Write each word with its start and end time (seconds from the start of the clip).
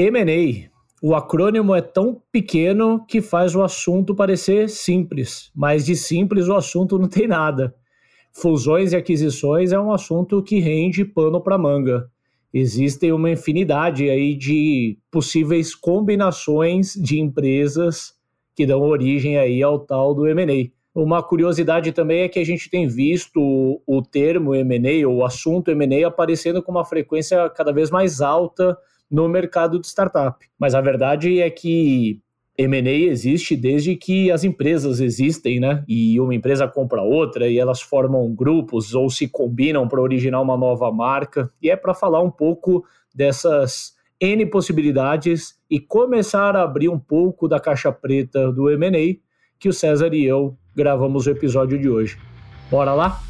M&A. 0.00 0.70
O 1.02 1.14
acrônimo 1.14 1.74
é 1.74 1.82
tão 1.82 2.22
pequeno 2.32 3.04
que 3.06 3.20
faz 3.20 3.54
o 3.54 3.62
assunto 3.62 4.14
parecer 4.14 4.68
simples, 4.70 5.50
mas 5.54 5.84
de 5.84 5.94
simples 5.94 6.48
o 6.48 6.54
assunto 6.54 6.98
não 6.98 7.08
tem 7.08 7.28
nada. 7.28 7.74
Fusões 8.32 8.92
e 8.92 8.96
aquisições 8.96 9.72
é 9.72 9.78
um 9.78 9.92
assunto 9.92 10.42
que 10.42 10.58
rende 10.58 11.04
pano 11.04 11.40
para 11.40 11.58
manga. 11.58 12.08
Existem 12.52 13.12
uma 13.12 13.30
infinidade 13.30 14.08
aí 14.08 14.34
de 14.34 14.98
possíveis 15.10 15.74
combinações 15.74 16.94
de 16.94 17.20
empresas 17.20 18.14
que 18.54 18.64
dão 18.64 18.80
origem 18.80 19.36
aí 19.36 19.62
ao 19.62 19.78
tal 19.78 20.14
do 20.14 20.26
M&A. 20.26 20.70
Uma 20.94 21.22
curiosidade 21.22 21.92
também 21.92 22.22
é 22.22 22.28
que 22.28 22.38
a 22.38 22.44
gente 22.44 22.70
tem 22.70 22.86
visto 22.88 23.38
o 23.86 24.02
termo 24.02 24.54
M&A, 24.54 25.06
ou 25.06 25.18
o 25.18 25.24
assunto 25.24 25.70
M&A, 25.70 26.08
aparecendo 26.08 26.62
com 26.62 26.72
uma 26.72 26.84
frequência 26.84 27.50
cada 27.50 27.70
vez 27.70 27.90
mais 27.90 28.20
alta 28.20 28.76
no 29.10 29.28
mercado 29.28 29.80
de 29.80 29.86
startup. 29.86 30.46
Mas 30.58 30.74
a 30.74 30.80
verdade 30.80 31.40
é 31.40 31.50
que 31.50 32.20
M&A 32.56 32.90
existe 32.90 33.56
desde 33.56 33.96
que 33.96 34.30
as 34.30 34.44
empresas 34.44 35.00
existem, 35.00 35.58
né? 35.58 35.82
E 35.88 36.20
uma 36.20 36.34
empresa 36.34 36.68
compra 36.68 37.00
outra 37.00 37.48
e 37.48 37.58
elas 37.58 37.80
formam 37.80 38.32
grupos 38.34 38.94
ou 38.94 39.08
se 39.08 39.26
combinam 39.26 39.88
para 39.88 40.00
originar 40.00 40.40
uma 40.40 40.56
nova 40.56 40.92
marca. 40.92 41.50
E 41.62 41.70
é 41.70 41.76
para 41.76 41.94
falar 41.94 42.22
um 42.22 42.30
pouco 42.30 42.84
dessas 43.14 43.94
N 44.20 44.44
possibilidades 44.46 45.58
e 45.70 45.80
começar 45.80 46.54
a 46.54 46.62
abrir 46.62 46.90
um 46.90 46.98
pouco 46.98 47.48
da 47.48 47.58
caixa 47.58 47.90
preta 47.90 48.52
do 48.52 48.68
M&A 48.68 49.18
que 49.58 49.68
o 49.68 49.72
César 49.72 50.12
e 50.14 50.24
eu 50.24 50.56
gravamos 50.74 51.26
o 51.26 51.30
episódio 51.30 51.78
de 51.78 51.88
hoje. 51.88 52.18
Bora 52.70 52.92
lá? 52.92 53.29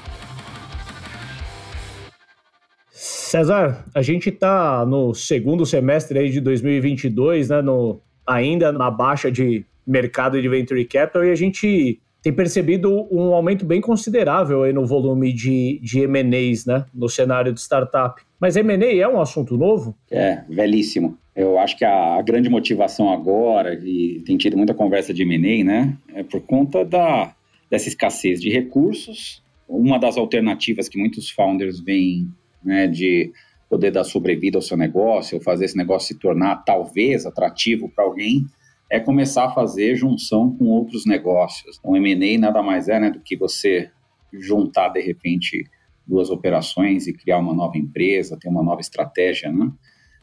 César, 3.31 3.85
a 3.95 4.01
gente 4.01 4.27
está 4.27 4.85
no 4.85 5.13
segundo 5.13 5.65
semestre 5.65 6.19
aí 6.19 6.29
de 6.29 6.41
2022, 6.41 7.47
né, 7.47 7.61
no, 7.61 8.01
ainda 8.27 8.73
na 8.73 8.91
baixa 8.91 9.31
de 9.31 9.65
mercado 9.87 10.41
de 10.41 10.49
venture 10.49 10.83
capital, 10.83 11.23
e 11.23 11.31
a 11.31 11.35
gente 11.35 11.97
tem 12.21 12.33
percebido 12.33 13.07
um 13.09 13.33
aumento 13.33 13.65
bem 13.65 13.79
considerável 13.79 14.63
aí 14.63 14.73
no 14.73 14.85
volume 14.85 15.31
de, 15.31 15.79
de 15.81 16.01
M&As 16.01 16.65
né, 16.65 16.83
no 16.93 17.07
cenário 17.07 17.53
de 17.53 17.61
startup. 17.61 18.21
Mas 18.37 18.57
M&A 18.57 18.97
é 18.97 19.07
um 19.07 19.21
assunto 19.21 19.55
novo? 19.55 19.95
É, 20.11 20.41
velhíssimo. 20.49 21.17
Eu 21.33 21.57
acho 21.57 21.77
que 21.77 21.85
a, 21.85 22.15
a 22.17 22.21
grande 22.21 22.49
motivação 22.49 23.13
agora, 23.13 23.73
e 23.75 24.21
tem 24.25 24.35
tido 24.35 24.57
muita 24.57 24.73
conversa 24.73 25.13
de 25.13 25.21
M&A, 25.21 25.63
né, 25.63 25.97
é 26.13 26.21
por 26.21 26.41
conta 26.41 26.83
da, 26.83 27.33
dessa 27.69 27.87
escassez 27.87 28.41
de 28.41 28.49
recursos. 28.49 29.41
Uma 29.69 29.97
das 29.97 30.17
alternativas 30.17 30.89
que 30.89 30.99
muitos 30.99 31.29
founders 31.29 31.79
veem 31.79 32.27
né, 32.63 32.87
de 32.87 33.31
poder 33.69 33.91
dar 33.91 34.03
sobrevida 34.03 34.57
ao 34.57 34.61
seu 34.61 34.75
negócio, 34.75 35.37
ou 35.37 35.43
fazer 35.43 35.65
esse 35.65 35.77
negócio 35.77 36.09
se 36.09 36.19
tornar 36.19 36.57
talvez 36.65 37.25
atrativo 37.25 37.89
para 37.89 38.03
alguém, 38.03 38.45
é 38.89 38.99
começar 38.99 39.45
a 39.45 39.51
fazer 39.51 39.95
junção 39.95 40.53
com 40.57 40.65
outros 40.65 41.05
negócios. 41.05 41.77
O 41.77 41.95
então, 41.95 42.07
M&A 42.07 42.37
nada 42.37 42.61
mais 42.61 42.89
é 42.89 42.99
né, 42.99 43.09
do 43.09 43.21
que 43.21 43.37
você 43.37 43.89
juntar, 44.33 44.89
de 44.89 45.01
repente, 45.01 45.63
duas 46.05 46.29
operações 46.29 47.07
e 47.07 47.13
criar 47.13 47.39
uma 47.39 47.53
nova 47.53 47.77
empresa, 47.77 48.37
ter 48.37 48.49
uma 48.49 48.61
nova 48.61 48.81
estratégia, 48.81 49.51
né? 49.51 49.71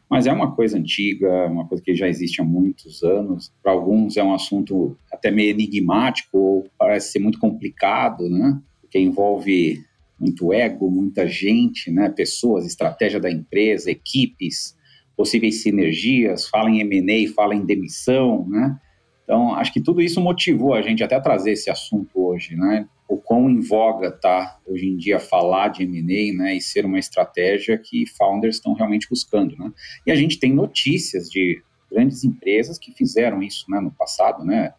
Mas 0.07 0.25
é 0.25 0.31
uma 0.33 0.55
coisa 0.55 0.77
antiga, 0.77 1.47
uma 1.47 1.67
coisa 1.67 1.83
que 1.83 1.93
já 1.93 2.07
existe 2.07 2.41
há 2.41 2.43
muitos 2.43 3.03
anos. 3.03 3.53
Para 3.61 3.71
alguns 3.71 4.17
é 4.17 4.23
um 4.23 4.33
assunto 4.33 4.97
até 5.11 5.29
meio 5.29 5.51
enigmático, 5.51 6.37
ou 6.37 6.67
parece 6.77 7.11
ser 7.11 7.19
muito 7.19 7.39
complicado, 7.39 8.27
né? 8.27 8.59
Porque 8.81 8.97
envolve 8.99 9.83
muito 10.19 10.51
ego, 10.51 10.89
muita 10.91 11.27
gente, 11.27 11.89
né, 11.89 12.09
pessoas, 12.09 12.65
estratégia 12.65 13.19
da 13.19 13.31
empresa, 13.31 13.89
equipes, 13.89 14.75
possíveis 15.15 15.61
sinergias, 15.61 16.47
fala 16.47 16.69
em 16.69 16.79
M&A, 16.79 17.33
fala 17.33 17.55
em 17.55 17.65
demissão, 17.65 18.47
né? 18.47 18.79
Então, 19.23 19.53
acho 19.53 19.71
que 19.71 19.81
tudo 19.81 20.01
isso 20.01 20.19
motivou 20.19 20.73
a 20.73 20.81
gente 20.81 21.03
até 21.03 21.15
a 21.15 21.21
trazer 21.21 21.51
esse 21.51 21.69
assunto 21.69 22.09
hoje, 22.15 22.55
né? 22.55 22.87
O 23.07 23.17
quão 23.17 23.49
em 23.49 23.59
voga 23.59 24.11
tá 24.11 24.59
hoje 24.65 24.87
em 24.87 24.97
dia 24.97 25.19
falar 25.19 25.67
de 25.67 25.83
M&A, 25.83 26.37
né, 26.37 26.55
e 26.55 26.61
ser 26.61 26.85
uma 26.85 26.97
estratégia 26.97 27.77
que 27.77 28.05
founders 28.05 28.55
estão 28.55 28.73
realmente 28.73 29.07
buscando, 29.09 29.55
né? 29.57 29.71
E 30.05 30.11
a 30.11 30.15
gente 30.15 30.39
tem 30.39 30.53
notícias 30.53 31.29
de 31.29 31.61
grandes 31.91 32.23
empresas 32.23 32.77
que 32.77 32.91
fizeram 32.91 33.43
isso, 33.43 33.65
né, 33.69 33.79
no 33.79 33.91
passado, 33.91 34.45
né? 34.45 34.73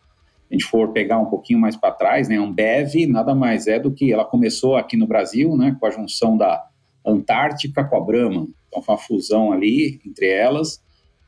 A 0.50 0.54
gente 0.54 0.64
for 0.64 0.92
pegar 0.92 1.18
um 1.18 1.26
pouquinho 1.26 1.58
mais 1.58 1.76
para 1.76 1.92
trás, 1.92 2.28
né, 2.28 2.36
Ambev 2.36 3.06
nada 3.08 3.34
mais 3.34 3.66
é 3.66 3.78
do 3.78 3.92
que 3.92 4.12
ela 4.12 4.24
começou 4.24 4.76
aqui 4.76 4.96
no 4.96 5.06
Brasil, 5.06 5.56
né, 5.56 5.76
com 5.78 5.86
a 5.86 5.90
junção 5.90 6.36
da 6.36 6.66
Antártica 7.06 7.84
com 7.84 7.96
a 7.96 8.00
Brahma. 8.00 8.48
Então 8.68 8.82
foi 8.82 8.94
uma 8.94 9.00
fusão 9.00 9.52
ali 9.52 10.00
entre 10.04 10.28
elas 10.28 10.82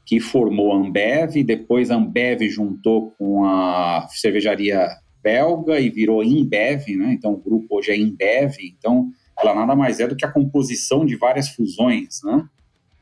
que 0.04 0.20
formou 0.20 0.72
a 0.72 0.76
Ambev, 0.76 1.44
depois 1.44 1.90
a 1.90 1.96
Ambev 1.96 2.42
juntou 2.48 3.12
com 3.12 3.44
a 3.44 4.06
cervejaria 4.10 4.88
belga 5.22 5.78
e 5.78 5.88
virou 5.88 6.24
Inbev, 6.24 6.96
né? 6.96 7.12
Então 7.12 7.34
o 7.34 7.36
grupo 7.36 7.78
hoje 7.78 7.92
é 7.92 7.96
Inbev, 7.96 8.56
então 8.62 9.08
ela 9.38 9.54
nada 9.54 9.76
mais 9.76 10.00
é 10.00 10.06
do 10.06 10.16
que 10.16 10.24
a 10.24 10.30
composição 10.30 11.06
de 11.06 11.16
várias 11.16 11.48
fusões, 11.50 12.20
né? 12.24 12.44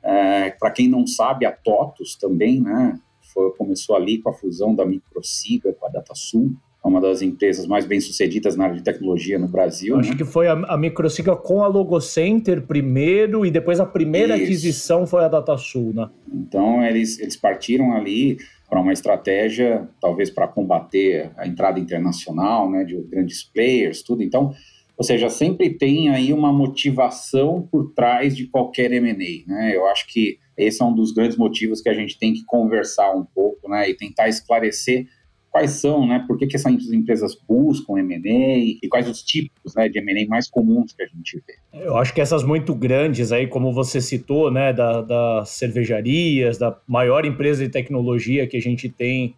É, 0.02 0.50
para 0.50 0.70
quem 0.70 0.88
não 0.88 1.06
sabe, 1.06 1.44
a 1.46 1.52
TOTUS 1.52 2.16
também, 2.16 2.60
né? 2.60 2.98
Foi, 3.32 3.50
começou 3.52 3.96
ali 3.96 4.18
com 4.18 4.30
a 4.30 4.32
fusão 4.32 4.74
da 4.74 4.84
Microsiga 4.84 5.72
com 5.72 5.86
a 5.86 5.88
DataSul, 5.88 6.52
é 6.82 6.88
uma 6.88 7.00
das 7.00 7.20
empresas 7.20 7.66
mais 7.66 7.84
bem-sucedidas 7.84 8.56
na 8.56 8.64
área 8.64 8.76
de 8.76 8.82
tecnologia 8.82 9.38
no 9.38 9.46
Brasil. 9.46 9.96
Acho 9.98 10.12
né? 10.12 10.16
que 10.16 10.24
foi 10.24 10.48
a, 10.48 10.52
a 10.52 10.78
Microsiga 10.78 11.36
com 11.36 11.62
a 11.62 11.66
Logocenter 11.66 12.62
primeiro 12.66 13.44
e 13.44 13.50
depois 13.50 13.78
a 13.80 13.86
primeira 13.86 14.34
Isso. 14.34 14.44
aquisição 14.44 15.06
foi 15.06 15.22
a 15.22 15.28
DataSul, 15.28 15.92
né? 15.92 16.08
Então, 16.32 16.82
eles, 16.82 17.18
eles 17.18 17.36
partiram 17.36 17.92
ali 17.92 18.38
para 18.68 18.80
uma 18.80 18.92
estratégia, 18.92 19.88
talvez 20.00 20.30
para 20.30 20.48
combater 20.48 21.30
a 21.36 21.46
entrada 21.46 21.78
internacional, 21.78 22.70
né, 22.70 22.84
de 22.84 22.96
grandes 23.02 23.42
players, 23.42 24.00
tudo. 24.00 24.22
Então, 24.22 24.54
ou 24.96 25.04
seja, 25.04 25.28
sempre 25.28 25.70
tem 25.70 26.08
aí 26.08 26.32
uma 26.32 26.52
motivação 26.52 27.66
por 27.70 27.92
trás 27.92 28.34
de 28.34 28.46
qualquer 28.46 28.92
M&A, 28.92 29.50
né? 29.50 29.74
Eu 29.74 29.86
acho 29.86 30.06
que 30.06 30.38
esse 30.56 30.82
é 30.82 30.84
um 30.84 30.94
dos 30.94 31.12
grandes 31.12 31.36
motivos 31.36 31.80
que 31.80 31.88
a 31.88 31.94
gente 31.94 32.18
tem 32.18 32.32
que 32.32 32.44
conversar 32.44 33.12
um 33.12 33.24
pouco, 33.24 33.68
né, 33.68 33.88
e 33.88 33.94
tentar 33.94 34.28
esclarecer 34.28 35.06
quais 35.50 35.72
são, 35.72 36.06
né, 36.06 36.24
por 36.26 36.38
que, 36.38 36.46
que 36.46 36.54
essas 36.54 36.92
empresas 36.92 37.36
buscam 37.48 37.98
M&A 37.98 38.78
e 38.82 38.88
quais 38.88 39.08
os 39.08 39.22
tipos, 39.22 39.74
né, 39.74 39.88
de 39.88 39.98
M&A 39.98 40.26
mais 40.28 40.48
comuns 40.48 40.92
que 40.92 41.02
a 41.02 41.06
gente 41.06 41.42
vê. 41.44 41.84
Eu 41.84 41.96
acho 41.96 42.14
que 42.14 42.20
essas 42.20 42.44
muito 42.44 42.72
grandes 42.74 43.32
aí, 43.32 43.48
como 43.48 43.72
você 43.72 44.00
citou, 44.00 44.50
né, 44.50 44.72
da, 44.72 45.02
das 45.02 45.50
cervejarias, 45.50 46.56
da 46.56 46.78
maior 46.86 47.24
empresa 47.24 47.64
de 47.64 47.70
tecnologia 47.70 48.46
que 48.46 48.56
a 48.56 48.60
gente 48.60 48.88
tem 48.88 49.34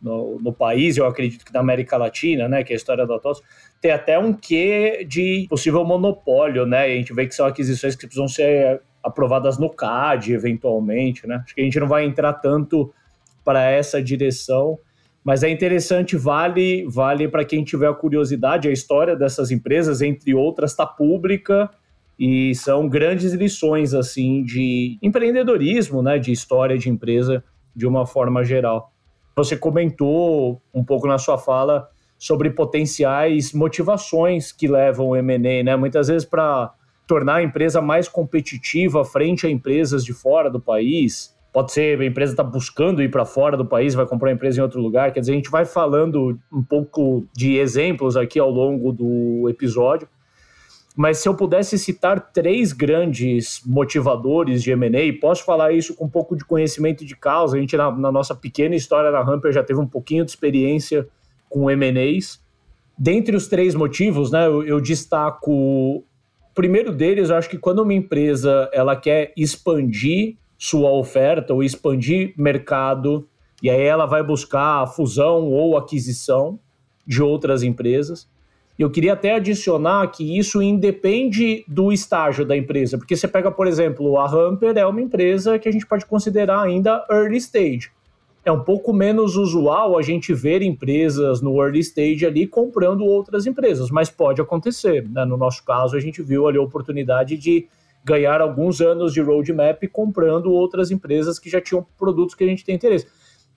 no, 0.00 0.38
no, 0.38 0.52
país, 0.52 0.96
eu 0.96 1.06
acredito 1.06 1.44
que 1.44 1.52
da 1.52 1.60
América 1.60 1.96
Latina, 1.96 2.48
né, 2.48 2.62
que 2.62 2.72
é 2.72 2.74
a 2.74 2.76
história 2.76 3.04
da 3.04 3.18
TOS, 3.18 3.42
tem 3.80 3.90
até 3.90 4.16
um 4.16 4.32
quê 4.32 5.04
de 5.08 5.46
possível 5.48 5.84
monopólio, 5.84 6.64
né, 6.64 6.84
a 6.84 6.88
gente 6.88 7.12
vê 7.12 7.26
que 7.26 7.34
são 7.34 7.46
aquisições 7.46 7.96
que 7.96 8.06
precisam 8.06 8.28
ser 8.28 8.80
aprovadas 9.06 9.56
no 9.56 9.70
CAD, 9.70 10.32
eventualmente, 10.32 11.26
né? 11.26 11.42
Acho 11.44 11.54
que 11.54 11.60
a 11.60 11.64
gente 11.64 11.78
não 11.78 11.86
vai 11.86 12.04
entrar 12.04 12.32
tanto 12.32 12.92
para 13.44 13.62
essa 13.70 14.02
direção, 14.02 14.78
mas 15.22 15.44
é 15.44 15.48
interessante, 15.48 16.16
vale, 16.16 16.84
vale 16.88 17.28
para 17.28 17.44
quem 17.44 17.62
tiver 17.62 17.92
curiosidade, 17.94 18.68
a 18.68 18.72
história 18.72 19.14
dessas 19.14 19.52
empresas, 19.52 20.02
entre 20.02 20.34
outras, 20.34 20.72
está 20.72 20.84
pública 20.84 21.70
e 22.18 22.54
são 22.54 22.88
grandes 22.88 23.32
lições 23.32 23.94
assim 23.94 24.42
de 24.42 24.98
empreendedorismo, 25.00 26.02
né, 26.02 26.18
de 26.18 26.32
história 26.32 26.76
de 26.76 26.88
empresa 26.88 27.44
de 27.74 27.86
uma 27.86 28.06
forma 28.06 28.42
geral. 28.42 28.92
Você 29.36 29.56
comentou 29.56 30.60
um 30.74 30.82
pouco 30.82 31.06
na 31.06 31.18
sua 31.18 31.38
fala 31.38 31.88
sobre 32.18 32.50
potenciais 32.50 33.52
motivações 33.52 34.50
que 34.50 34.66
levam 34.66 35.08
o 35.08 35.16
M&A, 35.16 35.62
né? 35.62 35.76
Muitas 35.76 36.08
vezes 36.08 36.26
para 36.26 36.72
tornar 37.06 37.36
a 37.36 37.42
empresa 37.42 37.80
mais 37.80 38.08
competitiva 38.08 39.04
frente 39.04 39.46
a 39.46 39.50
empresas 39.50 40.04
de 40.04 40.12
fora 40.12 40.50
do 40.50 40.60
país. 40.60 41.34
Pode 41.52 41.72
ser 41.72 42.00
a 42.00 42.04
empresa 42.04 42.32
está 42.32 42.42
buscando 42.42 43.02
ir 43.02 43.10
para 43.10 43.24
fora 43.24 43.56
do 43.56 43.64
país, 43.64 43.94
vai 43.94 44.06
comprar 44.06 44.28
uma 44.28 44.34
empresa 44.34 44.58
em 44.58 44.62
outro 44.62 44.80
lugar. 44.80 45.12
Quer 45.12 45.20
dizer, 45.20 45.32
a 45.32 45.36
gente 45.36 45.50
vai 45.50 45.64
falando 45.64 46.38
um 46.52 46.62
pouco 46.62 47.26
de 47.34 47.56
exemplos 47.56 48.16
aqui 48.16 48.38
ao 48.38 48.50
longo 48.50 48.92
do 48.92 49.48
episódio. 49.48 50.08
Mas 50.96 51.18
se 51.18 51.28
eu 51.28 51.34
pudesse 51.34 51.78
citar 51.78 52.32
três 52.32 52.72
grandes 52.72 53.60
motivadores 53.66 54.62
de 54.62 54.70
M&A, 54.70 55.20
posso 55.20 55.44
falar 55.44 55.72
isso 55.72 55.94
com 55.94 56.06
um 56.06 56.08
pouco 56.08 56.34
de 56.34 56.42
conhecimento 56.42 57.04
de 57.04 57.14
causa. 57.14 57.56
A 57.56 57.60
gente, 57.60 57.76
na, 57.76 57.90
na 57.90 58.10
nossa 58.10 58.34
pequena 58.34 58.74
história 58.74 59.10
na 59.10 59.20
Hamper, 59.20 59.52
já 59.52 59.62
teve 59.62 59.78
um 59.78 59.86
pouquinho 59.86 60.24
de 60.24 60.30
experiência 60.30 61.06
com 61.50 61.70
M&As. 61.70 62.42
Dentre 62.98 63.36
os 63.36 63.46
três 63.46 63.74
motivos, 63.74 64.30
né, 64.30 64.46
eu, 64.46 64.62
eu 64.62 64.80
destaco 64.80 66.02
primeiro 66.56 66.90
deles, 66.90 67.28
eu 67.28 67.36
acho 67.36 67.50
que 67.50 67.58
quando 67.58 67.82
uma 67.82 67.92
empresa 67.92 68.68
ela 68.72 68.96
quer 68.96 69.32
expandir 69.36 70.36
sua 70.58 70.90
oferta 70.90 71.52
ou 71.52 71.62
expandir 71.62 72.32
mercado, 72.36 73.28
e 73.62 73.68
aí 73.68 73.82
ela 73.82 74.06
vai 74.06 74.22
buscar 74.22 74.82
a 74.82 74.86
fusão 74.86 75.44
ou 75.44 75.76
aquisição 75.76 76.58
de 77.06 77.22
outras 77.22 77.62
empresas. 77.62 78.26
Eu 78.78 78.90
queria 78.90 79.12
até 79.12 79.34
adicionar 79.34 80.06
que 80.08 80.38
isso 80.38 80.62
independe 80.62 81.62
do 81.68 81.92
estágio 81.92 82.44
da 82.44 82.56
empresa, 82.56 82.96
porque 82.96 83.14
você 83.16 83.28
pega, 83.28 83.50
por 83.50 83.66
exemplo, 83.66 84.18
a 84.18 84.26
Hamper 84.26 84.76
é 84.76 84.86
uma 84.86 85.00
empresa 85.00 85.58
que 85.58 85.68
a 85.68 85.72
gente 85.72 85.86
pode 85.86 86.06
considerar 86.06 86.62
ainda 86.62 87.06
early 87.10 87.36
stage 87.36 87.90
é 88.46 88.52
um 88.52 88.62
pouco 88.62 88.92
menos 88.92 89.34
usual 89.34 89.98
a 89.98 90.02
gente 90.02 90.32
ver 90.32 90.62
empresas 90.62 91.42
no 91.42 91.60
early 91.60 91.80
stage 91.80 92.24
ali 92.24 92.46
comprando 92.46 93.04
outras 93.04 93.44
empresas, 93.44 93.90
mas 93.90 94.08
pode 94.08 94.40
acontecer. 94.40 95.04
Né? 95.08 95.24
No 95.24 95.36
nosso 95.36 95.64
caso, 95.64 95.96
a 95.96 96.00
gente 96.00 96.22
viu 96.22 96.46
ali 96.46 96.56
a 96.56 96.62
oportunidade 96.62 97.36
de 97.36 97.66
ganhar 98.04 98.40
alguns 98.40 98.80
anos 98.80 99.12
de 99.12 99.20
roadmap 99.20 99.82
comprando 99.88 100.52
outras 100.52 100.92
empresas 100.92 101.40
que 101.40 101.50
já 101.50 101.60
tinham 101.60 101.84
produtos 101.98 102.36
que 102.36 102.44
a 102.44 102.46
gente 102.46 102.64
tem 102.64 102.76
interesse. 102.76 103.08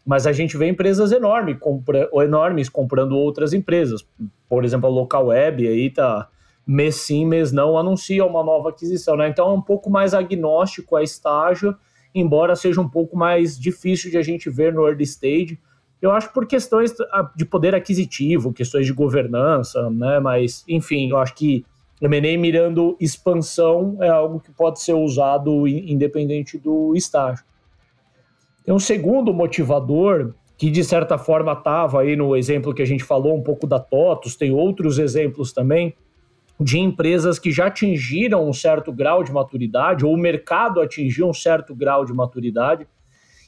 Mas 0.03 0.25
a 0.25 0.31
gente 0.31 0.57
vê 0.57 0.68
empresas 0.68 1.12
enormes, 1.12 1.59
compra, 1.59 2.09
enormes 2.15 2.68
comprando 2.68 3.12
outras 3.12 3.53
empresas. 3.53 4.03
Por 4.50 4.65
exemplo, 4.65 4.88
a 4.88 4.91
Local 4.91 5.27
Web 5.27 5.68
aí 5.68 5.91
tá 5.91 6.27
mês 6.65 6.95
sim, 6.95 7.27
mês 7.27 7.51
não 7.51 7.77
anuncia 7.77 8.25
uma 8.25 8.44
nova 8.44 8.69
aquisição. 8.69 9.15
Né? 9.15 9.30
Então 9.30 9.50
é 9.50 9.53
um 9.53 9.62
pouco 9.62 9.88
mais 9.88 10.15
agnóstico 10.15 10.95
a 10.95 11.03
estágio 11.03 11.77
embora 12.14 12.56
seja 12.56 12.82
um 12.82 12.90
pouco 12.90 13.18
mais 13.18 13.60
difícil 13.60 14.10
de 14.10 14.18
a 14.18 14.22
gente 14.22 14.50
ver 14.50 14.74
no 14.74 14.88
early 14.88 15.04
stage. 15.04 15.60
Eu 16.02 16.12
acho 16.12 16.32
por 16.34 16.48
questões 16.48 16.94
de 17.36 17.46
poder 17.46 17.76
aquisitivo, 17.76 18.54
questões 18.54 18.86
de 18.86 18.94
governança, 18.94 19.90
né? 19.90 20.20
Mas, 20.20 20.64
enfim, 20.68 21.10
eu 21.10 21.18
acho 21.18 21.36
que 21.36 21.66
M&A 22.02 22.38
mirando 22.38 22.96
expansão 23.00 23.98
é 24.00 24.08
algo 24.08 24.40
que 24.40 24.52
pode 24.52 24.82
ser 24.82 24.94
usado 24.94 25.68
independente 25.68 26.58
do 26.58 26.96
estágio. 26.96 27.44
Tem 28.64 28.74
um 28.74 28.80
segundo 28.80 29.34
motivador 29.34 30.34
que 30.58 30.70
de 30.70 30.84
certa 30.84 31.18
forma 31.18 31.54
estava 31.54 32.02
aí 32.02 32.16
no 32.16 32.36
exemplo 32.36 32.74
que 32.74 32.82
a 32.82 32.86
gente 32.86 33.04
falou 33.04 33.36
um 33.36 33.42
pouco 33.42 33.66
da 33.66 33.80
TOTUS, 33.80 34.36
tem 34.36 34.52
outros 34.52 35.00
exemplos 35.00 35.54
também, 35.54 35.96
de 36.60 36.78
empresas 36.78 37.40
que 37.40 37.52
já 37.52 37.68
atingiram 37.68 38.48
um 38.48 38.52
certo 38.52 38.92
grau 38.92 39.24
de 39.24 39.32
maturidade, 39.32 40.06
ou 40.06 40.14
o 40.14 40.18
mercado 40.18 40.82
atingiu 40.82 41.30
um 41.30 41.34
certo 41.34 41.74
grau 41.74 42.04
de 42.04 42.14
maturidade, 42.14 42.86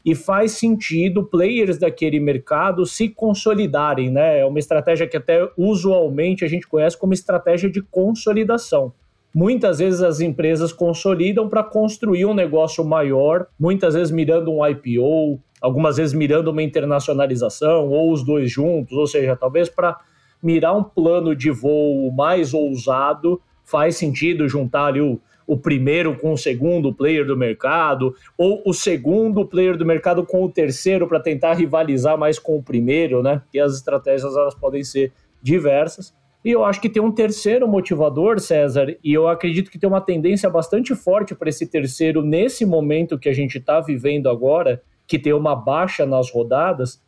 e 0.04 0.16
faz 0.16 0.54
sentido 0.54 1.24
players 1.24 1.78
daquele 1.78 2.20
mercado 2.20 2.86
se 2.86 3.10
consolidarem, 3.10 4.10
né? 4.10 4.40
É 4.40 4.46
uma 4.46 4.58
estratégia 4.58 5.08
que 5.08 5.18
até 5.18 5.48
usualmente 5.56 6.44
a 6.44 6.48
gente 6.48 6.68
conhece 6.68 6.98
como 6.98 7.14
estratégia 7.14 7.70
de 7.70 7.82
consolidação. 7.82 8.94
Muitas 9.34 9.80
vezes 9.80 10.02
as 10.02 10.20
empresas 10.20 10.74
consolidam 10.74 11.48
para 11.48 11.64
construir 11.64 12.26
um 12.26 12.34
negócio 12.34 12.84
maior, 12.84 13.48
muitas 13.60 13.94
vezes 13.94 14.12
mirando 14.12 14.52
um 14.52 14.66
IPO, 14.66 15.40
algumas 15.62 15.98
vezes 15.98 16.14
mirando 16.14 16.50
uma 16.50 16.64
internacionalização, 16.64 17.88
ou 17.88 18.12
os 18.12 18.26
dois 18.26 18.52
juntos, 18.52 18.98
ou 18.98 19.06
seja, 19.06 19.36
talvez 19.36 19.70
para 19.70 20.00
mirar 20.42 20.76
um 20.76 20.84
plano 20.84 21.36
de 21.36 21.52
voo 21.52 22.12
mais 22.12 22.54
ousado, 22.54 23.42
faz 23.64 23.96
sentido 23.96 24.48
juntar 24.48 24.86
ali 24.88 25.02
o, 25.02 25.20
o 25.48 25.58
primeiro 25.58 26.18
com 26.18 26.34
o 26.34 26.38
segundo 26.38 26.94
player 26.94 27.26
do 27.26 27.38
mercado, 27.38 28.16
ou 28.38 28.62
o 28.66 28.74
segundo 28.74 29.46
player 29.46 29.78
do 29.78 29.86
mercado 29.86 30.26
com 30.26 30.44
o 30.44 30.52
terceiro 30.52 31.08
para 31.08 31.20
tentar 31.20 31.54
rivalizar 31.54 32.18
mais 32.18 32.40
com 32.40 32.58
o 32.58 32.64
primeiro, 32.64 33.22
né? 33.22 33.42
E 33.54 33.60
as 33.60 33.76
estratégias 33.76 34.36
elas 34.36 34.56
podem 34.56 34.84
ser 34.84 35.12
diversas. 35.42 36.14
E 36.44 36.50
eu 36.50 36.66
acho 36.66 36.82
que 36.82 36.90
tem 36.90 37.02
um 37.02 37.12
terceiro 37.12 37.68
motivador, 37.68 38.40
César, 38.40 38.96
e 39.04 39.14
eu 39.14 39.28
acredito 39.28 39.70
que 39.70 39.78
tem 39.78 39.88
uma 39.88 40.02
tendência 40.02 40.50
bastante 40.50 40.96
forte 40.96 41.36
para 41.36 41.50
esse 41.50 41.68
terceiro 41.68 42.24
nesse 42.24 42.66
momento 42.66 43.20
que 43.20 43.30
a 43.30 43.34
gente 43.34 43.60
está 43.60 43.80
vivendo 43.80 44.28
agora, 44.28 44.82
que 45.06 45.20
tem 45.20 45.34
uma 45.34 45.56
baixa 45.56 46.04
nas 46.04 46.32
rodadas, 46.32 47.00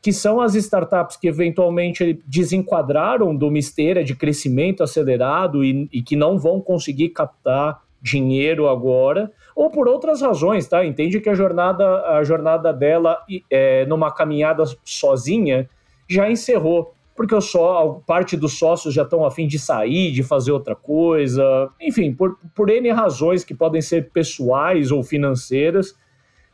que 0.00 0.12
são 0.12 0.40
as 0.40 0.54
startups 0.54 1.16
que 1.16 1.28
eventualmente 1.28 2.20
desenquadraram 2.26 3.36
de 3.36 3.44
uma 3.44 3.58
esteira 3.58 4.04
de 4.04 4.14
crescimento 4.14 4.82
acelerado 4.82 5.64
e, 5.64 5.88
e, 5.92 6.02
que 6.02 6.14
não 6.14 6.38
vão 6.38 6.60
conseguir 6.60 7.10
captar 7.10 7.82
dinheiro 8.00 8.68
agora, 8.68 9.30
ou 9.56 9.70
por 9.70 9.88
outras 9.88 10.20
razões, 10.22 10.68
tá? 10.68 10.84
Entende 10.84 11.20
que 11.20 11.28
a 11.28 11.34
jornada, 11.34 12.02
a 12.16 12.22
jornada 12.22 12.72
dela 12.72 13.18
é, 13.50 13.84
numa 13.86 14.12
caminhada 14.12 14.62
sozinha 14.84 15.68
já 16.08 16.30
encerrou, 16.30 16.94
porque 17.16 17.38
só 17.40 18.00
parte 18.06 18.36
dos 18.36 18.56
sócios 18.56 18.94
já 18.94 19.02
estão 19.02 19.26
a 19.26 19.32
fim 19.32 19.48
de 19.48 19.58
sair, 19.58 20.12
de 20.12 20.22
fazer 20.22 20.52
outra 20.52 20.76
coisa, 20.76 21.68
enfim, 21.80 22.14
por, 22.14 22.38
por 22.54 22.70
N 22.70 22.88
razões 22.92 23.42
que 23.42 23.54
podem 23.54 23.82
ser 23.82 24.10
pessoais 24.12 24.92
ou 24.92 25.02
financeiras, 25.02 25.96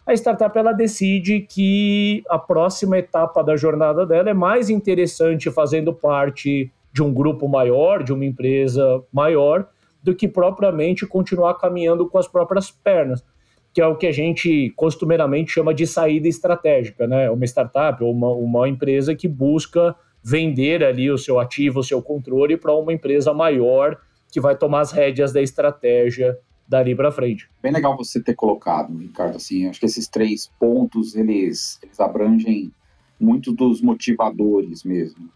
a 0.06 0.12
startup 0.12 0.56
ela 0.58 0.72
decide 0.72 1.40
que 1.40 2.22
a 2.28 2.38
próxima 2.38 2.98
etapa 2.98 3.42
da 3.42 3.56
jornada 3.56 4.04
dela 4.04 4.30
é 4.30 4.34
mais 4.34 4.68
interessante 4.68 5.50
fazendo 5.50 5.94
parte 5.94 6.70
de 6.92 7.02
um 7.02 7.12
grupo 7.12 7.48
maior, 7.48 8.02
de 8.02 8.12
uma 8.12 8.24
empresa 8.24 9.02
maior, 9.12 9.66
do 10.02 10.14
que 10.14 10.28
propriamente 10.28 11.06
continuar 11.06 11.54
caminhando 11.54 12.08
com 12.08 12.18
as 12.18 12.28
próprias 12.28 12.70
pernas, 12.70 13.24
que 13.72 13.80
é 13.80 13.86
o 13.86 13.96
que 13.96 14.06
a 14.06 14.12
gente 14.12 14.72
costumeiramente 14.76 15.50
chama 15.50 15.72
de 15.72 15.86
saída 15.86 16.28
estratégica, 16.28 17.06
né? 17.06 17.30
Uma 17.30 17.46
startup 17.46 18.04
ou 18.04 18.12
uma, 18.12 18.30
uma 18.30 18.68
empresa 18.68 19.14
que 19.14 19.26
busca 19.26 19.96
vender 20.22 20.84
ali 20.84 21.10
o 21.10 21.18
seu 21.18 21.40
ativo, 21.40 21.80
o 21.80 21.84
seu 21.84 22.02
controle 22.02 22.56
para 22.56 22.74
uma 22.74 22.92
empresa 22.92 23.32
maior 23.32 23.98
que 24.30 24.40
vai 24.40 24.56
tomar 24.56 24.80
as 24.80 24.92
rédeas 24.92 25.32
da 25.32 25.40
estratégia 25.40 26.38
dali 26.68 26.94
para 26.94 27.12
frente. 27.12 27.48
Bem 27.62 27.72
legal 27.72 27.96
você 27.96 28.22
ter 28.22 28.34
colocado, 28.34 28.96
Ricardo, 28.96 29.36
assim, 29.36 29.66
acho 29.66 29.80
que 29.80 29.86
esses 29.86 30.08
três 30.08 30.50
pontos, 30.58 31.14
eles, 31.14 31.78
eles 31.82 32.00
abrangem 32.00 32.72
muito 33.20 33.52
dos 33.52 33.80
motivadores 33.80 34.82
mesmo. 34.84 35.28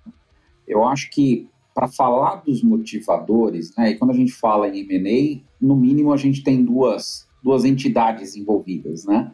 Eu 0.67 0.85
acho 0.87 1.11
que 1.11 1.49
para 1.75 1.87
falar 1.87 2.43
dos 2.43 2.63
motivadores, 2.63 3.75
né, 3.77 3.91
e 3.91 3.97
quando 3.97 4.11
a 4.11 4.15
gente 4.15 4.33
fala 4.33 4.69
em 4.69 4.81
M&A, 4.81 5.41
no 5.65 5.77
mínimo 5.77 6.13
a 6.13 6.17
gente 6.17 6.43
tem 6.43 6.65
duas, 6.65 7.29
duas 7.43 7.65
entidades 7.65 8.35
envolvidas, 8.35 9.05
né, 9.05 9.33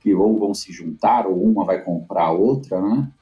que 0.00 0.14
ou 0.14 0.38
vão 0.38 0.54
se 0.54 0.72
juntar 0.72 1.26
ou 1.26 1.42
uma 1.42 1.64
vai 1.64 1.82
comprar 1.84 2.26
a 2.26 2.32
outra, 2.32 2.80
né, 2.80 3.12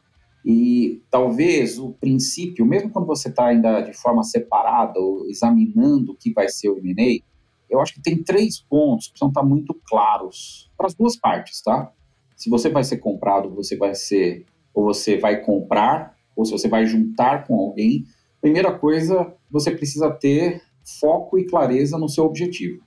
e 0.44 1.02
talvez 1.10 1.76
o 1.76 1.90
princípio, 1.90 2.64
mesmo 2.64 2.90
quando 2.90 3.06
você 3.06 3.28
está 3.28 3.46
ainda 3.46 3.80
de 3.80 3.92
forma 3.92 4.22
separada 4.22 5.00
ou 5.00 5.28
examinando 5.28 6.12
o 6.12 6.16
que 6.16 6.32
vai 6.32 6.48
ser 6.48 6.68
o 6.68 6.78
M&A, 6.78 7.20
eu 7.68 7.80
acho 7.80 7.94
que 7.94 8.02
tem 8.02 8.22
três 8.22 8.60
pontos 8.60 9.06
que 9.06 9.12
precisam 9.12 9.28
estar 9.28 9.42
muito 9.42 9.74
claros 9.86 10.70
para 10.76 10.86
as 10.86 10.94
duas 10.94 11.16
partes, 11.16 11.60
tá? 11.62 11.92
Se 12.36 12.50
você 12.50 12.68
vai 12.68 12.84
ser 12.84 12.98
comprado, 12.98 13.50
você 13.50 13.76
vai 13.76 13.94
ser, 13.94 14.44
ou 14.74 14.84
você 14.84 15.18
vai 15.18 15.40
comprar, 15.42 16.16
ou 16.34 16.44
se 16.44 16.52
você 16.52 16.68
vai 16.68 16.84
juntar 16.84 17.46
com 17.46 17.58
alguém. 17.58 18.04
Primeira 18.40 18.72
coisa, 18.72 19.34
você 19.50 19.70
precisa 19.70 20.10
ter 20.10 20.62
foco 21.00 21.38
e 21.38 21.46
clareza 21.46 21.98
no 21.98 22.08
seu 22.08 22.24
objetivo. 22.24 22.82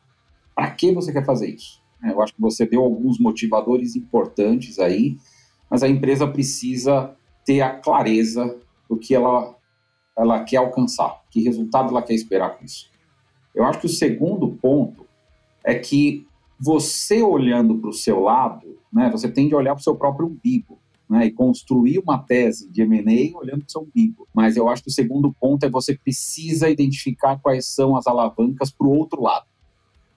Para 0.56 0.72
que 0.72 0.94
você 0.94 1.12
quer 1.12 1.26
fazer 1.26 1.50
isso? 1.50 1.82
Eu 2.04 2.22
acho 2.22 2.34
que 2.34 2.42
você 2.42 2.66
deu 2.66 2.82
alguns 2.82 3.20
motivadores 3.20 3.96
importantes 3.96 4.80
aí, 4.80 5.18
mas 5.70 5.84
a 5.84 5.90
empresa 5.90 6.28
precisa 6.28 7.16
ter 7.46 7.62
a 7.62 7.72
clareza 7.72 8.58
do 8.88 8.98
que 8.98 9.14
ela, 9.14 9.56
ela 10.18 10.44
quer 10.44 10.58
alcançar, 10.58 11.22
que 11.30 11.42
resultado 11.42 11.90
ela 11.90 12.02
quer 12.02 12.14
esperar 12.14 12.58
com 12.58 12.64
isso. 12.64 12.89
Eu 13.54 13.64
acho 13.66 13.80
que 13.80 13.86
o 13.86 13.90
segundo 13.90 14.50
ponto 14.50 15.06
é 15.64 15.76
que 15.76 16.26
você 16.60 17.22
olhando 17.22 17.78
para 17.78 17.90
o 17.90 17.94
seu 17.94 18.20
lado, 18.20 18.78
né, 18.92 19.10
você 19.10 19.30
tem 19.30 19.48
de 19.48 19.56
olhar 19.56 19.74
para 19.74 19.82
o 19.82 19.84
seu 19.84 19.96
próprio 19.96 20.28
umbigo. 20.28 20.78
Né, 21.10 21.26
e 21.26 21.32
construir 21.32 21.98
uma 21.98 22.20
tese 22.20 22.70
de 22.70 22.84
M&A 22.84 23.36
olhando 23.36 23.62
para 23.62 23.68
o 23.68 23.72
seu 23.72 23.82
umbigo. 23.82 24.28
Mas 24.32 24.56
eu 24.56 24.70
acho 24.70 24.84
que 24.84 24.90
o 24.90 24.94
segundo 24.94 25.34
ponto 25.34 25.66
é 25.66 25.70
você 25.70 25.98
precisa 25.98 26.70
identificar 26.70 27.40
quais 27.40 27.66
são 27.66 27.96
as 27.96 28.06
alavancas 28.06 28.70
para 28.70 28.86
o 28.86 28.96
outro 28.96 29.20
lado. 29.20 29.48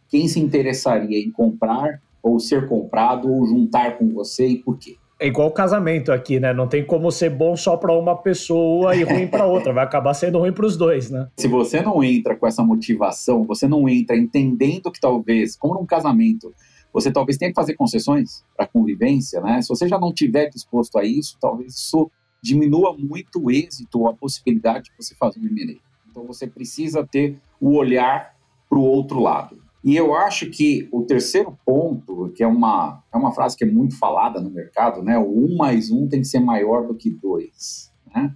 Quem 0.07 0.29
se 0.29 0.39
interessaria 0.39 1.19
em 1.19 1.31
comprar 1.31 2.03
ou 2.23 2.39
ser 2.39 2.69
comprado 2.69 3.33
ou 3.33 3.47
juntar 3.47 3.97
com 3.97 4.11
você 4.11 4.47
e 4.47 4.59
por 4.59 4.77
quê? 4.77 4.99
É 5.23 5.26
igual 5.29 5.52
casamento 5.52 6.11
aqui, 6.11 6.41
né? 6.41 6.52
Não 6.52 6.67
tem 6.67 6.85
como 6.85 7.12
ser 7.12 7.31
bom 7.31 7.57
só 7.57 7.76
para 7.76 7.97
uma 7.97 8.17
pessoa 8.17 8.97
e 8.97 9.05
ruim 9.05 9.29
para 9.29 9.47
outra. 9.47 9.73
Vai 9.73 9.85
acabar 9.85 10.12
sendo 10.14 10.41
ruim 10.41 10.52
para 10.52 10.67
os 10.67 10.76
dois, 10.76 11.11
né? 11.11 11.29
Se 11.37 11.47
você 11.47 11.81
não 11.81 12.02
entra 12.02 12.35
com 12.35 12.45
essa 12.45 12.64
motivação, 12.64 13.45
você 13.45 13.69
não 13.69 13.88
entra 13.88 14.17
entendendo 14.17 14.91
que 14.91 15.00
talvez, 15.00 15.55
como 15.55 15.75
num 15.75 15.87
casamento, 15.87 16.52
você 16.93 17.12
talvez 17.12 17.38
tenha 17.38 17.52
que 17.52 17.55
fazer 17.55 17.75
concessões 17.75 18.45
para 18.57 18.67
convivência, 18.67 19.41
né? 19.41 19.62
Se 19.62 19.69
você 19.69 19.87
já 19.87 19.97
não 19.97 20.12
tiver 20.12 20.50
disposto 20.50 20.99
a 20.99 21.05
isso, 21.05 21.38
talvez 21.41 21.75
isso 21.75 22.11
diminua 22.43 22.93
muito 22.99 23.45
o 23.45 23.49
êxito 23.49 24.00
ou 24.00 24.09
a 24.09 24.14
possibilidade 24.14 24.87
de 24.87 24.93
você 24.99 25.14
fazer 25.14 25.38
um 25.38 25.47
M&A. 25.47 25.79
Então 26.11 26.26
você 26.26 26.49
precisa 26.49 27.07
ter 27.07 27.38
o 27.61 27.76
olhar 27.76 28.35
para 28.69 28.79
o 28.79 28.83
outro 28.83 29.21
lado. 29.21 29.62
E 29.85 29.97
eu 29.97 30.15
acho 30.15 30.49
que 30.49 30.89
o 30.93 31.03
terceiro 31.03 31.59
ponto, 31.65 32.31
que 32.35 32.43
é 32.43 32.47
uma, 32.47 33.03
é 33.12 33.17
uma 33.17 33.33
frase 33.33 33.57
que 33.57 33.65
é 33.65 33.67
muito 33.67 33.99
falada 33.99 34.41
no 34.41 34.51
mercado, 34.51 35.03
né? 35.03 35.19
O 35.19 35.45
um 35.45 35.57
mais 35.57 35.91
um 35.91 36.07
tem 36.07 36.21
que 36.21 36.29
ser 36.29 36.39
maior 36.39 36.87
do 36.87 36.95
que 36.95 37.11
dois. 37.11 37.93
Né? 38.15 38.33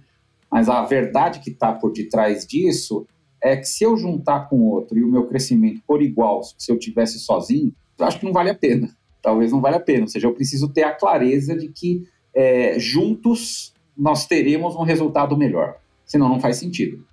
Mas 0.51 0.67
a 0.67 0.83
verdade 0.83 1.39
que 1.39 1.49
está 1.49 1.71
por 1.71 1.93
detrás 1.93 2.45
disso 2.45 3.07
é 3.41 3.55
que 3.55 3.65
se 3.65 3.83
eu 3.83 3.95
juntar 3.95 4.49
com 4.49 4.63
outro 4.63 4.97
e 4.97 5.03
o 5.03 5.07
meu 5.07 5.27
crescimento 5.27 5.81
for 5.85 6.01
igual 6.01 6.41
se 6.43 6.71
eu 6.71 6.77
tivesse 6.77 7.19
sozinho, 7.19 7.73
eu 7.97 8.05
acho 8.05 8.19
que 8.19 8.25
não 8.25 8.33
vale 8.33 8.49
a 8.49 8.55
pena. 8.55 8.89
Talvez 9.21 9.51
não 9.51 9.61
valha 9.61 9.77
a 9.77 9.81
pena. 9.81 10.01
Ou 10.01 10.07
seja, 10.07 10.27
eu 10.27 10.33
preciso 10.33 10.69
ter 10.69 10.83
a 10.83 10.93
clareza 10.93 11.55
de 11.55 11.69
que 11.69 12.07
é, 12.33 12.77
juntos 12.77 13.73
nós 13.97 14.25
teremos 14.25 14.75
um 14.75 14.83
resultado 14.83 15.35
melhor. 15.37 15.77
Senão 16.05 16.29
não 16.29 16.39
faz 16.39 16.57
sentido. 16.57 17.05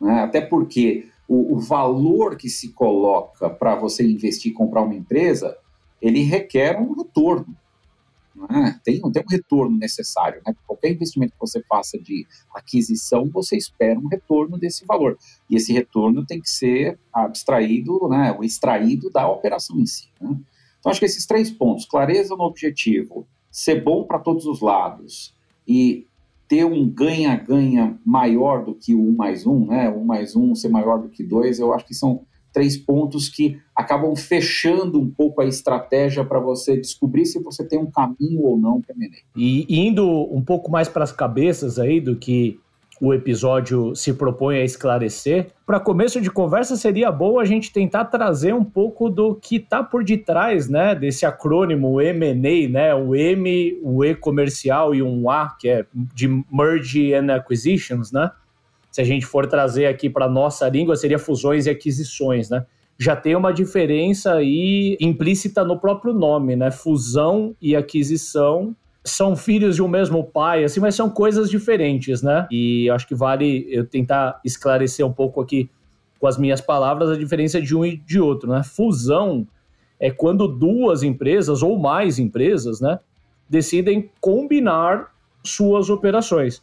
Né? 0.00 0.20
Até 0.20 0.40
porque 0.40 1.08
o, 1.28 1.54
o 1.54 1.58
valor 1.58 2.36
que 2.36 2.48
se 2.48 2.72
coloca 2.72 3.50
para 3.50 3.76
você 3.76 4.02
investir 4.02 4.50
e 4.50 4.54
comprar 4.54 4.82
uma 4.82 4.94
empresa, 4.94 5.56
ele 6.00 6.22
requer 6.22 6.80
um 6.80 6.94
retorno. 6.94 7.54
Né? 8.34 8.80
Tem, 8.82 9.00
tem 9.00 9.22
um 9.22 9.30
retorno 9.30 9.76
necessário. 9.76 10.40
Né? 10.46 10.54
Qualquer 10.66 10.92
investimento 10.92 11.32
que 11.32 11.40
você 11.40 11.62
faça 11.68 11.98
de 11.98 12.26
aquisição, 12.54 13.28
você 13.30 13.56
espera 13.56 13.98
um 13.98 14.06
retorno 14.06 14.56
desse 14.56 14.86
valor. 14.86 15.18
E 15.50 15.56
esse 15.56 15.72
retorno 15.72 16.24
tem 16.24 16.40
que 16.40 16.48
ser 16.48 16.98
abstraído, 17.12 18.08
né, 18.08 18.32
ou 18.32 18.42
extraído 18.42 19.10
da 19.10 19.28
operação 19.28 19.78
em 19.78 19.86
si. 19.86 20.08
Né? 20.20 20.34
Então, 20.78 20.90
acho 20.90 21.00
que 21.00 21.06
esses 21.06 21.26
três 21.26 21.50
pontos, 21.50 21.84
clareza 21.84 22.34
no 22.36 22.44
objetivo, 22.44 23.26
ser 23.50 23.82
bom 23.82 24.04
para 24.04 24.18
todos 24.18 24.46
os 24.46 24.60
lados 24.60 25.34
e 25.66 26.06
ter 26.48 26.64
um 26.64 26.88
ganha-ganha 26.88 27.98
maior 28.04 28.64
do 28.64 28.74
que 28.74 28.94
o 28.94 29.02
1 29.10 29.16
mais 29.16 29.46
1, 29.46 29.66
né? 29.66 29.90
1 29.90 30.04
mais 30.04 30.34
1 30.34 30.54
ser 30.54 30.70
maior 30.70 31.00
do 31.00 31.08
que 31.08 31.22
2, 31.22 31.60
eu 31.60 31.72
acho 31.74 31.86
que 31.86 31.94
são 31.94 32.22
três 32.52 32.76
pontos 32.76 33.28
que 33.28 33.58
acabam 33.76 34.16
fechando 34.16 34.98
um 34.98 35.08
pouco 35.08 35.40
a 35.40 35.46
estratégia 35.46 36.24
para 36.24 36.40
você 36.40 36.76
descobrir 36.76 37.26
se 37.26 37.38
você 37.42 37.62
tem 37.62 37.78
um 37.78 37.90
caminho 37.90 38.42
ou 38.42 38.58
não 38.58 38.80
para 38.80 38.94
M&A. 38.96 39.18
E 39.36 39.66
indo 39.68 40.04
um 40.34 40.42
pouco 40.42 40.70
mais 40.70 40.88
para 40.88 41.04
as 41.04 41.12
cabeças 41.12 41.78
aí 41.78 42.00
do 42.00 42.16
que 42.16 42.58
o 43.00 43.14
episódio 43.14 43.94
se 43.94 44.12
propõe 44.12 44.58
a 44.58 44.64
esclarecer. 44.64 45.48
Para 45.64 45.78
começo 45.78 46.20
de 46.20 46.30
conversa, 46.30 46.76
seria 46.76 47.12
bom 47.12 47.38
a 47.38 47.44
gente 47.44 47.72
tentar 47.72 48.06
trazer 48.06 48.54
um 48.54 48.64
pouco 48.64 49.08
do 49.08 49.34
que 49.34 49.56
está 49.56 49.82
por 49.82 50.02
detrás 50.02 50.68
né, 50.68 50.94
desse 50.94 51.24
acrônimo 51.24 52.00
M&A, 52.00 52.68
né, 52.68 52.94
o 52.94 53.14
M, 53.14 53.78
o 53.82 54.04
E 54.04 54.14
comercial 54.14 54.94
e 54.94 55.02
um 55.02 55.30
A, 55.30 55.56
que 55.58 55.68
é 55.68 55.86
de 56.14 56.28
Merge 56.50 57.14
and 57.14 57.32
Acquisitions, 57.32 58.10
né? 58.10 58.30
Se 58.90 59.00
a 59.00 59.04
gente 59.04 59.26
for 59.26 59.46
trazer 59.46 59.86
aqui 59.86 60.10
para 60.10 60.28
nossa 60.28 60.68
língua, 60.68 60.96
seria 60.96 61.18
fusões 61.18 61.66
e 61.66 61.70
aquisições, 61.70 62.50
né? 62.50 62.64
Já 62.98 63.14
tem 63.14 63.36
uma 63.36 63.52
diferença 63.52 64.34
aí 64.34 64.96
implícita 65.00 65.62
no 65.62 65.78
próprio 65.78 66.12
nome, 66.12 66.56
né? 66.56 66.70
Fusão 66.70 67.54
e 67.62 67.76
aquisição 67.76 68.74
são 69.04 69.36
filhos 69.36 69.76
de 69.76 69.82
um 69.82 69.88
mesmo 69.88 70.24
pai, 70.24 70.64
assim, 70.64 70.80
mas 70.80 70.94
são 70.94 71.08
coisas 71.08 71.48
diferentes, 71.48 72.22
né? 72.22 72.46
E 72.50 72.90
acho 72.90 73.06
que 73.06 73.14
vale 73.14 73.66
eu 73.70 73.86
tentar 73.86 74.40
esclarecer 74.44 75.06
um 75.06 75.12
pouco 75.12 75.40
aqui 75.40 75.70
com 76.18 76.26
as 76.26 76.36
minhas 76.36 76.60
palavras 76.60 77.10
a 77.10 77.16
diferença 77.16 77.60
de 77.60 77.76
um 77.76 77.84
e 77.84 77.96
de 77.96 78.20
outro, 78.20 78.50
né? 78.50 78.62
Fusão 78.62 79.46
é 80.00 80.10
quando 80.10 80.46
duas 80.46 81.02
empresas 81.02 81.62
ou 81.62 81.78
mais 81.78 82.18
empresas, 82.18 82.80
né, 82.80 83.00
decidem 83.48 84.10
combinar 84.20 85.12
suas 85.44 85.90
operações 85.90 86.62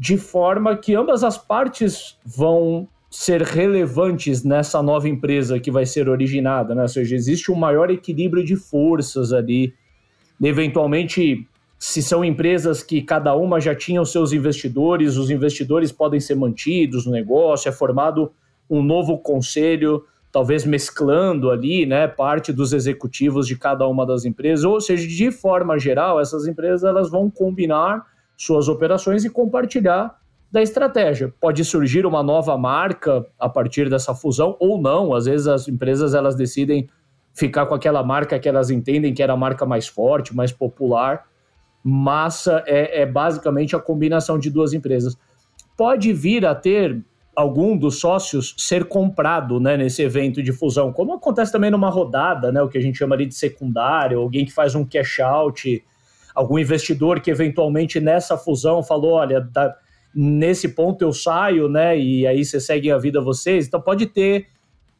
de 0.00 0.16
forma 0.16 0.76
que 0.76 0.94
ambas 0.94 1.22
as 1.22 1.36
partes 1.36 2.16
vão 2.24 2.88
ser 3.10 3.42
relevantes 3.42 4.42
nessa 4.42 4.82
nova 4.82 5.08
empresa 5.08 5.60
que 5.60 5.70
vai 5.70 5.84
ser 5.84 6.08
originada, 6.08 6.74
né? 6.74 6.82
Ou 6.82 6.88
seja, 6.88 7.14
existe 7.14 7.52
um 7.52 7.54
maior 7.54 7.90
equilíbrio 7.90 8.42
de 8.42 8.56
forças 8.56 9.30
ali. 9.32 9.74
Eventualmente, 10.42 11.46
se 11.82 12.02
são 12.02 12.22
empresas 12.22 12.82
que 12.82 13.00
cada 13.00 13.34
uma 13.34 13.58
já 13.58 13.74
tinha 13.74 14.02
os 14.02 14.12
seus 14.12 14.34
investidores, 14.34 15.16
os 15.16 15.30
investidores 15.30 15.90
podem 15.90 16.20
ser 16.20 16.34
mantidos 16.34 17.06
no 17.06 17.12
negócio, 17.12 17.70
é 17.70 17.72
formado 17.72 18.30
um 18.68 18.82
novo 18.82 19.16
conselho, 19.16 20.04
talvez 20.30 20.66
mesclando 20.66 21.50
ali, 21.50 21.86
né, 21.86 22.06
parte 22.06 22.52
dos 22.52 22.74
executivos 22.74 23.46
de 23.46 23.56
cada 23.56 23.88
uma 23.88 24.04
das 24.04 24.26
empresas, 24.26 24.62
ou 24.62 24.78
seja, 24.78 25.08
de 25.08 25.30
forma 25.32 25.78
geral, 25.78 26.20
essas 26.20 26.46
empresas 26.46 26.84
elas 26.84 27.10
vão 27.10 27.30
combinar 27.30 28.04
suas 28.36 28.68
operações 28.68 29.24
e 29.24 29.30
compartilhar 29.30 30.20
da 30.52 30.60
estratégia. 30.60 31.32
Pode 31.40 31.64
surgir 31.64 32.04
uma 32.04 32.22
nova 32.22 32.58
marca 32.58 33.24
a 33.38 33.48
partir 33.48 33.88
dessa 33.88 34.14
fusão 34.14 34.54
ou 34.60 34.78
não, 34.78 35.14
às 35.14 35.24
vezes 35.24 35.46
as 35.46 35.66
empresas 35.66 36.12
elas 36.12 36.36
decidem 36.36 36.90
ficar 37.32 37.64
com 37.64 37.74
aquela 37.74 38.02
marca 38.02 38.38
que 38.38 38.48
elas 38.50 38.68
entendem 38.68 39.14
que 39.14 39.22
era 39.22 39.32
a 39.32 39.36
marca 39.36 39.64
mais 39.64 39.88
forte, 39.88 40.36
mais 40.36 40.52
popular 40.52 41.29
massa 41.82 42.62
é, 42.66 43.02
é 43.02 43.06
basicamente 43.06 43.74
a 43.74 43.80
combinação 43.80 44.38
de 44.38 44.50
duas 44.50 44.72
empresas. 44.72 45.16
Pode 45.76 46.12
vir 46.12 46.44
a 46.44 46.54
ter 46.54 47.02
algum 47.34 47.76
dos 47.76 48.00
sócios 48.00 48.54
ser 48.58 48.84
comprado 48.84 49.58
né, 49.58 49.76
nesse 49.76 50.02
evento 50.02 50.42
de 50.42 50.52
fusão, 50.52 50.92
como 50.92 51.14
acontece 51.14 51.52
também 51.52 51.70
numa 51.70 51.88
rodada, 51.88 52.52
né, 52.52 52.60
o 52.62 52.68
que 52.68 52.76
a 52.76 52.80
gente 52.82 52.98
chama 52.98 53.14
ali 53.14 53.24
de 53.24 53.34
secundário, 53.34 54.20
alguém 54.20 54.44
que 54.44 54.52
faz 54.52 54.74
um 54.74 54.84
cash 54.84 55.20
out, 55.20 55.82
algum 56.34 56.58
investidor 56.58 57.20
que 57.20 57.30
eventualmente 57.30 58.00
nessa 58.00 58.36
fusão 58.36 58.82
falou, 58.82 59.12
olha, 59.12 59.48
tá, 59.52 59.74
nesse 60.14 60.68
ponto 60.68 61.02
eu 61.02 61.12
saio, 61.12 61.68
né, 61.68 61.98
e 61.98 62.26
aí 62.26 62.44
você 62.44 62.60
segue 62.60 62.90
a 62.90 62.98
vida 62.98 63.20
vocês. 63.20 63.66
Então 63.66 63.80
pode 63.80 64.06
ter 64.06 64.46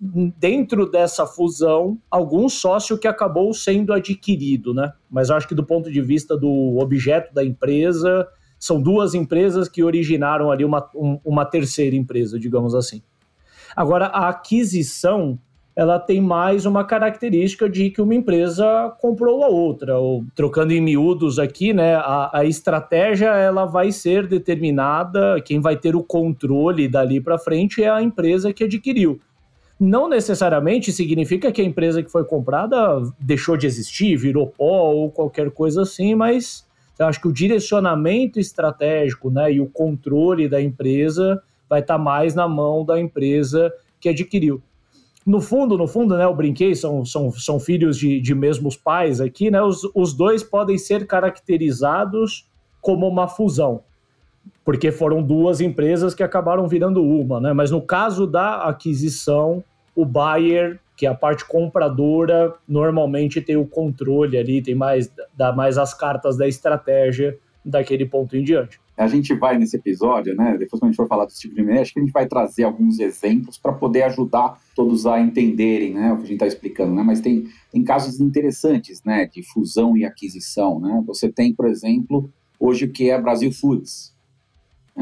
dentro 0.01 0.91
dessa 0.91 1.27
fusão 1.27 1.99
algum 2.11 2.49
sócio 2.49 2.97
que 2.97 3.07
acabou 3.07 3.53
sendo 3.53 3.93
adquirido, 3.93 4.73
né? 4.73 4.93
Mas 5.11 5.31
acho 5.31 5.47
que 5.47 5.55
do 5.55 5.65
ponto 5.65 5.91
de 5.93 6.01
vista 6.01 6.39
do 6.39 6.79
objeto 6.79 7.35
da 7.35 7.45
empresa, 7.45 8.27
são 8.59 8.81
duas 8.81 9.15
empresas 9.15 9.69
que 9.69 9.83
originaram 9.83 10.51
ali 10.51 10.65
uma, 10.65 10.89
um, 10.95 11.21
uma 11.23 11.45
terceira 11.45 11.95
empresa, 11.95 12.39
digamos 12.39 12.75
assim. 12.75 13.03
Agora, 13.77 14.07
a 14.07 14.31
aquisição 14.31 15.39
ela 15.77 15.99
tem 15.99 16.21
mais 16.21 16.67
uma 16.67 16.85
característica 16.85 17.69
de 17.69 17.91
que 17.91 18.03
uma 18.03 18.15
empresa 18.15 18.95
comprou 19.01 19.45
a 19.45 19.49
outra. 19.49 19.99
Ou, 19.99 20.25
trocando 20.35 20.73
em 20.73 20.81
miúdos 20.81 21.39
aqui, 21.39 21.73
né, 21.73 21.95
a, 21.95 22.39
a 22.41 22.45
estratégia 22.45 23.29
ela 23.29 23.65
vai 23.67 23.93
ser 23.93 24.27
determinada, 24.27 25.41
quem 25.43 25.61
vai 25.61 25.77
ter 25.77 25.95
o 25.95 26.03
controle 26.03 26.89
dali 26.89 27.21
para 27.21 27.39
frente 27.39 27.83
é 27.83 27.89
a 27.89 28.03
empresa 28.03 28.53
que 28.53 28.65
adquiriu 28.65 29.21
não 29.81 30.11
necessariamente 30.11 30.93
significa 30.93 31.51
que 31.51 31.63
a 31.63 31.65
empresa 31.65 32.03
que 32.03 32.13
foi 32.13 32.23
comprada 32.23 32.77
deixou 33.19 33.57
de 33.57 33.67
existir, 33.67 34.15
virou 34.15 34.47
pó 34.47 34.91
ou 34.93 35.11
qualquer 35.11 35.51
coisa 35.51 35.83
assim, 35.83 36.15
mas 36.15 36.67
eu 36.99 37.07
acho 37.07 37.19
que 37.19 37.29
o 37.29 37.33
direcionamento 37.33 38.39
estratégico 38.39 39.31
né, 39.31 39.55
e 39.55 39.59
o 39.59 39.67
controle 39.67 40.51
da 40.51 40.61
empresa 40.61 41.43
vai 41.67 41.81
estar 41.81 41.95
tá 41.95 41.99
mais 41.99 42.35
na 42.35 42.47
mão 42.47 42.85
da 42.85 43.01
empresa 43.01 43.73
que 43.99 44.11
adquiriu. 44.11 44.61
No 45.25 45.41
fundo, 45.41 45.79
no 45.79 45.89
fundo, 45.89 46.15
né, 46.15 46.25
eu 46.25 46.35
brinquei, 46.35 46.75
são, 46.75 47.03
são, 47.07 47.33
são 47.33 47.59
filhos 47.59 47.97
de, 47.97 48.21
de 48.21 48.35
mesmos 48.35 48.77
pais 48.77 49.19
aqui, 49.19 49.51
né, 49.51 49.63
os, 49.63 49.81
os 49.95 50.13
dois 50.13 50.43
podem 50.43 50.77
ser 50.77 51.07
caracterizados 51.07 52.47
como 52.83 53.09
uma 53.09 53.27
fusão 53.29 53.83
porque 54.65 54.93
foram 54.93 55.23
duas 55.23 55.61
empresas 55.61 56.15
que 56.15 56.23
acabaram 56.23 56.69
virando 56.69 57.03
uma, 57.03 57.41
né? 57.41 57.53
Mas 57.53 57.71
no 57.71 57.81
caso 57.81 58.27
da 58.27 58.69
aquisição, 58.69 59.65
o 59.95 60.05
buyer, 60.05 60.79
que 60.97 61.07
é 61.07 61.09
a 61.09 61.15
parte 61.15 61.45
compradora, 61.47 62.55
normalmente 62.69 63.41
tem 63.41 63.57
o 63.57 63.67
controle 63.67 64.37
ali, 64.37 64.63
tem 64.63 64.75
mais 64.75 65.11
dá 65.37 65.53
mais 65.53 65.79
as 65.79 65.95
cartas 65.95 66.37
da 66.37 66.47
estratégia 66.47 67.39
daquele 67.65 68.07
ponto 68.07 68.37
em 68.37 68.43
diante. 68.43 68.81
A 68.97 69.07
gente 69.07 69.33
vai 69.35 69.57
nesse 69.57 69.77
episódio, 69.77 70.35
né? 70.35 70.59
Depois 70.59 70.79
quando 70.79 70.85
a 70.85 70.87
gente 70.89 70.97
for 70.97 71.09
falar 71.09 71.25
desse 71.25 71.41
tipo 71.41 71.55
de 71.55 71.63
acho 71.73 71.95
que 71.95 72.01
a 72.01 72.03
gente 72.03 72.13
vai 72.13 72.27
trazer 72.27 72.65
alguns 72.65 72.99
exemplos 72.99 73.57
para 73.57 73.73
poder 73.73 74.03
ajudar 74.03 74.59
todos 74.77 75.07
a 75.07 75.19
entenderem, 75.19 75.95
né, 75.95 76.13
o 76.13 76.17
que 76.17 76.23
a 76.23 76.27
gente 76.27 76.33
está 76.35 76.47
explicando, 76.47 76.95
né? 76.95 77.03
Mas 77.03 77.21
tem, 77.21 77.47
tem 77.73 77.83
casos 77.83 78.21
interessantes, 78.21 79.03
né, 79.03 79.27
de 79.27 79.43
fusão 79.43 79.97
e 79.97 80.05
aquisição, 80.05 80.79
né? 80.79 81.03
Você 81.07 81.31
tem, 81.33 81.55
por 81.55 81.67
exemplo, 81.67 82.31
hoje 82.59 82.85
o 82.85 82.93
que 82.93 83.09
é 83.09 83.19
Brasil 83.19 83.51
Foods, 83.51 84.15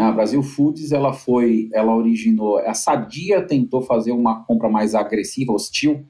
a 0.04 0.12
Brasil 0.12 0.42
Foods, 0.42 0.92
ela 0.92 1.12
foi, 1.12 1.68
ela 1.72 1.94
originou, 1.94 2.58
a 2.58 2.74
Sadia 2.74 3.42
tentou 3.42 3.82
fazer 3.82 4.12
uma 4.12 4.44
compra 4.44 4.68
mais 4.68 4.94
agressiva, 4.94 5.52
hostil, 5.52 6.06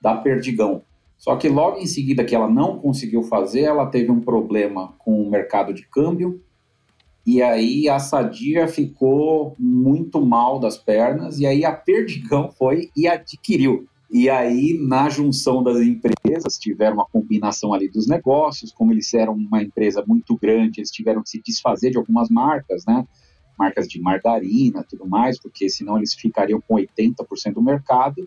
da 0.00 0.14
Perdigão. 0.16 0.82
Só 1.16 1.36
que 1.36 1.48
logo 1.48 1.78
em 1.78 1.86
seguida 1.86 2.24
que 2.24 2.34
ela 2.34 2.48
não 2.48 2.78
conseguiu 2.78 3.22
fazer, 3.22 3.62
ela 3.62 3.86
teve 3.86 4.10
um 4.10 4.20
problema 4.20 4.94
com 4.98 5.22
o 5.22 5.30
mercado 5.30 5.72
de 5.72 5.86
câmbio, 5.86 6.40
e 7.26 7.42
aí 7.42 7.88
a 7.88 7.98
Sadia 7.98 8.68
ficou 8.68 9.54
muito 9.58 10.24
mal 10.24 10.60
das 10.60 10.76
pernas, 10.76 11.40
e 11.40 11.46
aí 11.46 11.64
a 11.64 11.72
Perdigão 11.72 12.52
foi 12.52 12.90
e 12.94 13.08
adquiriu. 13.08 13.88
E 14.14 14.30
aí, 14.30 14.78
na 14.80 15.08
junção 15.08 15.60
das 15.60 15.78
empresas, 15.78 16.56
tiveram 16.56 16.94
uma 16.94 17.04
combinação 17.04 17.74
ali 17.74 17.88
dos 17.90 18.06
negócios, 18.06 18.70
como 18.70 18.92
eles 18.92 19.12
eram 19.12 19.32
uma 19.32 19.60
empresa 19.60 20.04
muito 20.06 20.38
grande, 20.38 20.78
eles 20.78 20.92
tiveram 20.92 21.20
que 21.20 21.30
se 21.30 21.42
desfazer 21.44 21.90
de 21.90 21.98
algumas 21.98 22.28
marcas, 22.30 22.84
né? 22.86 23.04
Marcas 23.58 23.88
de 23.88 24.00
margarina, 24.00 24.86
tudo 24.88 25.04
mais, 25.04 25.36
porque 25.40 25.68
senão 25.68 25.96
eles 25.96 26.14
ficariam 26.14 26.60
com 26.60 26.76
80% 26.76 27.54
do 27.54 27.60
mercado. 27.60 28.24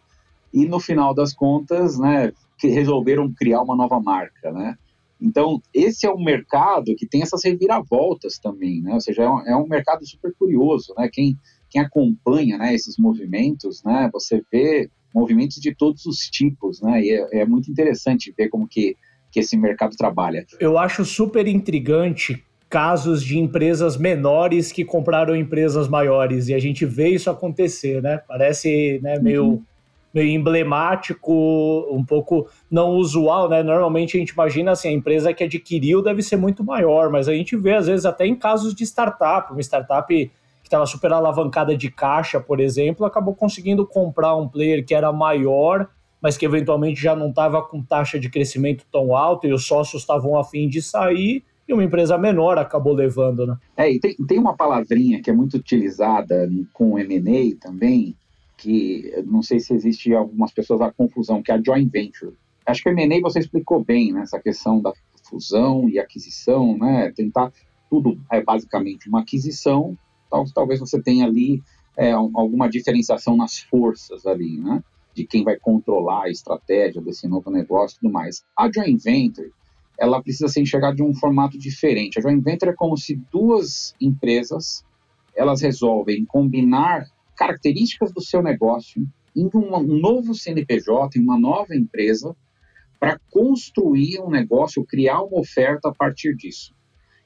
E 0.53 0.65
no 0.65 0.77
final 0.77 1.13
das 1.13 1.33
contas, 1.33 1.97
né, 1.97 2.33
resolveram 2.61 3.33
criar 3.33 3.61
uma 3.61 3.77
nova 3.77 3.97
marca, 4.01 4.51
né? 4.51 4.77
Então, 5.21 5.61
esse 5.73 6.05
é 6.05 6.11
um 6.11 6.21
mercado 6.21 6.95
que 6.97 7.07
tem 7.07 7.21
essas 7.21 7.45
reviravoltas 7.45 8.37
também, 8.37 8.81
né? 8.81 8.93
Ou 8.93 8.99
seja, 8.99 9.23
é 9.23 9.29
um, 9.29 9.39
é 9.39 9.55
um 9.55 9.67
mercado 9.69 10.05
super 10.05 10.33
curioso, 10.37 10.93
né? 10.97 11.07
Quem, 11.09 11.39
quem 11.69 11.79
acompanha 11.79 12.57
né, 12.57 12.75
esses 12.75 12.97
movimentos, 12.97 13.81
né? 13.85 14.09
Você 14.11 14.43
vê 14.51 14.91
movimentos 15.13 15.57
de 15.57 15.73
todos 15.75 16.05
os 16.05 16.19
tipos, 16.29 16.81
né? 16.81 17.01
E 17.01 17.11
é, 17.11 17.41
é 17.41 17.45
muito 17.45 17.69
interessante 17.71 18.33
ver 18.37 18.49
como 18.49 18.67
que, 18.67 18.95
que 19.31 19.39
esse 19.39 19.57
mercado 19.57 19.95
trabalha. 19.95 20.45
Eu 20.59 20.77
acho 20.77 21.03
super 21.05 21.47
intrigante 21.47 22.43
casos 22.69 23.23
de 23.23 23.39
empresas 23.39 23.97
menores 23.97 24.71
que 24.71 24.83
compraram 24.83 25.35
empresas 25.35 25.87
maiores 25.87 26.49
e 26.49 26.53
a 26.53 26.59
gente 26.59 26.85
vê 26.85 27.09
isso 27.09 27.29
acontecer, 27.29 28.01
né? 28.01 28.21
Parece 28.27 28.99
né, 29.01 29.19
meio 29.19 29.45
uhum 29.45 29.63
meio 30.17 30.29
emblemático, 30.29 31.87
um 31.91 32.03
pouco 32.03 32.47
não 32.71 32.91
usual, 32.91 33.47
né? 33.49 33.61
Normalmente 33.61 34.17
a 34.17 34.19
gente 34.19 34.29
imagina 34.29 34.71
assim, 34.71 34.87
a 34.87 34.91
empresa 34.91 35.33
que 35.33 35.43
adquiriu 35.43 36.01
deve 36.01 36.23
ser 36.23 36.37
muito 36.37 36.63
maior, 36.63 37.11
mas 37.11 37.27
a 37.27 37.33
gente 37.33 37.55
vê 37.55 37.75
às 37.75 37.85
vezes 37.87 38.05
até 38.05 38.25
em 38.25 38.35
casos 38.35 38.73
de 38.73 38.83
startup, 38.83 39.51
uma 39.51 39.61
startup 39.61 40.31
que 40.67 40.69
estava 40.69 40.85
super 40.85 41.13
alavancada 41.13 41.77
de 41.77 41.89
caixa, 41.89 42.41
por 42.41 42.59
exemplo, 42.59 43.05
acabou 43.05 43.33
conseguindo 43.33 43.85
comprar 43.85 44.35
um 44.35 44.49
player 44.49 44.85
que 44.85 44.93
era 44.93 45.13
maior, 45.13 45.89
mas 46.21 46.35
que 46.35 46.45
eventualmente 46.45 47.01
já 47.01 47.15
não 47.15 47.29
estava 47.29 47.61
com 47.61 47.81
taxa 47.81 48.19
de 48.19 48.29
crescimento 48.29 48.85
tão 48.91 49.15
alta 49.15 49.47
e 49.47 49.53
os 49.53 49.65
sócios 49.65 50.01
estavam 50.01 50.37
afim 50.37 50.67
de 50.67 50.81
sair 50.81 51.41
e 51.67 51.73
uma 51.73 51.83
empresa 51.83 52.17
menor 52.17 52.57
acabou 52.57 52.93
levando, 52.93 53.47
né? 53.47 53.57
É, 53.77 53.91
e 53.91 53.99
tem, 53.99 54.15
tem 54.27 54.39
uma 54.39 54.55
palavrinha 54.55 55.21
que 55.21 55.29
é 55.29 55.33
muito 55.33 55.55
utilizada 55.55 56.49
com 56.73 56.93
o 56.93 56.99
M&A 56.99 57.55
também, 57.59 58.13
que 58.57 59.23
não 59.25 59.41
sei 59.41 59.59
se 59.59 59.73
existe 59.73 60.13
algumas 60.13 60.51
pessoas 60.51 60.81
a 60.81 60.91
confusão, 60.91 61.41
que 61.41 61.51
é 61.51 61.55
a 61.55 61.61
joint 61.63 61.89
venture. 61.89 62.33
Acho 62.65 62.83
que 62.83 62.89
o 62.89 62.91
M&A 62.91 63.21
você 63.21 63.39
explicou 63.39 63.83
bem, 63.83 64.11
né, 64.11 64.21
essa 64.21 64.39
questão 64.39 64.81
da 64.81 64.91
fusão 65.29 65.87
e 65.87 65.97
aquisição, 65.97 66.77
né, 66.77 67.11
tentar 67.15 67.51
tudo 67.89 68.19
é 68.29 68.41
basicamente 68.41 69.07
uma 69.07 69.21
aquisição, 69.21 69.97
tal, 70.29 70.45
talvez 70.53 70.79
você 70.79 71.01
tenha 71.01 71.25
ali 71.25 71.61
é, 71.97 72.11
alguma 72.11 72.69
diferenciação 72.69 73.35
nas 73.35 73.57
forças 73.57 74.25
ali, 74.25 74.59
né, 74.59 74.83
de 75.13 75.25
quem 75.25 75.43
vai 75.43 75.57
controlar 75.57 76.25
a 76.25 76.29
estratégia 76.29 77.01
desse 77.01 77.27
novo 77.27 77.49
negócio 77.49 77.97
e 77.97 77.99
tudo 78.01 78.13
mais. 78.13 78.43
A 78.57 78.69
joint 78.71 79.01
venture, 79.03 79.51
ela 79.99 80.21
precisa 80.21 80.47
ser 80.47 80.61
enxergada 80.61 80.95
de 80.95 81.03
um 81.03 81.13
formato 81.13 81.57
diferente. 81.57 82.19
A 82.19 82.21
joint 82.21 82.43
venture 82.43 82.71
é 82.71 82.75
como 82.75 82.95
se 82.95 83.15
duas 83.31 83.95
empresas 83.99 84.85
elas 85.35 85.61
resolvem 85.61 86.25
combinar 86.25 87.05
características 87.35 88.11
do 88.11 88.21
seu 88.21 88.41
negócio 88.41 89.07
em 89.35 89.47
um 89.53 89.83
novo 89.83 90.33
CNPJ, 90.33 91.19
em 91.19 91.21
uma 91.21 91.39
nova 91.39 91.75
empresa, 91.75 92.35
para 92.99 93.19
construir 93.31 94.19
um 94.19 94.31
negócio, 94.31 94.83
criar 94.83 95.21
uma 95.21 95.39
oferta 95.39 95.89
a 95.89 95.93
partir 95.93 96.35
disso. 96.35 96.73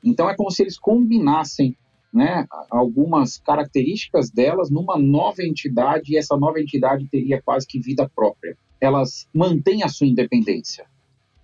Então 0.04 0.30
é 0.30 0.36
como 0.36 0.52
se 0.52 0.62
eles 0.62 0.78
combinassem 0.78 1.78
né, 2.14 2.46
algumas 2.70 3.38
características 3.38 4.30
delas 4.30 4.70
numa 4.70 4.98
nova 4.98 5.44
entidade 5.44 6.14
e 6.14 6.18
essa 6.18 6.36
nova 6.38 6.60
entidade 6.60 7.08
teria 7.08 7.42
quase 7.42 7.66
que 7.66 7.80
vida 7.80 8.10
própria. 8.14 8.58
Elas 8.80 9.28
mantêm 9.34 9.84
a 9.84 9.88
sua 9.88 10.08
independência. 10.08 10.86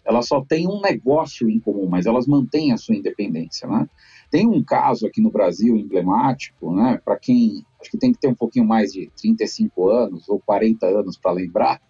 Elas 0.04 0.28
só 0.28 0.42
têm 0.42 0.68
um 0.68 0.80
negócio 0.82 1.50
em 1.50 1.60
comum, 1.60 1.88
mas 1.88 2.06
elas 2.06 2.28
mantêm 2.28 2.72
a 2.72 2.78
sua 2.78 2.96
independência. 2.96 3.68
Né? 3.68 3.90
Tem 4.32 4.48
um 4.48 4.64
caso 4.64 5.06
aqui 5.06 5.22
no 5.22 5.30
Brasil 5.30 5.76
emblemático, 5.78 6.74
né, 6.74 7.00
para 7.04 7.18
quem 7.18 7.66
acho 7.80 7.92
que 7.92 7.98
tem 7.98 8.12
que 8.12 8.20
ter 8.20 8.28
um 8.28 8.36
pouquinho 8.36 8.66
mais 8.66 8.92
de 8.92 9.10
35 9.22 9.90
anos 9.90 10.28
ou 10.28 10.40
40 10.40 10.86
anos 10.88 11.18
para 11.18 11.32
lembrar, 11.32 11.82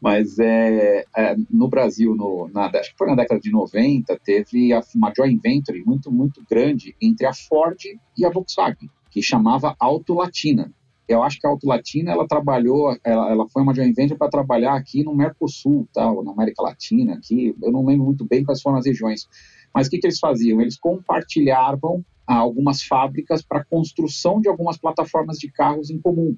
mas 0.00 0.38
é, 0.38 1.04
é, 1.16 1.36
no 1.48 1.68
Brasil, 1.68 2.14
no, 2.14 2.48
na, 2.52 2.66
acho 2.66 2.90
que 2.90 2.98
foi 2.98 3.06
na 3.06 3.14
década 3.14 3.40
de 3.40 3.50
90, 3.50 4.18
teve 4.24 4.70
uma 4.94 5.12
joint 5.16 5.40
venture 5.40 5.82
muito, 5.84 6.10
muito 6.10 6.42
grande 6.50 6.96
entre 7.00 7.26
a 7.26 7.32
Ford 7.32 7.78
e 8.18 8.26
a 8.26 8.30
Volkswagen, 8.30 8.90
que 9.10 9.22
chamava 9.22 9.76
Auto 9.78 10.14
Latina. 10.14 10.72
Eu 11.06 11.22
acho 11.22 11.38
que 11.38 11.46
a 11.46 11.50
Auto 11.50 11.66
Latina, 11.66 12.10
ela 12.10 12.26
trabalhou, 12.26 12.96
ela, 13.04 13.30
ela 13.30 13.48
foi 13.48 13.62
uma 13.62 13.74
joint 13.74 13.94
venture 13.94 14.18
para 14.18 14.30
trabalhar 14.30 14.74
aqui 14.74 15.04
no 15.04 15.14
Mercosul, 15.14 15.86
tá, 15.92 16.12
na 16.22 16.32
América 16.32 16.62
Latina, 16.62 17.14
aqui, 17.14 17.54
eu 17.62 17.70
não 17.70 17.84
lembro 17.84 18.04
muito 18.04 18.24
bem 18.24 18.44
quais 18.44 18.60
foram 18.60 18.78
as 18.78 18.86
regiões, 18.86 19.28
mas 19.74 19.86
o 19.86 19.90
que, 19.90 19.98
que 19.98 20.06
eles 20.06 20.18
faziam? 20.18 20.60
Eles 20.60 20.78
compartilhavam 20.78 22.04
algumas 22.26 22.82
fábricas 22.82 23.42
para 23.42 23.64
construção 23.64 24.40
de 24.40 24.48
algumas 24.48 24.78
plataformas 24.78 25.38
de 25.38 25.50
carros 25.50 25.90
em 25.90 26.00
comum. 26.00 26.36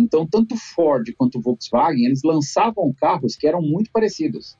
Então, 0.00 0.26
tanto 0.26 0.56
Ford 0.56 1.12
quanto 1.16 1.40
Volkswagen, 1.40 2.06
eles 2.06 2.22
lançavam 2.24 2.92
carros 2.98 3.36
que 3.36 3.46
eram 3.46 3.60
muito 3.60 3.90
parecidos. 3.92 4.56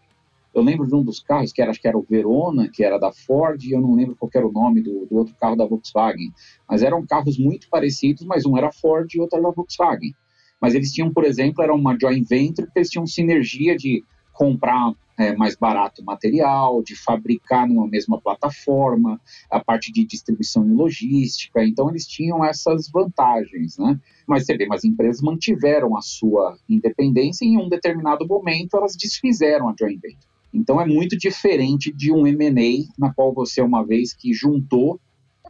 Eu 0.54 0.62
lembro 0.62 0.86
de 0.86 0.94
um 0.94 1.02
dos 1.02 1.20
carros, 1.20 1.52
que 1.52 1.62
era, 1.62 1.70
acho 1.70 1.80
que 1.80 1.88
era 1.88 1.96
o 1.96 2.02
Verona, 2.02 2.68
que 2.68 2.84
era 2.84 2.98
da 2.98 3.10
Ford, 3.12 3.62
e 3.64 3.72
eu 3.72 3.80
não 3.80 3.94
lembro 3.94 4.16
qual 4.16 4.30
era 4.34 4.46
o 4.46 4.52
nome 4.52 4.82
do, 4.82 5.06
do, 5.06 5.16
outro 5.16 5.34
carro 5.40 5.56
da 5.56 5.64
Volkswagen. 5.64 6.32
Mas 6.68 6.82
eram 6.82 7.06
carros 7.06 7.38
muito 7.38 7.68
parecidos, 7.70 8.24
mas 8.26 8.44
um 8.44 8.56
era 8.56 8.70
Ford 8.70 9.08
e 9.14 9.20
outro 9.20 9.38
era 9.38 9.50
Volkswagen. 9.50 10.12
Mas 10.60 10.74
eles 10.74 10.92
tinham, 10.92 11.12
por 11.12 11.24
exemplo, 11.24 11.62
era 11.62 11.72
uma 11.72 11.96
joint 11.98 12.28
venture, 12.28 12.70
que 12.70 12.78
eles 12.78 12.90
tinham 12.90 13.06
sinergia 13.06 13.76
de 13.76 14.04
comprar 14.40 14.94
é, 15.18 15.36
mais 15.36 15.54
barato 15.54 16.02
material, 16.02 16.82
de 16.82 16.96
fabricar 16.96 17.68
numa 17.68 17.86
mesma 17.86 18.18
plataforma, 18.18 19.20
a 19.50 19.60
parte 19.62 19.92
de 19.92 20.02
distribuição 20.02 20.66
e 20.66 20.72
logística. 20.72 21.62
Então, 21.62 21.90
eles 21.90 22.06
tinham 22.06 22.42
essas 22.42 22.88
vantagens, 22.90 23.76
né? 23.76 24.00
Mas 24.26 24.46
você 24.46 24.56
vê, 24.56 24.66
as 24.72 24.82
empresas 24.82 25.20
mantiveram 25.20 25.94
a 25.94 26.00
sua 26.00 26.56
independência 26.66 27.44
e 27.44 27.48
em 27.48 27.58
um 27.58 27.68
determinado 27.68 28.26
momento 28.26 28.78
elas 28.78 28.96
desfizeram 28.96 29.68
a 29.68 29.74
joint 29.78 30.00
venture. 30.00 30.30
Então, 30.54 30.80
é 30.80 30.86
muito 30.86 31.18
diferente 31.18 31.92
de 31.92 32.10
um 32.10 32.26
M&A 32.26 32.88
na 32.98 33.12
qual 33.12 33.34
você, 33.34 33.60
uma 33.60 33.84
vez 33.84 34.14
que 34.14 34.32
juntou, 34.32 34.98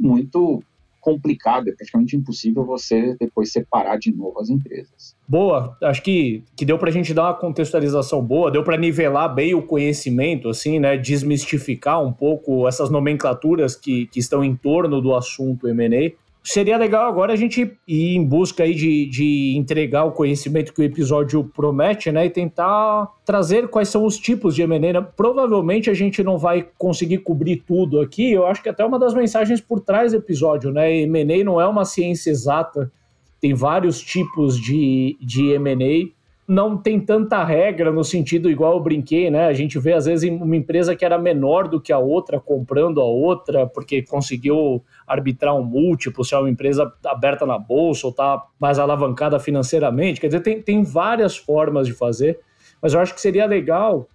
é 0.00 0.02
muito 0.02 0.64
complicado, 1.00 1.68
é 1.68 1.72
praticamente 1.72 2.16
impossível 2.16 2.64
você 2.64 3.16
depois 3.18 3.50
separar 3.50 3.98
de 3.98 4.14
novo 4.14 4.38
as 4.38 4.50
empresas. 4.50 5.16
Boa, 5.26 5.76
acho 5.82 6.02
que, 6.02 6.42
que 6.56 6.64
deu 6.64 6.78
para 6.78 6.90
a 6.90 6.92
gente 6.92 7.14
dar 7.14 7.24
uma 7.24 7.34
contextualização 7.34 8.22
boa, 8.22 8.50
deu 8.50 8.62
para 8.62 8.76
nivelar 8.76 9.34
bem 9.34 9.54
o 9.54 9.62
conhecimento, 9.62 10.48
assim, 10.48 10.78
né, 10.78 10.96
desmistificar 10.96 12.02
um 12.02 12.12
pouco 12.12 12.68
essas 12.68 12.90
nomenclaturas 12.90 13.74
que, 13.74 14.06
que 14.06 14.20
estão 14.20 14.44
em 14.44 14.54
torno 14.54 15.00
do 15.00 15.14
assunto 15.14 15.68
M&A. 15.68 16.12
Seria 16.42 16.78
legal 16.78 17.06
agora 17.06 17.34
a 17.34 17.36
gente 17.36 17.76
ir 17.86 18.16
em 18.16 18.24
busca 18.24 18.62
aí 18.62 18.74
de, 18.74 19.06
de 19.06 19.54
entregar 19.56 20.04
o 20.04 20.12
conhecimento 20.12 20.72
que 20.72 20.80
o 20.80 20.84
episódio 20.84 21.44
promete, 21.44 22.10
né? 22.10 22.26
E 22.26 22.30
tentar 22.30 23.08
trazer 23.26 23.68
quais 23.68 23.90
são 23.90 24.06
os 24.06 24.18
tipos 24.18 24.54
de 24.54 24.62
M&A. 24.62 25.02
Provavelmente 25.02 25.90
a 25.90 25.94
gente 25.94 26.22
não 26.22 26.38
vai 26.38 26.66
conseguir 26.78 27.18
cobrir 27.18 27.62
tudo 27.66 28.00
aqui. 28.00 28.32
Eu 28.32 28.46
acho 28.46 28.62
que 28.62 28.70
até 28.70 28.82
uma 28.84 28.98
das 28.98 29.12
mensagens 29.12 29.60
por 29.60 29.80
trás 29.80 30.12
do 30.12 30.18
episódio, 30.18 30.72
né? 30.72 31.00
M&A 31.02 31.44
não 31.44 31.60
é 31.60 31.66
uma 31.66 31.84
ciência 31.84 32.30
exata. 32.30 32.90
Tem 33.38 33.52
vários 33.52 34.00
tipos 34.00 34.58
de, 34.58 35.18
de 35.20 35.52
M&A 35.52 36.19
não 36.50 36.76
tem 36.76 36.98
tanta 36.98 37.44
regra 37.44 37.92
no 37.92 38.02
sentido 38.02 38.50
igual 38.50 38.72
eu 38.72 38.80
brinquei, 38.80 39.30
né? 39.30 39.46
A 39.46 39.52
gente 39.52 39.78
vê 39.78 39.92
às 39.92 40.06
vezes 40.06 40.28
uma 40.28 40.56
empresa 40.56 40.96
que 40.96 41.04
era 41.04 41.16
menor 41.16 41.68
do 41.68 41.80
que 41.80 41.92
a 41.92 41.98
outra 41.98 42.40
comprando 42.40 43.00
a 43.00 43.04
outra 43.04 43.68
porque 43.68 44.02
conseguiu 44.02 44.82
arbitrar 45.06 45.54
um 45.54 45.62
múltiplo, 45.62 46.24
se 46.24 46.34
é 46.34 46.38
uma 46.38 46.50
empresa 46.50 46.92
aberta 47.06 47.46
na 47.46 47.56
bolsa 47.56 48.08
ou 48.08 48.10
está 48.10 48.44
mais 48.58 48.80
alavancada 48.80 49.38
financeiramente. 49.38 50.20
Quer 50.20 50.26
dizer, 50.26 50.40
tem, 50.40 50.60
tem 50.60 50.82
várias 50.82 51.36
formas 51.36 51.86
de 51.86 51.92
fazer, 51.92 52.40
mas 52.82 52.94
eu 52.94 53.00
acho 53.00 53.14
que 53.14 53.20
seria 53.20 53.46
legal 53.46 54.08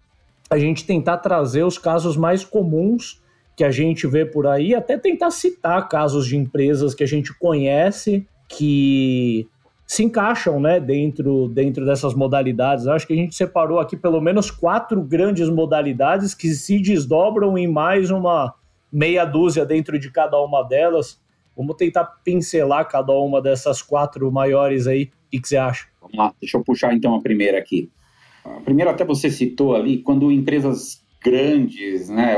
a 0.50 0.60
gente 0.60 0.86
tentar 0.86 1.19
trazer 1.19 1.63
os 1.63 1.78
casos 1.78 2.17
mais 2.17 2.43
comuns 2.43 3.24
que 3.56 3.63
a 3.63 3.71
gente 3.71 4.06
vê 4.08 4.26
por 4.26 4.45
aí, 4.45 4.76
até 4.76 4.98
tentar 4.98 5.32
citar 5.32 5.88
casos 5.88 6.28
de 6.28 6.36
empresas 6.36 6.93
que 6.93 7.04
a 7.06 7.08
gente 7.08 7.34
conhece 7.39 8.28
que 8.50 9.48
se 9.86 10.04
encaixam 10.04 10.60
né, 10.60 10.80
dentro, 10.80 11.48
dentro 11.48 11.86
dessas 11.86 12.13
modalidades. 12.13 12.88
Acho 12.88 13.06
que 13.06 13.13
a 13.13 13.15
gente 13.15 13.36
separou 13.36 13.80
aqui 13.80 13.95
pelo 13.95 14.19
menos 14.19 14.50
quatro 14.50 15.02
grandes 15.02 15.50
modalidades 15.50 16.34
que 16.34 16.50
se 16.50 16.80
desdobram 16.80 17.58
em 17.58 17.67
mais 17.67 18.10
uma 18.10 18.54
meia 18.91 19.26
dúzia 19.26 19.65
dentro 19.65 20.00
de 20.00 20.12
cada 20.12 20.41
uma 20.41 20.63
delas. 20.63 21.21
Vamos 21.56 21.76
tentar 21.76 22.06
pincelar 22.24 22.88
cada 22.88 23.13
uma 23.13 23.41
dessas 23.41 23.82
quatro 23.82 24.32
maiores 24.32 24.88
aí. 24.88 25.12
O 25.28 25.41
que, 25.41 25.48
você 25.48 25.58
acha? 25.58 25.88
Vamos 26.02 26.17
lá, 26.17 26.34
deixa 26.41 26.58
eu 26.58 26.63
puxar 26.63 26.93
então 26.93 27.13
a 27.13 27.21
primeira 27.21 27.58
aqui. 27.58 27.91
Primeiro, 28.63 28.89
até 28.89 29.06
você 29.06 29.30
citou 29.30 29.76
ali, 29.76 30.00
quando 30.00 30.32
empresas 30.32 31.04
grandes, 31.24 32.10
né, 32.10 32.36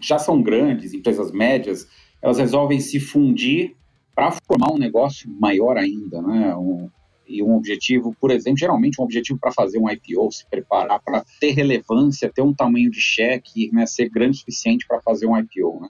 já 0.00 0.18
são 0.18 0.42
grandes, 0.42 0.92
empresas 0.92 1.30
médias, 1.30 1.88
elas 2.20 2.38
resolvem 2.38 2.80
se 2.80 2.98
fundir 2.98 3.76
para 4.16 4.32
formar 4.32 4.72
um 4.72 4.78
negócio 4.78 5.30
maior 5.30 5.76
ainda, 5.76 6.22
né? 6.22 6.56
Um, 6.56 6.88
e 7.28 7.42
um 7.42 7.54
objetivo, 7.54 8.16
por 8.18 8.30
exemplo, 8.30 8.58
geralmente 8.58 9.00
um 9.00 9.04
objetivo 9.04 9.38
para 9.38 9.52
fazer 9.52 9.78
um 9.78 9.90
IPO, 9.90 10.32
se 10.32 10.48
preparar 10.48 11.00
para 11.04 11.24
ter 11.38 11.50
relevância, 11.50 12.32
ter 12.32 12.40
um 12.40 12.54
tamanho 12.54 12.90
de 12.90 13.00
cheque, 13.00 13.68
né, 13.72 13.84
ser 13.84 14.08
grande 14.08 14.36
o 14.36 14.38
suficiente 14.38 14.86
para 14.86 15.02
fazer 15.02 15.26
um 15.26 15.36
IPO. 15.36 15.80
Né? 15.80 15.88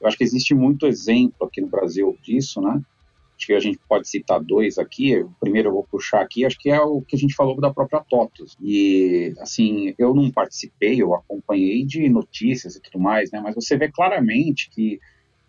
Eu 0.00 0.08
acho 0.08 0.16
que 0.16 0.24
existe 0.24 0.54
muito 0.54 0.86
exemplo 0.86 1.46
aqui 1.46 1.60
no 1.60 1.68
Brasil 1.68 2.18
disso, 2.22 2.60
né? 2.60 2.80
Acho 3.36 3.46
que 3.46 3.52
a 3.54 3.60
gente 3.60 3.78
pode 3.88 4.08
citar 4.08 4.42
dois 4.42 4.78
aqui. 4.78 5.18
O 5.18 5.34
primeiro 5.38 5.68
eu 5.68 5.72
vou 5.74 5.84
puxar 5.84 6.20
aqui, 6.20 6.44
acho 6.44 6.58
que 6.58 6.70
é 6.70 6.80
o 6.80 7.00
que 7.02 7.16
a 7.16 7.18
gente 7.18 7.34
falou 7.34 7.58
da 7.58 7.72
própria 7.72 8.00
TOTUS. 8.00 8.56
E, 8.60 9.34
assim, 9.38 9.94
eu 9.98 10.14
não 10.14 10.30
participei, 10.30 11.00
eu 11.00 11.14
acompanhei 11.14 11.84
de 11.84 12.06
notícias 12.08 12.76
e 12.76 12.82
tudo 12.82 12.98
mais, 12.98 13.30
né? 13.30 13.40
Mas 13.40 13.54
você 13.54 13.78
vê 13.78 13.90
claramente 13.90 14.68
que 14.70 14.98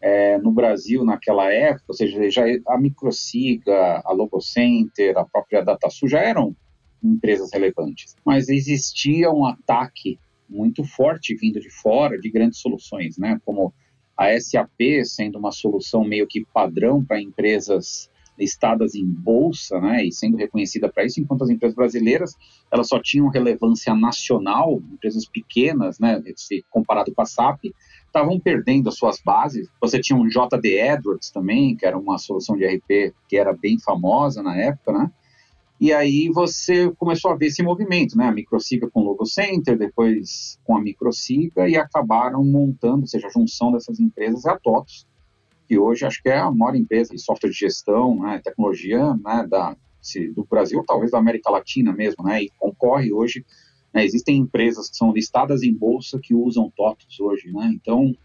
é, 0.01 0.37
no 0.39 0.51
Brasil 0.51 1.05
naquela 1.05 1.51
época, 1.51 1.85
ou 1.89 1.93
seja, 1.93 2.29
já 2.29 2.43
a 2.67 2.77
Microsiga, 2.77 4.01
a 4.03 4.11
Logocenter, 4.11 5.17
a 5.17 5.25
própria 5.25 5.63
DataSul 5.63 6.09
já 6.09 6.19
eram 6.19 6.55
empresas 7.03 7.49
relevantes, 7.53 8.15
mas 8.25 8.49
existia 8.49 9.31
um 9.31 9.45
ataque 9.45 10.19
muito 10.49 10.83
forte 10.83 11.35
vindo 11.35 11.59
de 11.59 11.69
fora 11.69 12.19
de 12.19 12.29
grandes 12.29 12.59
soluções, 12.59 13.17
né? 13.17 13.39
Como 13.45 13.73
a 14.17 14.39
SAP 14.39 15.03
sendo 15.05 15.39
uma 15.39 15.51
solução 15.51 16.03
meio 16.03 16.27
que 16.27 16.45
padrão 16.53 17.03
para 17.03 17.21
empresas 17.21 18.09
listadas 18.37 18.95
em 18.95 19.05
bolsa, 19.05 19.79
né, 19.79 20.03
e 20.03 20.11
sendo 20.11 20.37
reconhecida 20.37 20.89
para 20.89 21.05
isso, 21.05 21.19
enquanto 21.19 21.43
as 21.43 21.49
empresas 21.49 21.75
brasileiras 21.75 22.35
elas 22.71 22.87
só 22.87 22.99
tinham 22.99 23.27
relevância 23.27 23.93
nacional, 23.93 24.81
empresas 24.91 25.25
pequenas, 25.27 25.99
né, 25.99 26.21
se 26.35 26.65
comparado 26.69 27.13
com 27.13 27.21
a 27.21 27.25
SAP, 27.25 27.65
estavam 28.11 28.37
perdendo 28.39 28.89
as 28.89 28.97
suas 28.97 29.21
bases. 29.23 29.69
Você 29.81 29.99
tinha 29.99 30.19
um 30.19 30.27
JD 30.27 30.79
Edwards 30.79 31.31
também, 31.31 31.75
que 31.75 31.85
era 31.85 31.97
uma 31.97 32.17
solução 32.17 32.57
de 32.57 32.65
RP 32.65 33.13
que 33.27 33.37
era 33.37 33.53
bem 33.53 33.79
famosa 33.79 34.43
na 34.43 34.55
época, 34.55 34.91
né? 34.91 35.11
E 35.79 35.91
aí 35.91 36.29
você 36.29 36.91
começou 36.91 37.31
a 37.31 37.35
ver 37.35 37.47
esse 37.47 37.63
movimento, 37.63 38.15
né? 38.15 38.27
A 38.27 38.31
Microsiga 38.31 38.87
com 38.87 39.01
o 39.01 39.03
Logo 39.03 39.25
Center, 39.25 39.75
depois 39.75 40.59
com 40.63 40.77
a 40.77 40.81
Microsiga, 40.81 41.67
e 41.67 41.75
acabaram 41.75 42.43
montando, 42.43 43.01
ou 43.01 43.07
seja, 43.07 43.27
a 43.27 43.31
junção 43.31 43.71
dessas 43.71 43.99
empresas 43.99 44.45
a 44.45 44.55
TOTOS, 44.59 45.07
que 45.67 45.79
hoje 45.79 46.05
acho 46.05 46.21
que 46.21 46.29
é 46.29 46.37
a 46.37 46.51
maior 46.51 46.75
empresa 46.75 47.15
de 47.15 47.19
software 47.19 47.49
de 47.49 47.57
gestão, 47.57 48.19
né, 48.19 48.39
tecnologia 48.43 49.13
né, 49.15 49.47
da, 49.49 49.75
se, 50.01 50.27
do 50.33 50.43
Brasil, 50.43 50.83
talvez 50.85 51.11
da 51.11 51.17
América 51.17 51.49
Latina 51.49 51.91
mesmo, 51.93 52.25
né? 52.25 52.43
E 52.43 52.49
concorre 52.59 53.11
hoje, 53.11 53.43
né, 53.93 54.03
existem 54.05 54.37
empresas 54.37 54.89
que 54.89 54.97
são 54.97 55.11
listadas 55.11 55.63
em 55.63 55.73
bolsa 55.73 56.19
que 56.21 56.33
usam 56.33 56.71
TOTOS 56.75 57.19
hoje, 57.19 57.51
né? 57.51 57.71
Então, 57.73 58.15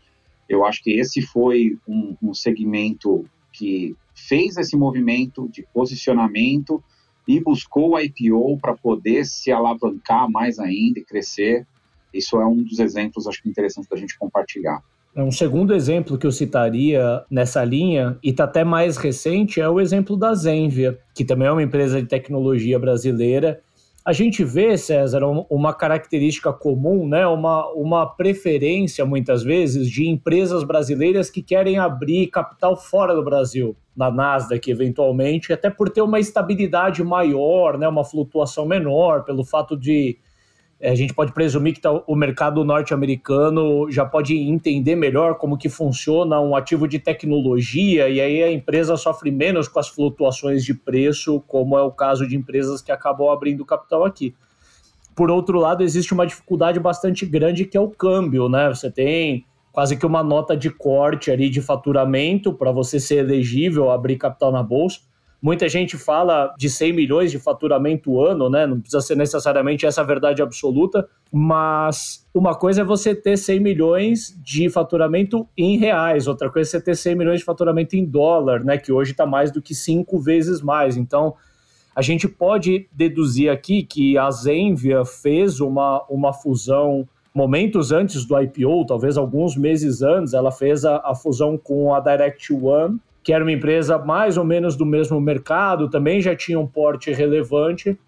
eu 0.48 0.64
acho 0.64 0.83
que 0.83 0.92
esse 0.92 1.20
foi 1.22 1.76
um, 1.88 2.16
um 2.22 2.35
segmento 2.35 3.24
que 3.52 3.96
fez 4.14 4.57
esse 4.57 4.76
movimento 4.76 5.48
de 5.48 5.66
posicionamento, 5.74 6.83
e 7.26 7.40
buscou 7.40 7.94
o 7.94 8.00
IPO 8.00 8.59
para 8.61 8.74
poder 8.74 9.24
se 9.26 9.50
alavancar 9.50 10.31
mais 10.31 10.59
ainda 10.59 11.00
e 11.00 11.05
crescer. 11.05 11.66
Isso 12.14 12.40
é 12.40 12.46
um 12.46 12.62
dos 12.62 12.79
exemplos, 12.79 13.26
acho 13.26 13.42
que 13.42 13.48
interessantes 13.48 13.90
da 13.90 13.96
gente 13.96 14.16
compartilhar. 14.16 14.81
É 15.14 15.22
um 15.22 15.33
segundo 15.33 15.74
exemplo 15.74 16.18
que 16.18 16.26
eu 16.26 16.33
citaria 16.33 17.24
nessa 17.31 17.64
linha, 17.64 18.18
e 18.22 18.31
está 18.31 18.44
até 18.44 18.62
mais 18.62 18.96
recente, 18.96 19.61
é 19.61 19.68
o 19.68 19.81
exemplo 19.81 20.16
da 20.16 20.35
Zenvia, 20.35 20.98
que 21.14 21.24
também 21.24 21.48
é 21.48 21.52
uma 21.52 21.62
empresa 21.62 22.00
de 22.00 22.09
tecnologia 22.09 22.79
brasileira. 22.79 23.61
A 24.06 24.12
gente 24.12 24.44
vê, 24.44 24.78
César, 24.78 25.24
uma 25.50 25.74
característica 25.74 26.52
comum, 26.52 27.08
né? 27.08 27.26
uma, 27.26 27.66
uma 27.72 28.06
preferência, 28.06 29.04
muitas 29.04 29.42
vezes, 29.42 29.90
de 29.90 30.08
empresas 30.08 30.62
brasileiras 30.62 31.28
que 31.28 31.42
querem 31.42 31.76
abrir 31.76 32.28
capital 32.28 32.76
fora 32.76 33.16
do 33.16 33.24
Brasil 33.24 33.76
na 33.96 34.08
Nasdaq, 34.08 34.70
eventualmente, 34.70 35.52
até 35.52 35.68
por 35.68 35.90
ter 35.90 36.02
uma 36.02 36.20
estabilidade 36.20 37.02
maior, 37.02 37.76
né, 37.76 37.88
uma 37.88 38.04
flutuação 38.04 38.64
menor, 38.64 39.24
pelo 39.24 39.44
fato 39.44 39.76
de 39.76 40.18
a 40.82 40.94
gente 40.94 41.14
pode 41.14 41.32
presumir 41.32 41.74
que 41.74 41.80
tá, 41.80 41.90
o 42.06 42.14
mercado 42.14 42.62
norte-americano 42.62 43.90
já 43.90 44.04
pode 44.04 44.36
entender 44.36 44.94
melhor 44.94 45.36
como 45.36 45.56
que 45.56 45.70
funciona 45.70 46.38
um 46.38 46.54
ativo 46.54 46.86
de 46.86 46.98
tecnologia 46.98 48.08
e 48.08 48.20
aí 48.20 48.42
a 48.42 48.52
empresa 48.52 48.96
sofre 48.96 49.30
menos 49.30 49.68
com 49.68 49.80
as 49.80 49.88
flutuações 49.88 50.62
de 50.62 50.74
preço, 50.74 51.42
como 51.46 51.78
é 51.78 51.82
o 51.82 51.90
caso 51.90 52.28
de 52.28 52.36
empresas 52.36 52.82
que 52.82 52.92
acabam 52.92 53.30
abrindo 53.30 53.64
capital 53.64 54.04
aqui. 54.04 54.34
Por 55.14 55.30
outro 55.30 55.58
lado, 55.58 55.82
existe 55.82 56.12
uma 56.12 56.26
dificuldade 56.26 56.78
bastante 56.78 57.24
grande 57.24 57.64
que 57.64 57.76
é 57.76 57.80
o 57.80 57.88
câmbio, 57.88 58.50
né? 58.50 58.68
Você 58.68 58.90
tem 58.90 59.46
quase 59.72 59.96
que 59.96 60.04
uma 60.04 60.22
nota 60.22 60.54
de 60.54 60.68
corte 60.68 61.30
ali 61.30 61.48
de 61.48 61.62
faturamento 61.62 62.52
para 62.52 62.70
você 62.70 63.00
ser 63.00 63.16
elegível 63.16 63.90
abrir 63.90 64.16
capital 64.16 64.52
na 64.52 64.62
bolsa. 64.62 65.00
Muita 65.40 65.68
gente 65.68 65.96
fala 65.96 66.55
de 66.57 66.68
100 66.68 66.92
milhões 66.92 67.31
de 67.31 67.38
faturamento 67.38 68.20
ano, 68.20 68.49
né? 68.49 68.66
Não 68.66 68.81
precisa 68.81 69.01
ser 69.01 69.16
necessariamente 69.16 69.85
essa 69.85 70.03
verdade 70.03 70.42
absoluta, 70.42 71.09
mas 71.31 72.27
uma 72.35 72.55
coisa 72.55 72.81
é 72.81 72.85
você 72.85 73.14
ter 73.14 73.37
100 73.37 73.61
milhões 73.61 74.37
de 74.42 74.68
faturamento 74.70 75.46
em 75.57 75.77
reais, 75.77 76.27
outra 76.27 76.51
coisa 76.51 76.68
é 76.68 76.70
você 76.70 76.81
ter 76.81 76.96
100 76.96 77.14
milhões 77.14 77.40
de 77.40 77.44
faturamento 77.44 77.96
em 77.96 78.05
dólar, 78.05 78.64
né? 78.64 78.79
Que 78.79 78.90
hoje 78.90 79.12
está 79.12 79.27
mais 79.27 79.53
do 79.53 79.61
que 79.61 79.75
cinco 79.75 80.18
vezes 80.18 80.62
mais. 80.62 80.96
Então, 80.96 81.35
a 81.94 82.03
gente 82.03 82.29
pode 82.29 82.88
deduzir 82.92 83.51
aqui 83.51 83.83
que 83.83 84.18
a 84.18 84.31
Zenvia 84.31 85.05
fez 85.05 85.61
uma, 85.61 86.05
uma 86.11 86.33
fusão 86.33 87.09
momentos 87.37 87.92
antes 87.92 88.25
do 88.25 88.40
IPO, 88.40 88.87
talvez 88.87 89.18
alguns 89.18 89.57
meses 89.57 90.01
antes, 90.01 90.33
ela 90.33 90.51
fez 90.51 90.87
a, 90.87 90.96
a 91.05 91.14
fusão 91.14 91.59
com 91.59 91.94
a 91.94 92.01
Direct 92.01 92.51
One, 92.51 92.99
que 93.26 93.32
era 93.32 93.42
uma 93.42 93.50
empresa 93.50 93.98
mais 93.98 94.36
ou 94.36 94.44
menos 94.44 94.76
do 94.76 94.86
mesmo 94.86 95.20
mercado, 95.20 95.90
também 95.90 96.20
já 96.20 96.36
tinha 96.36 96.60
um 96.60 96.66
porte 96.66 97.10
relevante, 97.12 97.98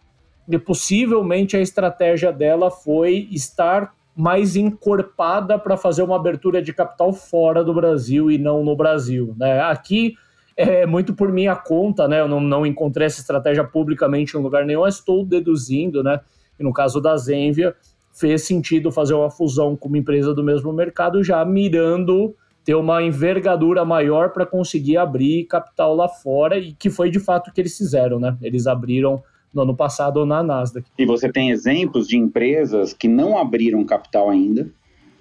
e 0.49 0.57
possivelmente 0.57 1.57
a 1.57 1.61
estratégia 1.61 2.33
dela 2.33 2.71
foi 2.71 3.27
estar 3.33 3.93
mais 4.15 4.55
encorpada 4.55 5.59
para 5.59 5.77
fazer 5.77 6.05
uma 6.05 6.15
abertura 6.15 6.63
de 6.63 6.73
capital 6.73 7.13
fora 7.13 7.65
do 7.65 7.75
Brasil 7.75 8.31
e 8.31 8.39
não 8.39 8.63
no 8.63 8.77
Brasil. 8.77 9.35
Né? 9.37 9.61
Aqui 9.61 10.15
é 10.57 10.87
muito 10.87 11.13
por 11.13 11.33
minha 11.33 11.57
conta, 11.57 12.07
né? 12.07 12.21
Eu 12.21 12.29
não, 12.29 12.41
não 12.41 12.65
encontrei 12.65 13.09
essa 13.09 13.21
estratégia 13.21 13.65
publicamente 13.65 14.37
em 14.37 14.41
lugar 14.41 14.65
nenhum, 14.65 14.87
estou 14.87 15.25
deduzindo, 15.25 16.01
né? 16.01 16.21
E 16.61 16.63
no 16.63 16.73
caso 16.73 17.01
da 17.01 17.17
Zenvia, 17.17 17.75
fez 18.13 18.43
sentido 18.43 18.93
fazer 18.93 19.15
uma 19.15 19.33
fusão 19.33 19.75
com 19.75 19.89
uma 19.89 19.99
empresa 19.99 20.33
do 20.33 20.45
mesmo 20.45 20.73
mercado, 20.73 21.25
já 21.25 21.45
mirando 21.45 22.37
ter 22.69 22.75
uma 22.75 23.03
envergadura 23.03 23.83
maior 23.83 24.29
para 24.29 24.45
conseguir 24.45 24.99
abrir 24.99 25.45
capital 25.45 25.97
lá 25.97 26.07
fora, 26.07 26.59
e 26.59 26.75
que 26.75 26.91
foi 26.91 27.11
de 27.11 27.19
fato 27.19 27.49
o 27.49 27.51
que 27.55 27.63
eles 27.63 27.75
fizeram, 27.75 28.21
né? 28.21 28.37
Eles 28.43 28.67
abriram 28.67 29.23
no 29.55 29.63
ano 29.63 29.75
passado 29.75 30.27
na 30.27 30.43
Nasdaq. 30.43 30.87
E 30.99 31.07
você 31.07 31.33
tem 31.33 31.49
exemplos 31.49 32.07
de 32.07 32.19
empresas 32.19 32.93
que 32.93 33.09
não 33.09 33.39
abriram 33.39 33.83
capital 33.87 34.29
ainda, 34.29 34.69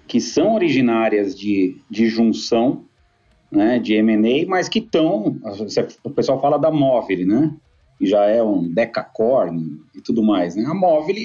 que 0.06 0.20
são 0.20 0.56
originárias 0.56 1.34
de, 1.34 1.78
de 1.88 2.06
junção, 2.06 2.84
né, 3.50 3.78
de 3.78 3.94
M&A, 3.94 4.46
mas 4.46 4.68
que 4.68 4.80
estão, 4.80 5.38
o 6.04 6.10
pessoal 6.10 6.38
fala 6.42 6.58
da 6.58 6.70
Móvel, 6.70 7.26
né? 7.26 7.56
Que 7.98 8.04
já 8.04 8.26
é 8.26 8.42
um 8.42 8.70
decacorn 8.70 9.80
e 9.96 10.02
tudo 10.02 10.22
mais, 10.22 10.54
né? 10.54 10.66
A 10.66 10.74
Móvel 10.74 11.16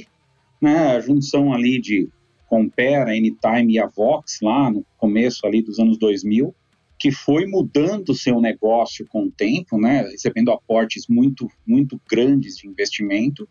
né, 0.62 0.96
a 0.96 1.02
junção 1.02 1.52
ali 1.52 1.82
de 1.82 2.08
Compera, 2.54 3.10
Anytime 3.10 3.74
e 3.74 3.80
a 3.80 3.88
Vox 3.88 4.38
lá 4.40 4.70
no 4.70 4.86
começo 4.96 5.48
ali 5.48 5.64
dos 5.64 5.80
anos 5.80 5.98
2000, 5.98 6.54
que 7.00 7.12
foi 7.12 7.48
mudando 7.48 8.14
seu 8.14 8.40
negócio 8.40 9.08
com 9.08 9.24
o 9.24 9.32
tempo, 9.32 9.80
né, 9.80 10.04
recebendo 10.04 10.52
aportes 10.52 11.08
muito 11.10 11.50
muito 11.66 12.00
grandes 12.08 12.58
de 12.58 12.68
investimento 12.68 13.50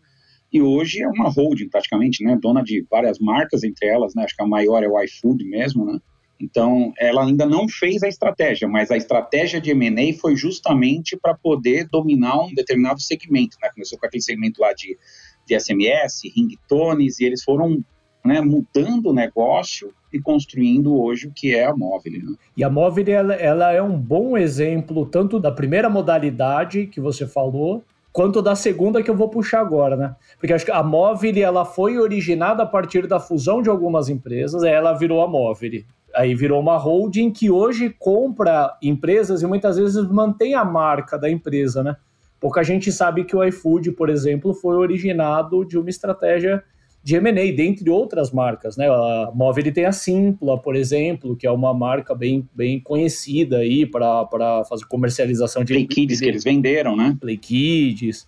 e 0.53 0.61
hoje 0.61 1.01
é 1.01 1.07
uma 1.09 1.29
holding 1.29 1.67
praticamente, 1.67 2.23
né, 2.23 2.39
dona 2.41 2.63
de 2.63 2.87
várias 2.89 3.19
marcas 3.19 3.65
entre 3.65 3.89
elas, 3.89 4.15
né, 4.15 4.23
acho 4.23 4.37
que 4.37 4.41
a 4.41 4.47
maior 4.47 4.81
é 4.81 4.87
o 4.87 4.97
iFood 5.03 5.43
mesmo, 5.43 5.83
né. 5.85 5.99
Então, 6.39 6.93
ela 6.97 7.25
ainda 7.25 7.45
não 7.45 7.67
fez 7.67 8.03
a 8.03 8.07
estratégia, 8.07 8.69
mas 8.69 8.89
a 8.89 8.95
estratégia 8.95 9.59
de 9.59 9.71
M&A 9.71 10.17
foi 10.17 10.35
justamente 10.37 11.17
para 11.17 11.33
poder 11.33 11.87
dominar 11.89 12.41
um 12.41 12.53
determinado 12.53 13.01
segmento, 13.01 13.55
né? 13.61 13.69
Começou 13.73 13.97
com 13.97 14.05
aquele 14.05 14.23
segmento 14.23 14.59
lá 14.59 14.73
de 14.73 14.97
de 15.45 15.59
SMS, 15.59 16.21
ringtones, 16.35 17.19
e 17.19 17.25
eles 17.25 17.43
foram 17.43 17.83
né, 18.23 18.39
mudando 18.41 19.07
o 19.07 19.13
negócio 19.13 19.93
e 20.11 20.19
construindo 20.19 20.99
hoje 20.99 21.27
o 21.27 21.31
que 21.31 21.53
é 21.53 21.65
a 21.65 21.75
Móvel. 21.75 22.13
Né? 22.13 22.35
E 22.55 22.63
a 22.63 22.69
Móvel 22.69 23.05
ela, 23.07 23.33
ela, 23.33 23.71
é 23.71 23.81
um 23.81 23.97
bom 23.97 24.37
exemplo 24.37 25.05
tanto 25.05 25.39
da 25.39 25.51
primeira 25.51 25.89
modalidade 25.89 26.87
que 26.87 27.01
você 27.01 27.27
falou, 27.27 27.83
quanto 28.11 28.41
da 28.41 28.55
segunda 28.55 29.01
que 29.01 29.09
eu 29.09 29.15
vou 29.15 29.27
puxar 29.27 29.59
agora, 29.59 29.97
né? 29.97 30.15
Porque 30.39 30.53
acho 30.53 30.65
que 30.65 30.71
a 30.71 30.83
Móvel 30.83 31.33
ela 31.37 31.65
foi 31.65 31.97
originada 31.97 32.63
a 32.63 32.65
partir 32.65 33.07
da 33.07 33.19
fusão 33.19 33.61
de 33.61 33.69
algumas 33.69 34.07
empresas, 34.07 34.63
ela 34.63 34.93
virou 34.93 35.21
a 35.21 35.27
Móvel. 35.27 35.83
Aí 36.15 36.35
virou 36.35 36.61
uma 36.61 36.77
holding 36.77 37.31
que 37.31 37.49
hoje 37.49 37.89
compra 37.97 38.77
empresas 38.83 39.41
e 39.41 39.47
muitas 39.47 39.77
vezes 39.77 40.07
mantém 40.07 40.53
a 40.53 40.63
marca 40.63 41.17
da 41.17 41.29
empresa, 41.29 41.83
né? 41.83 41.95
Pouca 42.39 42.61
gente 42.61 42.91
sabe 42.91 43.23
que 43.23 43.35
o 43.35 43.43
iFood, 43.43 43.93
por 43.93 44.09
exemplo, 44.09 44.53
foi 44.53 44.75
originado 44.75 45.65
de 45.65 45.77
uma 45.77 45.89
estratégia 45.89 46.63
de 47.03 47.15
M&A, 47.17 47.51
dentre 47.53 47.89
outras 47.89 48.31
marcas, 48.31 48.77
né? 48.77 48.87
A 48.87 49.29
Móvel 49.35 49.73
tem 49.73 49.83
a 49.83 49.91
Simpla, 49.91 50.57
por 50.57 50.73
exemplo, 50.73 51.35
que 51.35 51.45
é 51.45 51.51
uma 51.51 51.73
marca 51.73 52.15
bem, 52.15 52.47
bem 52.55 52.79
conhecida 52.79 53.57
aí 53.57 53.85
para 53.85 54.63
fazer 54.69 54.85
comercialização 54.85 55.65
de... 55.65 55.73
Play 55.73 55.85
Kids 55.85 56.21
que 56.21 56.25
eles 56.25 56.43
venderam, 56.45 56.95
né? 56.95 57.17
Play 57.19 57.37
Kids. 57.37 58.25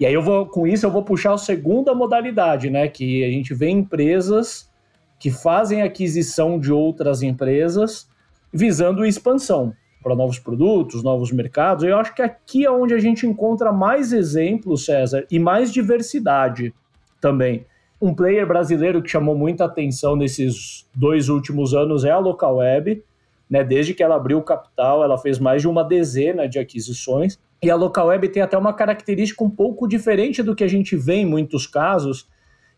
E 0.00 0.06
aí 0.06 0.14
eu 0.14 0.22
vou, 0.22 0.46
com 0.46 0.66
isso 0.66 0.86
eu 0.86 0.90
vou 0.90 1.02
puxar 1.02 1.34
a 1.34 1.38
segunda 1.38 1.94
modalidade, 1.94 2.70
né? 2.70 2.88
Que 2.88 3.24
a 3.24 3.30
gente 3.30 3.52
vê 3.52 3.68
empresas 3.68 4.70
que 5.18 5.30
fazem 5.30 5.82
aquisição 5.82 6.58
de 6.58 6.72
outras 6.72 7.22
empresas 7.22 8.08
visando 8.50 9.04
expansão 9.04 9.74
para 10.02 10.14
novos 10.14 10.38
produtos, 10.38 11.02
novos 11.02 11.30
mercados. 11.30 11.84
Eu 11.84 11.98
acho 11.98 12.14
que 12.14 12.22
aqui 12.22 12.64
é 12.64 12.70
onde 12.70 12.94
a 12.94 12.98
gente 12.98 13.26
encontra 13.26 13.70
mais 13.70 14.12
exemplos, 14.14 14.86
César, 14.86 15.26
e 15.30 15.38
mais 15.38 15.70
diversidade 15.70 16.72
também. 17.20 17.66
Um 18.00 18.14
player 18.14 18.46
brasileiro 18.46 19.02
que 19.02 19.10
chamou 19.10 19.36
muita 19.36 19.64
atenção 19.64 20.14
nesses 20.14 20.86
dois 20.94 21.28
últimos 21.28 21.74
anos 21.74 22.04
é 22.04 22.10
a 22.10 22.18
Local 22.18 22.56
Web. 22.56 23.02
Né, 23.50 23.64
desde 23.64 23.94
que 23.94 24.02
ela 24.02 24.16
abriu 24.16 24.38
o 24.38 24.42
capital, 24.42 25.02
ela 25.02 25.16
fez 25.16 25.38
mais 25.38 25.62
de 25.62 25.68
uma 25.68 25.82
dezena 25.82 26.46
de 26.46 26.58
aquisições. 26.58 27.38
E 27.62 27.70
a 27.70 27.74
Local 27.74 28.08
Web 28.08 28.28
tem 28.28 28.42
até 28.42 28.58
uma 28.58 28.74
característica 28.74 29.42
um 29.42 29.48
pouco 29.48 29.88
diferente 29.88 30.42
do 30.42 30.54
que 30.54 30.62
a 30.62 30.68
gente 30.68 30.94
vê 30.94 31.14
em 31.14 31.26
muitos 31.26 31.66
casos 31.66 32.28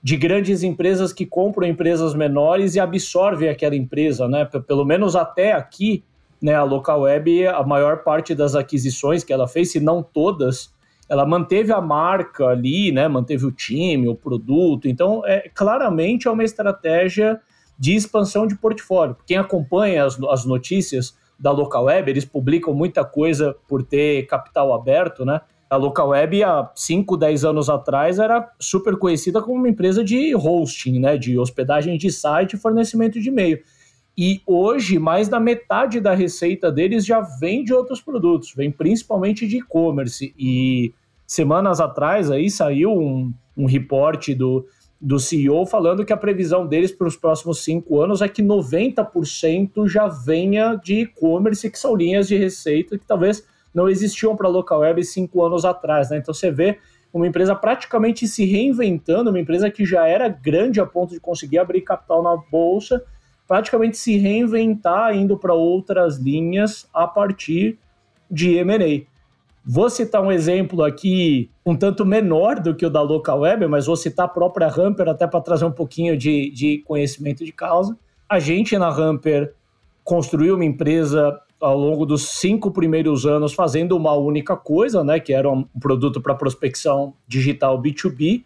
de 0.02 0.16
grandes 0.16 0.62
empresas 0.62 1.12
que 1.12 1.26
compram 1.26 1.66
empresas 1.66 2.14
menores 2.14 2.74
e 2.74 2.80
absorvem 2.80 3.48
aquela 3.48 3.76
empresa, 3.76 4.26
né? 4.26 4.44
Pelo 4.44 4.84
menos 4.84 5.14
até 5.14 5.52
aqui, 5.52 6.02
né, 6.40 6.54
a 6.54 6.62
Local 6.62 7.02
Web, 7.02 7.46
a 7.48 7.62
maior 7.62 7.98
parte 7.98 8.34
das 8.34 8.54
aquisições 8.54 9.22
que 9.22 9.32
ela 9.32 9.46
fez, 9.46 9.72
se 9.72 9.80
não 9.80 10.02
todas, 10.02 10.72
ela 11.10 11.26
manteve 11.26 11.72
a 11.72 11.80
marca 11.80 12.46
ali, 12.46 12.92
né, 12.92 13.08
manteve 13.08 13.44
o 13.44 13.50
time, 13.50 14.06
o 14.06 14.14
produto. 14.14 14.86
Então, 14.86 15.26
é, 15.26 15.50
claramente 15.52 16.28
é 16.28 16.30
uma 16.30 16.44
estratégia 16.44 17.40
de 17.76 17.96
expansão 17.96 18.46
de 18.46 18.54
portfólio. 18.54 19.16
Quem 19.26 19.36
acompanha 19.36 20.04
as, 20.04 20.22
as 20.22 20.44
notícias 20.44 21.18
da 21.36 21.50
Local 21.50 21.84
Web, 21.84 22.10
eles 22.10 22.24
publicam 22.24 22.72
muita 22.72 23.04
coisa 23.04 23.56
por 23.66 23.82
ter 23.82 24.26
capital 24.26 24.72
aberto, 24.72 25.24
né? 25.24 25.40
A 25.68 25.76
Local 25.76 26.10
Web, 26.10 26.44
há 26.44 26.70
5, 26.74 27.16
10 27.16 27.44
anos 27.44 27.68
atrás, 27.68 28.18
era 28.18 28.48
super 28.60 28.96
conhecida 28.96 29.42
como 29.42 29.56
uma 29.56 29.68
empresa 29.68 30.04
de 30.04 30.34
hosting, 30.34 31.00
né? 31.00 31.16
De 31.16 31.36
hospedagem 31.36 31.96
de 31.98 32.12
site 32.12 32.52
e 32.52 32.58
fornecimento 32.58 33.20
de 33.20 33.30
e-mail. 33.30 33.58
E 34.16 34.42
hoje, 34.46 34.98
mais 34.98 35.28
da 35.28 35.40
metade 35.40 35.98
da 35.98 36.14
receita 36.14 36.70
deles 36.70 37.06
já 37.06 37.20
vem 37.20 37.64
de 37.64 37.72
outros 37.72 38.00
produtos, 38.00 38.52
vem 38.54 38.70
principalmente 38.70 39.46
de 39.48 39.58
e-commerce. 39.58 40.34
E 40.38 40.92
semanas 41.30 41.78
atrás 41.80 42.28
aí 42.28 42.50
saiu 42.50 42.90
um, 42.90 43.32
um 43.56 43.64
reporte 43.64 44.34
do, 44.34 44.66
do 45.00 45.16
CEO 45.20 45.64
falando 45.64 46.04
que 46.04 46.12
a 46.12 46.16
previsão 46.16 46.66
deles 46.66 46.90
para 46.90 47.06
os 47.06 47.16
próximos 47.16 47.62
cinco 47.62 48.00
anos 48.00 48.20
é 48.20 48.28
que 48.28 48.42
90% 48.42 49.86
já 49.86 50.08
venha 50.08 50.74
de 50.74 51.02
e-commerce, 51.02 51.70
que 51.70 51.78
são 51.78 51.94
linhas 51.94 52.26
de 52.26 52.36
receita 52.36 52.98
que 52.98 53.06
talvez 53.06 53.46
não 53.72 53.88
existiam 53.88 54.34
para 54.34 54.48
a 54.48 54.50
local 54.50 54.80
web 54.80 55.04
cinco 55.04 55.44
anos 55.44 55.64
atrás. 55.64 56.10
Né? 56.10 56.18
Então 56.18 56.34
você 56.34 56.50
vê 56.50 56.78
uma 57.12 57.28
empresa 57.28 57.54
praticamente 57.54 58.26
se 58.26 58.44
reinventando, 58.44 59.30
uma 59.30 59.38
empresa 59.38 59.70
que 59.70 59.84
já 59.84 60.08
era 60.08 60.28
grande 60.28 60.80
a 60.80 60.86
ponto 60.86 61.14
de 61.14 61.20
conseguir 61.20 61.60
abrir 61.60 61.82
capital 61.82 62.24
na 62.24 62.36
bolsa, 62.50 63.04
praticamente 63.46 63.96
se 63.96 64.16
reinventar 64.16 65.14
indo 65.14 65.38
para 65.38 65.54
outras 65.54 66.18
linhas 66.18 66.88
a 66.92 67.06
partir 67.06 67.78
de 68.28 68.56
M&A. 68.56 69.09
Vou 69.72 69.88
citar 69.88 70.20
um 70.20 70.32
exemplo 70.32 70.82
aqui 70.82 71.48
um 71.64 71.76
tanto 71.76 72.04
menor 72.04 72.58
do 72.58 72.74
que 72.74 72.84
o 72.84 72.90
da 72.90 73.00
Local 73.02 73.38
Web, 73.38 73.68
mas 73.68 73.86
vou 73.86 73.94
citar 73.94 74.26
a 74.26 74.28
própria 74.28 74.66
Hamper 74.66 75.08
até 75.08 75.28
para 75.28 75.40
trazer 75.40 75.64
um 75.64 75.70
pouquinho 75.70 76.16
de, 76.16 76.50
de 76.50 76.78
conhecimento 76.78 77.44
de 77.44 77.52
causa. 77.52 77.96
A 78.28 78.40
gente 78.40 78.76
na 78.76 78.88
Hamper 78.88 79.54
construiu 80.02 80.56
uma 80.56 80.64
empresa 80.64 81.40
ao 81.60 81.78
longo 81.78 82.04
dos 82.04 82.30
cinco 82.30 82.72
primeiros 82.72 83.24
anos 83.24 83.52
fazendo 83.52 83.96
uma 83.96 84.12
única 84.12 84.56
coisa, 84.56 85.04
né, 85.04 85.20
que 85.20 85.32
era 85.32 85.48
um 85.48 85.62
produto 85.80 86.20
para 86.20 86.34
prospecção 86.34 87.14
digital 87.28 87.80
B2B, 87.80 88.42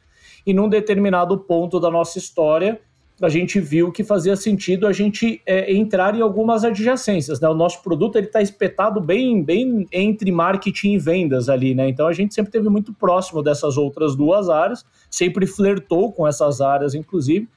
e 0.46 0.52
num 0.52 0.68
determinado 0.68 1.38
ponto 1.38 1.80
da 1.80 1.90
nossa 1.90 2.18
história, 2.18 2.78
a 3.22 3.29
gente 3.29 3.61
viu 3.61 3.92
que 3.92 4.03
fazia 4.03 4.35
sentido 4.35 4.87
a 4.87 4.92
gente 4.92 5.40
é, 5.46 5.72
entrar 5.72 6.14
em 6.16 6.20
algumas 6.20 6.64
adjacências. 6.64 7.40
Né? 7.40 7.48
O 7.48 7.55
nosso 7.55 7.83
produto 7.83 8.18
está 8.18 8.42
espetado 8.42 9.00
bem, 9.00 9.42
bem 9.42 9.87
entre 9.92 10.33
marketing 10.33 10.94
e 10.94 10.98
vendas 10.98 11.48
ali, 11.48 11.74
né? 11.74 11.88
Então 11.88 12.09
a 12.09 12.12
gente 12.12 12.35
sempre 12.35 12.50
teve 12.50 12.68
muito 12.68 12.92
próximo 12.92 13.42
dessas 13.42 13.77
outras 13.77 14.16
duas 14.16 14.48
áreas, 14.48 14.85
sempre 15.09 15.46
flertou 15.46 16.12
com 16.12 16.27
essas 16.27 16.61
áreas, 16.61 16.94
inclusive, 16.94 17.48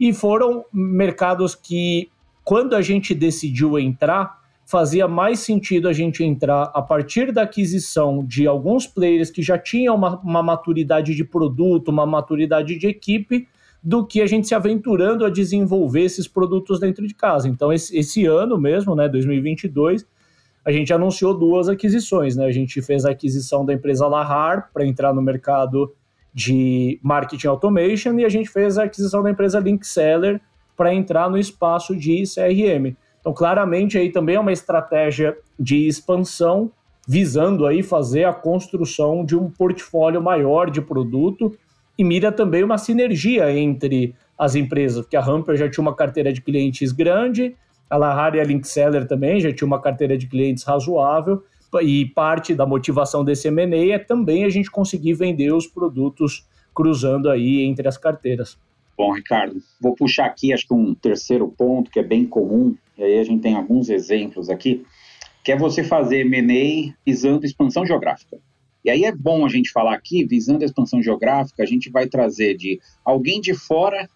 e 0.00 0.12
foram 0.12 0.64
mercados 0.72 1.54
que, 1.54 2.10
quando 2.44 2.74
a 2.74 2.82
gente 2.82 3.14
decidiu 3.14 3.78
entrar, 3.78 4.38
fazia 4.66 5.06
mais 5.06 5.38
sentido 5.40 5.88
a 5.88 5.92
gente 5.92 6.24
entrar 6.24 6.70
a 6.74 6.82
partir 6.82 7.32
da 7.32 7.42
aquisição 7.42 8.24
de 8.24 8.46
alguns 8.46 8.86
players 8.86 9.30
que 9.30 9.42
já 9.42 9.56
tinham 9.56 9.94
uma, 9.94 10.18
uma 10.20 10.42
maturidade 10.42 11.14
de 11.14 11.24
produto, 11.24 11.88
uma 11.88 12.04
maturidade 12.04 12.76
de 12.76 12.86
equipe 12.86 13.48
do 13.82 14.04
que 14.04 14.20
a 14.20 14.26
gente 14.26 14.48
se 14.48 14.54
aventurando 14.54 15.24
a 15.24 15.30
desenvolver 15.30 16.02
esses 16.02 16.26
produtos 16.26 16.80
dentro 16.80 17.06
de 17.06 17.14
casa. 17.14 17.48
Então, 17.48 17.72
esse, 17.72 17.96
esse 17.96 18.26
ano 18.26 18.58
mesmo, 18.58 18.94
né, 18.94 19.08
2022, 19.08 20.06
a 20.64 20.72
gente 20.72 20.92
anunciou 20.92 21.32
duas 21.32 21.68
aquisições. 21.68 22.36
Né? 22.36 22.44
A 22.44 22.52
gente 22.52 22.82
fez 22.82 23.04
a 23.04 23.10
aquisição 23.10 23.64
da 23.64 23.72
empresa 23.72 24.06
Lahar 24.06 24.70
para 24.72 24.86
entrar 24.86 25.14
no 25.14 25.22
mercado 25.22 25.94
de 26.34 27.00
marketing 27.02 27.46
automation 27.46 28.18
e 28.18 28.24
a 28.24 28.28
gente 28.28 28.50
fez 28.50 28.78
a 28.78 28.84
aquisição 28.84 29.22
da 29.22 29.30
empresa 29.30 29.58
Linkseller 29.58 30.40
para 30.76 30.94
entrar 30.94 31.30
no 31.30 31.38
espaço 31.38 31.96
de 31.96 32.22
CRM. 32.22 32.96
Então, 33.20 33.32
claramente, 33.32 33.98
aí 33.98 34.10
também 34.10 34.36
é 34.36 34.40
uma 34.40 34.52
estratégia 34.52 35.36
de 35.58 35.88
expansão 35.88 36.70
visando 37.06 37.66
aí 37.66 37.82
fazer 37.82 38.24
a 38.24 38.32
construção 38.34 39.24
de 39.24 39.34
um 39.34 39.50
portfólio 39.50 40.22
maior 40.22 40.70
de 40.70 40.82
produto 40.82 41.56
e 41.98 42.04
mira 42.04 42.30
também 42.30 42.62
uma 42.62 42.78
sinergia 42.78 43.52
entre 43.52 44.14
as 44.38 44.54
empresas, 44.54 45.02
porque 45.02 45.16
a 45.16 45.24
Hamper 45.24 45.56
já 45.56 45.68
tinha 45.68 45.82
uma 45.82 45.96
carteira 45.96 46.32
de 46.32 46.40
clientes 46.40 46.92
grande, 46.92 47.56
a 47.90 47.96
Lahar 47.96 48.36
e 48.36 48.40
a 48.40 48.44
Linkseller 48.44 49.06
também 49.08 49.40
já 49.40 49.52
tinha 49.52 49.66
uma 49.66 49.80
carteira 49.80 50.16
de 50.16 50.28
clientes 50.28 50.62
razoável, 50.62 51.42
e 51.82 52.06
parte 52.06 52.54
da 52.54 52.64
motivação 52.64 53.24
desse 53.24 53.48
M&A 53.48 53.94
é 53.94 53.98
também 53.98 54.44
a 54.44 54.48
gente 54.48 54.70
conseguir 54.70 55.14
vender 55.14 55.52
os 55.52 55.66
produtos 55.66 56.46
cruzando 56.74 57.28
aí 57.28 57.62
entre 57.62 57.88
as 57.88 57.98
carteiras. 57.98 58.56
Bom, 58.96 59.12
Ricardo, 59.12 59.60
vou 59.80 59.94
puxar 59.94 60.26
aqui 60.26 60.52
acho 60.52 60.66
que 60.66 60.74
um 60.74 60.94
terceiro 60.94 61.48
ponto 61.48 61.90
que 61.90 61.98
é 61.98 62.02
bem 62.02 62.24
comum, 62.24 62.76
e 62.96 63.02
aí 63.02 63.18
a 63.18 63.24
gente 63.24 63.42
tem 63.42 63.54
alguns 63.54 63.90
exemplos 63.90 64.48
aqui, 64.48 64.84
que 65.42 65.52
é 65.52 65.56
você 65.56 65.82
fazer 65.82 66.20
M&A 66.20 66.94
visando 67.04 67.44
expansão 67.44 67.84
geográfica. 67.84 68.38
E 68.84 68.90
aí 68.90 69.04
é 69.04 69.12
bom 69.12 69.44
a 69.44 69.48
gente 69.48 69.70
falar 69.70 69.94
aqui, 69.94 70.24
visando 70.24 70.62
a 70.62 70.66
expansão 70.66 71.02
geográfica, 71.02 71.62
a 71.62 71.66
gente 71.66 71.90
vai 71.90 72.06
trazer 72.06 72.56
de 72.56 72.80
alguém 73.04 73.40
de 73.40 73.54
fora 73.54 74.08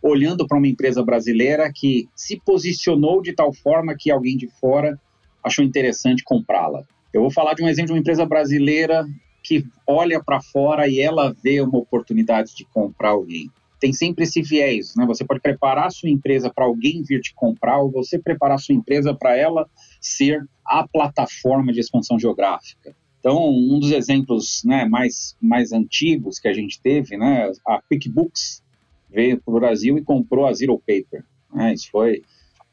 olhando 0.00 0.46
para 0.46 0.58
uma 0.58 0.68
empresa 0.68 1.02
brasileira 1.02 1.72
que 1.74 2.08
se 2.14 2.38
posicionou 2.44 3.22
de 3.22 3.32
tal 3.32 3.52
forma 3.52 3.96
que 3.98 4.10
alguém 4.10 4.36
de 4.36 4.48
fora 4.60 5.00
achou 5.42 5.64
interessante 5.64 6.22
comprá-la. 6.22 6.84
Eu 7.12 7.22
vou 7.22 7.30
falar 7.30 7.54
de 7.54 7.62
um 7.62 7.68
exemplo 7.68 7.88
de 7.88 7.92
uma 7.92 8.00
empresa 8.00 8.26
brasileira 8.26 9.06
que 9.42 9.64
olha 9.86 10.22
para 10.22 10.40
fora 10.40 10.88
e 10.88 11.00
ela 11.00 11.34
vê 11.42 11.60
uma 11.60 11.78
oportunidade 11.78 12.54
de 12.54 12.64
comprar 12.66 13.10
alguém. 13.10 13.50
Tem 13.78 13.92
sempre 13.92 14.24
esse 14.24 14.40
viés, 14.40 14.94
né? 14.96 15.04
Você 15.06 15.24
pode 15.24 15.40
preparar 15.40 15.90
sua 15.92 16.08
empresa 16.08 16.50
para 16.50 16.64
alguém 16.64 17.02
vir 17.02 17.20
te 17.20 17.34
comprar 17.34 17.78
ou 17.78 17.90
você 17.90 18.18
preparar 18.18 18.58
sua 18.58 18.74
empresa 18.74 19.14
para 19.14 19.36
ela 19.36 19.68
ser 20.00 20.42
a 20.64 20.88
plataforma 20.88 21.72
de 21.72 21.80
expansão 21.80 22.18
geográfica. 22.18 22.96
Então, 23.24 23.48
um 23.48 23.78
dos 23.78 23.90
exemplos 23.90 24.60
né, 24.66 24.84
mais, 24.84 25.34
mais 25.40 25.72
antigos 25.72 26.38
que 26.38 26.46
a 26.46 26.52
gente 26.52 26.78
teve, 26.78 27.16
né, 27.16 27.50
a 27.66 27.80
QuickBooks 27.80 28.62
veio 29.10 29.40
para 29.40 29.50
o 29.50 29.58
Brasil 29.58 29.96
e 29.96 30.02
comprou 30.02 30.44
a 30.44 30.52
Zero 30.52 30.78
Paper. 30.78 31.24
Né, 31.50 31.72
isso 31.72 31.88
foi 31.90 32.20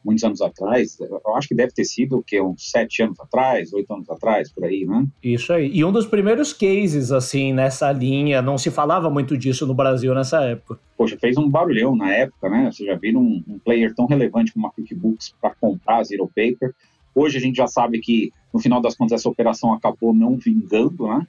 muitos 0.03 0.25
anos 0.25 0.41
atrás, 0.41 0.99
eu 0.99 1.35
acho 1.37 1.47
que 1.47 1.55
deve 1.55 1.71
ter 1.71 1.85
sido 1.85 2.17
o 2.17 2.23
quê? 2.23 2.41
uns 2.41 2.69
sete 2.69 3.01
anos 3.01 3.17
atrás, 3.19 3.71
oito 3.71 3.93
anos 3.93 4.09
atrás, 4.09 4.51
por 4.51 4.65
aí, 4.65 4.83
né? 4.83 5.05
Isso 5.23 5.53
aí. 5.53 5.71
E 5.71 5.85
um 5.85 5.91
dos 5.91 6.05
primeiros 6.05 6.51
cases, 6.51 7.13
assim, 7.13 7.53
nessa 7.53 7.89
linha, 7.91 8.41
não 8.41 8.57
se 8.57 8.69
falava 8.69 9.09
muito 9.09 9.37
disso 9.37 9.65
no 9.65 9.75
Brasil 9.75 10.13
nessa 10.13 10.43
época. 10.43 10.79
Poxa, 10.97 11.17
fez 11.17 11.37
um 11.37 11.47
barulhão 11.47 11.95
na 11.95 12.11
época, 12.11 12.49
né? 12.49 12.69
Você 12.69 12.83
já 12.83 12.95
viram 12.95 13.21
um, 13.21 13.43
um 13.47 13.59
player 13.59 13.93
tão 13.95 14.05
relevante 14.05 14.51
como 14.51 14.67
a 14.67 14.71
QuickBooks 14.71 15.33
para 15.39 15.55
comprar 15.55 15.99
a 15.99 16.03
Zero 16.03 16.27
Paper. 16.27 16.73
Hoje 17.13 17.37
a 17.37 17.41
gente 17.41 17.57
já 17.57 17.67
sabe 17.67 17.99
que, 17.99 18.31
no 18.53 18.59
final 18.59 18.81
das 18.81 18.95
contas, 18.95 19.19
essa 19.19 19.29
operação 19.29 19.73
acabou 19.73 20.13
não 20.13 20.37
vingando, 20.37 21.07
né? 21.07 21.27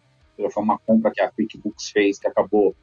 Foi 0.51 0.63
uma 0.63 0.79
compra 0.79 1.11
que 1.13 1.21
a 1.21 1.31
QuickBooks 1.31 1.91
fez 1.91 2.19
que 2.19 2.27
acabou 2.27 2.75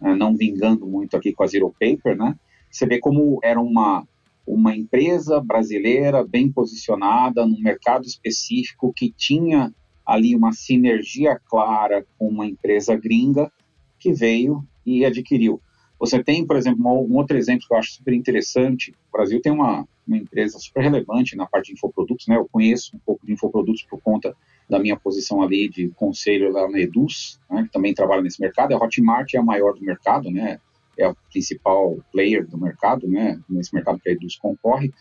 uh, 0.00 0.14
não 0.16 0.36
vingando 0.36 0.86
muito 0.86 1.16
aqui 1.16 1.32
com 1.32 1.44
a 1.44 1.46
Zero 1.46 1.72
Paper, 1.78 2.16
né? 2.16 2.34
Você 2.70 2.86
vê 2.86 2.98
como 2.98 3.38
era 3.42 3.60
uma, 3.60 4.06
uma 4.46 4.74
empresa 4.74 5.40
brasileira 5.40 6.24
bem 6.24 6.50
posicionada 6.50 7.46
num 7.46 7.60
mercado 7.60 8.04
específico 8.04 8.92
que 8.92 9.12
tinha 9.12 9.72
ali 10.04 10.34
uma 10.34 10.52
sinergia 10.52 11.40
clara 11.48 12.04
com 12.18 12.28
uma 12.28 12.46
empresa 12.46 12.96
gringa 12.96 13.50
que 13.98 14.12
veio 14.12 14.66
e 14.84 15.04
adquiriu. 15.04 15.60
Você 15.98 16.22
tem, 16.22 16.46
por 16.46 16.56
exemplo, 16.56 16.84
um 16.84 17.16
outro 17.16 17.36
exemplo 17.36 17.66
que 17.66 17.72
eu 17.72 17.78
acho 17.78 17.92
super 17.92 18.12
interessante. 18.12 18.92
O 19.08 19.16
Brasil 19.16 19.40
tem 19.40 19.52
uma, 19.52 19.86
uma 20.06 20.16
empresa 20.16 20.58
super 20.58 20.82
relevante 20.82 21.36
na 21.36 21.46
parte 21.46 21.66
de 21.66 21.72
infoprodutos, 21.74 22.26
né? 22.26 22.36
Eu 22.36 22.48
conheço 22.50 22.96
um 22.96 22.98
pouco 22.98 23.24
de 23.26 23.32
infoprodutos 23.32 23.82
por 23.84 24.00
conta 24.00 24.36
da 24.68 24.78
minha 24.78 24.96
posição 24.96 25.42
ali 25.42 25.68
de 25.68 25.88
conselho 25.90 26.50
lá 26.52 26.68
na 26.68 26.78
Eduz, 26.78 27.38
né, 27.50 27.64
que 27.64 27.72
também 27.72 27.92
trabalha 27.92 28.22
nesse 28.22 28.40
mercado. 28.40 28.72
A 28.72 28.82
Hotmart 28.82 29.32
é 29.34 29.38
a 29.38 29.42
maior 29.42 29.74
do 29.74 29.82
mercado, 29.82 30.30
né? 30.30 30.58
É 30.96 31.08
o 31.08 31.16
principal 31.30 31.98
player 32.12 32.46
do 32.46 32.58
mercado, 32.58 33.06
né? 33.08 33.40
Nesse 33.48 33.74
mercado 33.74 34.00
que 34.00 34.08
a 34.08 34.12
Eduz 34.12 34.36
concorre. 34.36 34.92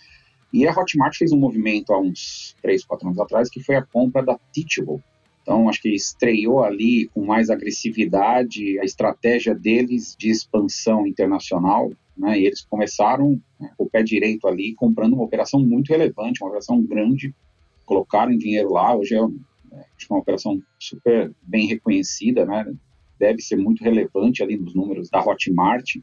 E 0.52 0.68
a 0.68 0.72
Hotmart 0.72 1.18
fez 1.18 1.32
um 1.32 1.40
movimento 1.40 1.94
há 1.94 2.00
uns 2.00 2.56
três, 2.62 2.84
quatro 2.84 3.08
anos 3.08 3.20
atrás, 3.20 3.50
que 3.50 3.64
foi 3.64 3.76
a 3.76 3.82
compra 3.82 4.24
da 4.24 4.38
Teachable. 4.54 5.02
Então, 5.44 5.68
acho 5.68 5.82
que 5.82 5.90
estreou 5.90 6.64
ali 6.64 7.08
com 7.10 7.26
mais 7.26 7.50
agressividade 7.50 8.80
a 8.80 8.86
estratégia 8.86 9.54
deles 9.54 10.16
de 10.18 10.30
expansão 10.30 11.06
internacional, 11.06 11.92
né? 12.18 12.40
E 12.40 12.46
eles 12.46 12.62
começaram 12.62 13.40
né, 13.60 13.70
com 13.78 13.84
o 13.84 13.90
pé 13.90 14.02
direito 14.02 14.48
ali, 14.48 14.74
comprando 14.74 15.14
uma 15.14 15.24
operação 15.24 15.60
muito 15.60 15.90
relevante, 15.90 16.42
uma 16.42 16.48
operação 16.48 16.82
grande, 16.82 17.36
colocaram 17.86 18.38
dinheiro 18.38 18.72
lá. 18.72 18.96
Hoje 18.96 19.16
é, 19.16 19.20
é 19.20 19.86
uma 20.10 20.20
operação 20.20 20.62
super 20.80 21.34
bem 21.42 21.68
reconhecida, 21.68 22.46
né? 22.46 22.74
Deve 23.20 23.42
ser 23.42 23.58
muito 23.58 23.84
relevante 23.84 24.42
ali 24.42 24.58
nos 24.58 24.74
números 24.74 25.10
da 25.10 25.22
Hotmart. 25.22 25.98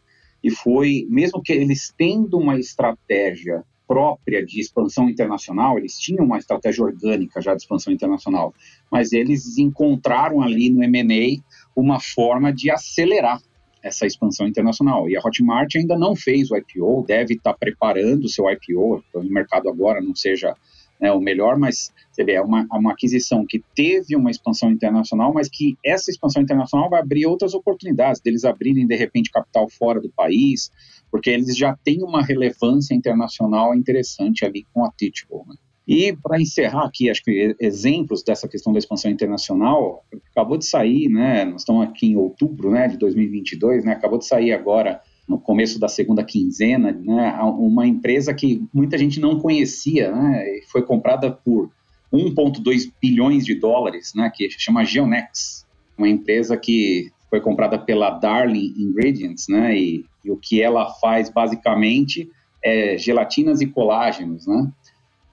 E 0.44 0.50
foi, 0.50 1.06
mesmo 1.08 1.42
que 1.42 1.52
eles 1.52 1.94
tendo 1.96 2.38
uma 2.38 2.58
estratégia 2.58 3.64
própria 3.90 4.46
de 4.46 4.60
expansão 4.60 5.08
internacional, 5.08 5.76
eles 5.76 5.98
tinham 5.98 6.24
uma 6.24 6.38
estratégia 6.38 6.84
orgânica 6.84 7.40
já 7.40 7.56
de 7.56 7.62
expansão 7.62 7.92
internacional, 7.92 8.54
mas 8.88 9.12
eles 9.12 9.58
encontraram 9.58 10.40
ali 10.40 10.70
no 10.70 10.84
M&A 10.84 11.42
uma 11.74 11.98
forma 11.98 12.52
de 12.52 12.70
acelerar 12.70 13.42
essa 13.82 14.06
expansão 14.06 14.46
internacional. 14.46 15.10
E 15.10 15.16
a 15.16 15.20
Hotmart 15.20 15.74
ainda 15.74 15.98
não 15.98 16.14
fez 16.14 16.52
o 16.52 16.56
IPO, 16.56 17.04
deve 17.04 17.34
estar 17.34 17.52
preparando 17.54 18.26
o 18.26 18.28
seu 18.28 18.48
IPO, 18.48 19.02
o 19.12 19.22
mercado 19.24 19.68
agora 19.68 20.00
não 20.00 20.14
seja 20.14 20.54
né, 21.00 21.10
o 21.10 21.18
melhor, 21.18 21.58
mas 21.58 21.90
você 22.12 22.22
vê, 22.22 22.34
é 22.34 22.42
uma, 22.42 22.60
é 22.60 22.76
uma 22.76 22.92
aquisição 22.92 23.44
que 23.44 23.60
teve 23.74 24.14
uma 24.14 24.30
expansão 24.30 24.70
internacional, 24.70 25.32
mas 25.32 25.48
que 25.48 25.76
essa 25.84 26.12
expansão 26.12 26.42
internacional 26.42 26.88
vai 26.88 27.00
abrir 27.00 27.26
outras 27.26 27.54
oportunidades, 27.54 28.20
deles 28.20 28.44
abrirem, 28.44 28.86
de 28.86 28.94
repente, 28.94 29.32
capital 29.32 29.68
fora 29.68 30.00
do 30.00 30.10
país, 30.10 30.70
porque 31.10 31.30
eles 31.30 31.56
já 31.56 31.76
têm 31.84 32.02
uma 32.02 32.22
relevância 32.22 32.94
internacional 32.94 33.74
interessante 33.74 34.44
ali 34.44 34.66
com 34.72 34.84
a 34.84 34.90
Teachable. 34.90 35.48
Né? 35.48 35.56
E 35.86 36.16
para 36.16 36.40
encerrar 36.40 36.84
aqui, 36.84 37.10
acho 37.10 37.22
que 37.22 37.56
exemplos 37.58 38.22
dessa 38.22 38.46
questão 38.46 38.72
da 38.72 38.78
expansão 38.78 39.10
internacional, 39.10 40.04
acabou 40.30 40.56
de 40.56 40.66
sair, 40.66 41.08
né? 41.08 41.44
Nós 41.44 41.62
estamos 41.62 41.82
aqui 41.82 42.12
em 42.12 42.16
outubro, 42.16 42.70
né, 42.70 42.86
de 42.86 42.96
2022, 42.96 43.84
né? 43.84 43.92
Acabou 43.92 44.18
de 44.18 44.26
sair 44.26 44.52
agora 44.52 45.00
no 45.30 45.38
começo 45.38 45.78
da 45.78 45.86
segunda 45.86 46.24
quinzena, 46.24 46.90
né, 46.90 47.38
uma 47.40 47.86
empresa 47.86 48.34
que 48.34 48.66
muita 48.74 48.98
gente 48.98 49.20
não 49.20 49.38
conhecia, 49.38 50.10
né, 50.10 50.44
foi 50.72 50.82
comprada 50.82 51.30
por 51.30 51.70
1,2 52.12 52.90
bilhões 53.00 53.46
de 53.46 53.54
dólares, 53.54 54.12
né, 54.12 54.28
que 54.34 54.50
chama 54.50 54.84
Geonex, 54.84 55.64
uma 55.96 56.08
empresa 56.08 56.56
que 56.56 57.12
foi 57.30 57.40
comprada 57.40 57.78
pela 57.78 58.10
Darling 58.10 58.74
Ingredients, 58.76 59.46
né, 59.48 59.74
e, 59.76 60.04
e 60.24 60.30
o 60.30 60.36
que 60.36 60.60
ela 60.60 60.90
faz 60.94 61.30
basicamente 61.30 62.30
é 62.62 62.98
gelatinas 62.98 63.60
e 63.60 63.66
colágenos, 63.66 64.46
né, 64.46 64.70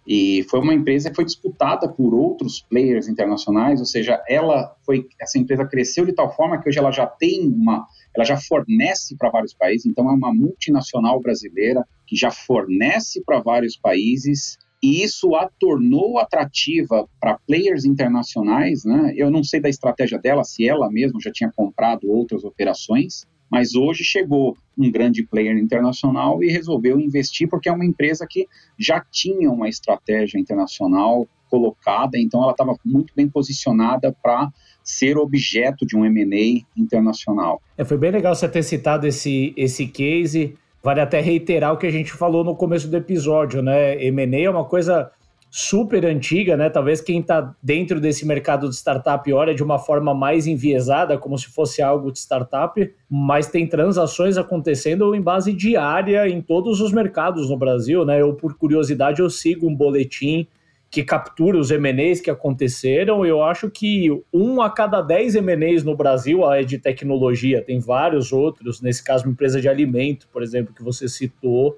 e 0.08 0.46
foi 0.50 0.62
uma 0.62 0.74
empresa 0.74 1.10
que 1.10 1.16
foi 1.18 1.26
disputada 1.26 1.90
por 1.90 2.14
outros 2.14 2.62
players 2.62 3.10
internacionais, 3.10 3.82
ou 3.82 3.86
seja, 3.86 4.24
ela 4.30 4.74
foi 4.86 5.06
essa 5.20 5.38
empresa 5.38 5.66
cresceu 5.66 6.06
de 6.06 6.14
tal 6.14 6.34
forma 6.34 6.62
que 6.62 6.70
hoje 6.70 6.80
ela 6.80 6.92
já 6.92 7.06
tem 7.06 7.46
uma, 7.46 7.86
ela 8.16 8.24
já 8.24 8.38
fornece 8.38 9.18
para 9.18 9.30
vários 9.30 9.54
países, 9.54 9.86
então 9.86 10.10
é 10.10 10.14
uma 10.14 10.34
multinacional 10.34 11.20
brasileira 11.20 11.86
que 12.06 12.16
já 12.16 12.32
fornece 12.32 13.22
para 13.26 13.42
vários 13.42 13.76
países 13.76 14.58
e 14.82 15.04
isso 15.04 15.36
a 15.36 15.50
tornou 15.60 16.20
atrativa 16.20 17.08
para 17.20 17.40
players 17.48 17.86
internacionais, 17.86 18.84
né? 18.86 19.13
Eu 19.16 19.32
não 19.32 19.44
sei 19.44 19.60
da 19.60 19.70
estratégia 19.70 20.20
dela, 20.20 20.44
se 20.44 20.68
ela 20.68 20.90
mesma 20.90 21.20
já 21.20 21.32
tinha 21.32 21.52
comprado 21.56 22.10
outras 22.10 22.44
operações, 22.44 23.26
mas 23.50 23.76
hoje 23.76 24.04
chegou 24.04 24.56
um 24.78 24.92
grande 24.92 25.26
player 25.26 25.58
internacional 25.58 26.44
e 26.44 26.52
resolveu 26.52 27.00
investir 27.00 27.50
porque 27.50 27.70
é 27.70 27.72
uma 27.72 27.86
empresa 27.86 28.28
que 28.30 28.46
já 28.78 29.04
tinha 29.12 29.50
uma 29.50 29.68
estratégia 29.68 30.38
internacional 30.38 31.28
colocada, 31.50 32.18
então 32.18 32.44
ela 32.44 32.52
estava 32.52 32.76
muito 32.84 33.13
bem 33.16 33.28
posicionada 33.28 34.16
para 34.22 34.52
ser 34.84 35.18
objeto 35.18 35.86
de 35.86 35.96
um 35.96 36.06
M&A 36.06 36.62
internacional. 36.80 37.62
É, 37.78 37.84
foi 37.84 37.98
bem 37.98 38.12
legal 38.12 38.36
você 38.36 38.48
ter 38.48 38.63
citado 38.63 39.08
esse, 39.08 39.54
esse 39.56 39.88
case. 39.88 40.56
Vale 40.84 41.02
até 41.02 41.20
reiterar 41.20 41.74
o 41.74 41.78
que 41.78 41.88
a 41.88 41.92
gente 41.92 42.12
falou 42.13 42.44
no 42.44 42.56
começo 42.56 42.88
do 42.88 42.96
episódio, 42.96 43.62
né? 43.62 44.02
M&A 44.06 44.42
é 44.44 44.50
uma 44.50 44.66
coisa 44.66 45.12
super 45.50 46.06
antiga, 46.06 46.58
né? 46.58 46.70
Talvez 46.70 47.02
quem 47.02 47.20
está 47.20 47.56
dentro 47.63 48.00
desse 48.00 48.26
mercado 48.26 48.70
de 48.70 48.76
startup 48.76 49.32
olha 49.34 49.56
de 49.56 49.63
uma 49.63 49.80
forma 49.80 50.13
mais 50.13 50.46
enviesada, 50.46 51.18
como 51.18 51.38
se 51.38 51.48
fosse 51.48 51.82
algo 51.82 52.12
de 52.12 52.20
startup, 52.20 52.94
mas 53.10 53.48
tem 53.48 53.66
transações 53.68 54.38
acontecendo 54.38 55.16
em 55.16 55.22
base 55.22 55.54
diária 55.54 56.28
em 56.28 56.42
todos 56.42 56.82
os 56.82 56.92
mercados 56.92 57.50
no 57.50 57.58
Brasil, 57.58 58.06
né? 58.06 58.22
Eu, 58.22 58.34
por 58.34 58.56
curiosidade, 58.56 59.22
eu 59.22 59.30
sigo 59.30 59.68
um 59.68 59.76
boletim 59.76 60.48
que 60.89 61.04
captura 61.04 61.58
os 61.58 61.69
M&As 61.69 62.21
que 62.21 62.30
aconteceram. 62.30 63.26
Eu 63.26 63.43
acho 63.43 63.69
que 63.69 64.10
um 64.34 64.62
a 64.62 64.69
cada 64.69 65.02
dez 65.02 65.36
M&As 65.36 65.84
no 65.84 65.95
Brasil 65.95 66.50
é 66.52 66.63
de 66.63 66.78
tecnologia. 66.78 67.62
Tem 67.62 67.80
vários 67.80 68.32
outros, 68.32 68.82
nesse 68.82 69.04
caso 69.04 69.26
uma 69.26 69.32
empresa 69.32 69.60
de 69.60 69.67
alimento, 69.67 70.28
por 70.32 70.41
exemplo, 70.41 70.73
que 70.73 70.84
você 70.84 71.08
citou, 71.08 71.78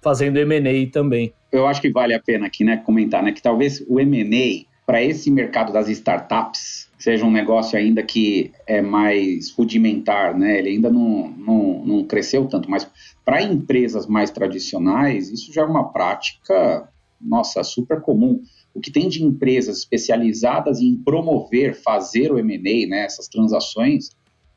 fazendo 0.00 0.38
M&A 0.38 0.90
também. 0.90 1.32
Eu 1.52 1.66
acho 1.66 1.80
que 1.80 1.90
vale 1.90 2.14
a 2.14 2.20
pena 2.20 2.46
aqui, 2.46 2.64
né, 2.64 2.76
comentar, 2.78 3.22
né, 3.22 3.32
que 3.32 3.42
talvez 3.42 3.84
o 3.88 3.98
M&A 4.00 4.66
para 4.86 5.02
esse 5.02 5.30
mercado 5.30 5.72
das 5.72 5.88
startups 5.88 6.88
seja 6.98 7.24
um 7.24 7.30
negócio 7.30 7.78
ainda 7.78 8.02
que 8.02 8.52
é 8.66 8.80
mais 8.80 9.50
rudimentar, 9.52 10.36
né? 10.36 10.58
Ele 10.58 10.70
ainda 10.70 10.90
não, 10.90 11.28
não, 11.28 11.84
não 11.84 12.04
cresceu 12.04 12.46
tanto, 12.46 12.70
mas 12.70 12.90
para 13.22 13.42
empresas 13.42 14.06
mais 14.06 14.30
tradicionais, 14.30 15.30
isso 15.30 15.52
já 15.52 15.60
é 15.60 15.64
uma 15.64 15.92
prática, 15.92 16.88
nossa, 17.20 17.62
super 17.62 18.00
comum. 18.00 18.40
O 18.74 18.80
que 18.80 18.90
tem 18.90 19.08
de 19.08 19.24
empresas 19.24 19.78
especializadas 19.78 20.80
em 20.80 20.96
promover, 20.96 21.74
fazer 21.74 22.32
o 22.32 22.38
M&A, 22.38 22.88
né, 22.88 23.04
essas 23.04 23.28
transações, 23.28 24.10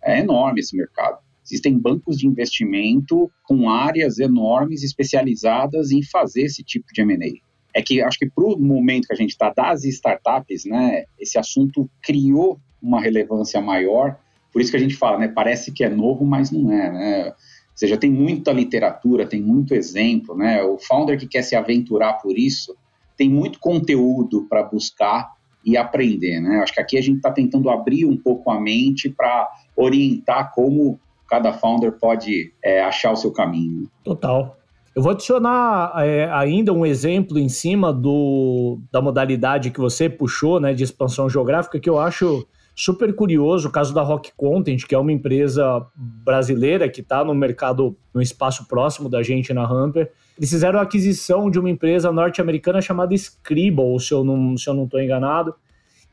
é 0.03 0.19
enorme 0.19 0.59
esse 0.59 0.75
mercado. 0.75 1.19
Existem 1.43 1.77
bancos 1.77 2.17
de 2.17 2.27
investimento 2.27 3.31
com 3.43 3.69
áreas 3.69 4.19
enormes 4.19 4.83
especializadas 4.83 5.91
em 5.91 6.03
fazer 6.03 6.43
esse 6.43 6.63
tipo 6.63 6.85
de 6.93 7.01
M&A. 7.01 7.39
É 7.73 7.81
que 7.81 8.01
acho 8.01 8.19
que 8.19 8.29
para 8.29 8.43
o 8.43 8.59
momento 8.59 9.07
que 9.07 9.13
a 9.13 9.17
gente 9.17 9.31
está 9.31 9.51
das 9.51 9.83
startups, 9.83 10.65
né, 10.65 11.05
esse 11.19 11.37
assunto 11.37 11.89
criou 12.03 12.59
uma 12.81 13.01
relevância 13.01 13.61
maior. 13.61 14.19
Por 14.51 14.61
isso 14.61 14.71
que 14.71 14.77
a 14.77 14.79
gente 14.79 14.95
fala, 14.95 15.17
né, 15.17 15.27
parece 15.27 15.71
que 15.71 15.83
é 15.83 15.89
novo, 15.89 16.25
mas 16.25 16.51
não 16.51 16.71
é, 16.71 16.91
né? 16.91 17.33
Ou 17.71 17.77
seja, 17.77 17.97
tem 17.97 18.11
muita 18.11 18.51
literatura, 18.51 19.25
tem 19.25 19.41
muito 19.41 19.73
exemplo, 19.73 20.35
né? 20.35 20.61
O 20.63 20.77
founder 20.77 21.17
que 21.17 21.27
quer 21.27 21.41
se 21.41 21.55
aventurar 21.55 22.13
por 22.13 22.37
isso 22.37 22.75
tem 23.17 23.29
muito 23.29 23.59
conteúdo 23.59 24.45
para 24.49 24.63
buscar 24.63 25.33
e 25.63 25.77
aprender, 25.77 26.39
né? 26.39 26.59
Acho 26.59 26.73
que 26.73 26.81
aqui 26.81 26.97
a 26.97 27.01
gente 27.01 27.17
está 27.17 27.31
tentando 27.31 27.69
abrir 27.69 28.05
um 28.05 28.17
pouco 28.17 28.49
a 28.51 28.59
mente 28.59 29.09
para 29.09 29.49
orientar 29.75 30.51
como 30.53 30.99
cada 31.29 31.53
founder 31.53 31.93
pode 31.93 32.51
é, 32.63 32.81
achar 32.81 33.11
o 33.11 33.15
seu 33.15 33.31
caminho. 33.31 33.89
Total. 34.03 34.57
Eu 34.93 35.01
vou 35.01 35.13
adicionar 35.13 35.93
é, 36.03 36.29
ainda 36.31 36.73
um 36.73 36.85
exemplo 36.85 37.39
em 37.39 37.47
cima 37.47 37.93
do, 37.93 38.79
da 38.91 39.01
modalidade 39.01 39.71
que 39.71 39.79
você 39.79 40.09
puxou, 40.09 40.59
né, 40.59 40.73
de 40.73 40.83
expansão 40.83 41.29
geográfica, 41.29 41.79
que 41.79 41.89
eu 41.89 41.97
acho 41.97 42.45
super 42.75 43.13
curioso, 43.13 43.67
o 43.67 43.71
caso 43.71 43.93
da 43.93 44.01
Rock 44.01 44.31
Content, 44.35 44.85
que 44.85 44.95
é 44.95 44.97
uma 44.97 45.11
empresa 45.11 45.85
brasileira 45.95 46.89
que 46.89 47.01
está 47.01 47.23
no 47.23 47.33
mercado, 47.33 47.95
no 48.13 48.21
espaço 48.21 48.67
próximo 48.67 49.09
da 49.09 49.21
gente 49.21 49.53
na 49.53 49.65
Hamper. 49.65 50.11
Eles 50.37 50.49
fizeram 50.49 50.79
a 50.79 50.83
aquisição 50.83 51.49
de 51.49 51.59
uma 51.59 51.69
empresa 51.69 52.11
norte-americana 52.11 52.81
chamada 52.81 53.13
Scribble, 53.13 53.99
se 53.99 54.13
eu 54.13 54.23
não 54.23 54.55
estou 54.55 55.01
enganado, 55.01 55.53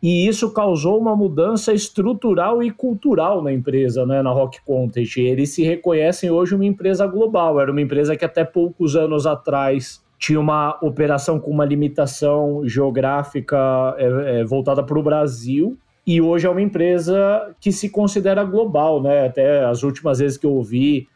e 0.02 0.28
isso 0.28 0.52
causou 0.52 0.98
uma 0.98 1.16
mudança 1.16 1.72
estrutural 1.72 2.62
e 2.62 2.70
cultural 2.70 3.42
na 3.42 3.52
empresa, 3.52 4.06
né, 4.06 4.22
na 4.22 4.30
Rock 4.30 4.60
Content. 4.64 5.16
Eles 5.16 5.50
se 5.50 5.64
reconhecem 5.64 6.30
hoje 6.30 6.54
uma 6.54 6.64
empresa 6.64 7.06
global, 7.06 7.60
era 7.60 7.70
uma 7.70 7.80
empresa 7.80 8.16
que 8.16 8.24
até 8.24 8.44
poucos 8.44 8.94
anos 8.94 9.26
atrás 9.26 10.00
tinha 10.18 10.38
uma 10.38 10.76
operação 10.82 11.38
com 11.38 11.50
uma 11.50 11.64
limitação 11.64 12.62
geográfica 12.64 13.56
é, 13.96 14.40
é, 14.40 14.44
voltada 14.44 14.82
para 14.82 14.98
o 14.98 15.02
Brasil, 15.02 15.78
e 16.08 16.22
hoje 16.22 16.46
é 16.46 16.50
uma 16.50 16.62
empresa 16.62 17.54
que 17.60 17.70
se 17.70 17.90
considera 17.90 18.42
global, 18.42 19.02
né? 19.02 19.26
Até 19.26 19.62
as 19.66 19.82
últimas 19.82 20.20
vezes 20.20 20.38
que 20.38 20.46
eu 20.46 20.54
ouvi 20.54 21.06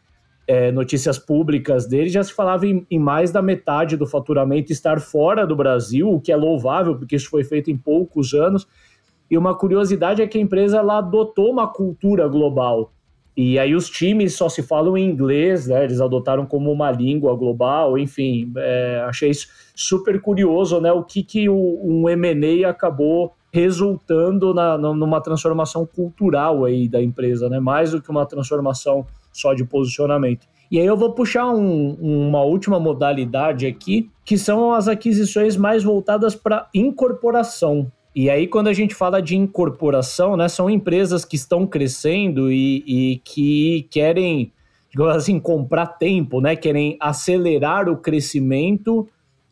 é, 0.45 0.71
notícias 0.71 1.17
públicas 1.17 1.87
dele, 1.87 2.09
já 2.09 2.23
se 2.23 2.31
falava 2.31 2.67
em, 2.67 2.85
em, 2.91 2.99
mais 2.99 3.31
da 3.31 3.41
metade 3.41 3.97
do 3.97 4.05
faturamento 4.05 4.71
estar 4.71 5.01
fora 5.01 5.47
do 5.47 5.55
Brasil, 5.55 6.13
o 6.13 6.21
que 6.21 6.31
é 6.31 6.35
louvável, 6.35 6.95
porque 6.95 7.15
isso 7.15 7.27
foi 7.27 7.43
feito 7.43 7.71
em 7.71 7.75
poucos 7.75 8.35
anos. 8.35 8.67
E 9.31 9.35
uma 9.35 9.57
curiosidade 9.57 10.21
é 10.21 10.27
que 10.27 10.37
a 10.37 10.41
empresa 10.41 10.77
ela 10.77 10.99
adotou 10.99 11.49
uma 11.49 11.67
cultura 11.67 12.27
global. 12.27 12.93
E 13.35 13.57
aí 13.57 13.73
os 13.73 13.89
times 13.89 14.35
só 14.35 14.47
se 14.47 14.61
falam 14.61 14.95
em 14.95 15.09
inglês, 15.09 15.65
né? 15.65 15.85
Eles 15.85 16.01
adotaram 16.01 16.45
como 16.45 16.71
uma 16.71 16.91
língua 16.91 17.35
global, 17.35 17.97
enfim. 17.97 18.53
É, 18.57 19.03
achei 19.07 19.31
super 19.73 20.21
curioso, 20.21 20.79
né? 20.79 20.91
O 20.91 21.03
que, 21.03 21.23
que 21.23 21.49
um 21.49 22.07
M&A 22.07 22.69
acabou 22.69 23.33
resultando 23.53 24.51
na, 24.51 24.79
numa 24.79 25.21
transformação 25.21 25.85
cultural 25.85 26.65
aí 26.65 26.89
da 26.89 27.01
empresa, 27.01 27.47
né? 27.47 27.59
Mais 27.59 27.91
do 27.91 28.01
que 28.01 28.09
uma 28.09 28.25
transformação 28.25 29.05
só 29.31 29.53
de 29.53 29.63
posicionamento. 29.63 30.47
E 30.71 30.79
aí 30.79 30.85
eu 30.87 30.97
vou 30.97 31.11
puxar 31.13 31.45
um, 31.53 31.93
uma 31.93 32.41
última 32.41 32.79
modalidade 32.79 33.67
aqui, 33.67 34.09
que 34.25 34.39
são 34.39 34.73
as 34.73 34.87
aquisições 34.87 35.55
mais 35.55 35.83
voltadas 35.83 36.33
para 36.33 36.67
incorporação. 36.73 37.91
E 38.15 38.27
aí, 38.27 38.47
quando 38.47 38.69
a 38.69 38.73
gente 38.73 38.95
fala 38.95 39.21
de 39.21 39.35
incorporação, 39.35 40.35
né, 40.35 40.47
são 40.47 40.67
empresas 40.67 41.23
que 41.23 41.35
estão 41.35 41.67
crescendo 41.67 42.51
e, 42.51 42.83
e 42.87 43.21
que 43.23 43.87
querem, 43.91 44.51
digamos 44.89 45.15
assim, 45.15 45.39
comprar 45.39 45.85
tempo, 45.85 46.41
né? 46.41 46.55
Querem 46.55 46.97
acelerar 46.99 47.87
o 47.87 47.97
crescimento, 47.97 49.07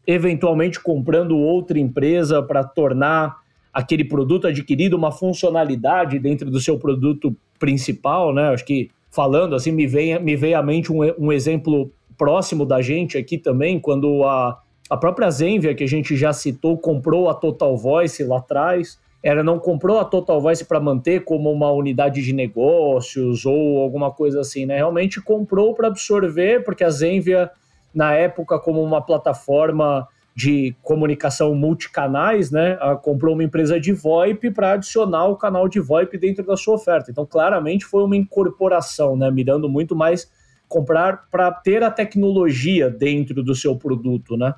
eventualmente 0.08 0.80
comprando 0.80 1.38
outra 1.38 1.78
empresa 1.78 2.42
para 2.42 2.64
tornar 2.64 3.41
aquele 3.74 4.04
produto 4.04 4.48
adquirido 4.48 4.96
uma 4.96 5.12
funcionalidade 5.12 6.20
dentro 6.20 6.50
do 6.50 6.60
seu 6.60 6.78
produto 6.78 7.36
principal, 7.60 8.34
né? 8.34 8.50
Acho 8.50 8.66
que 8.66 8.90
falando 9.10 9.56
assim, 9.56 9.72
me 9.72 9.86
vem, 9.86 10.20
me 10.22 10.36
veio 10.36 10.58
à 10.58 10.64
mente 10.64 10.92
um, 10.92 11.00
um 11.18 11.32
exemplo 11.32 11.92
próximo 12.18 12.66
da 12.66 12.82
gente 12.82 13.18
aqui 13.18 13.38
também, 13.38 13.80
quando 13.80 14.24
a, 14.24 14.60
a 14.90 14.98
própria 14.98 15.30
Zenvia, 15.32 15.74
que 15.74 15.84
a 15.84 15.88
gente 15.88 16.16
já 16.16 16.32
citou, 16.34 16.78
comprou 16.78 17.30
a 17.30 17.34
Total 17.34 17.76
Voice 17.76 18.24
lá 18.24 18.38
atrás. 18.38 19.00
Ela 19.24 19.44
não 19.44 19.60
comprou 19.60 20.00
a 20.00 20.06
Total 20.06 20.40
Voice 20.42 20.66
para 20.66 20.80
manter 20.80 21.24
como 21.24 21.52
uma 21.52 21.72
unidade 21.72 22.22
de 22.24 22.34
negócios 22.34 23.46
ou 23.46 23.82
alguma 23.82 24.12
coisa 24.12 24.42
assim, 24.42 24.66
né? 24.66 24.78
Realmente 24.78 25.22
comprou 25.22 25.74
para 25.74 25.88
absorver, 25.88 26.64
porque 26.64 26.84
a 26.84 26.90
Zenvia, 26.90 27.50
na 27.94 28.14
época, 28.14 28.60
como 28.60 28.82
uma 28.82 29.02
plataforma 29.02 30.08
de 30.36 30.76
comunicação 30.82 31.54
multicanais, 31.54 32.52
né? 32.52 32.78
comprou 33.02 33.34
uma 33.34 33.44
empresa 33.44 33.80
de 33.80 33.92
VoIP 33.92 34.52
para 34.52 34.74
adicionar 34.74 35.28
o 35.28 35.36
canal 35.36 35.68
de 35.68 35.80
VoIP 35.80 36.18
dentro 36.18 36.46
da 36.46 36.56
sua 36.56 36.76
oferta. 36.76 37.12
Então, 37.12 37.26
claramente 37.26 37.86
foi 37.86 38.04
uma 38.04 38.16
incorporação, 38.16 39.18
né? 39.18 39.30
Mirando 39.30 39.70
muito 39.70 39.96
mais 39.96 40.32
comprar 40.70 41.28
para 41.30 41.52
ter 41.52 41.84
a 41.84 41.92
tecnologia 41.92 42.90
dentro 42.90 43.44
do 43.44 43.54
seu 43.54 43.76
produto, 43.76 44.38
né? 44.38 44.56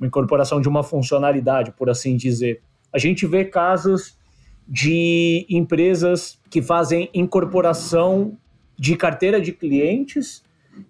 uma 0.00 0.06
incorporação 0.06 0.60
de 0.60 0.68
uma 0.68 0.82
funcionalidade, 0.82 1.72
por 1.72 1.90
assim 1.90 2.16
dizer. 2.16 2.62
A 2.90 2.98
gente 2.98 3.26
vê 3.26 3.44
casos 3.44 4.18
de 4.66 5.46
empresas 5.50 6.40
que 6.48 6.62
fazem 6.62 7.10
incorporação 7.12 8.38
de 8.78 8.96
carteira 8.96 9.38
de 9.38 9.52
clientes. 9.52 10.42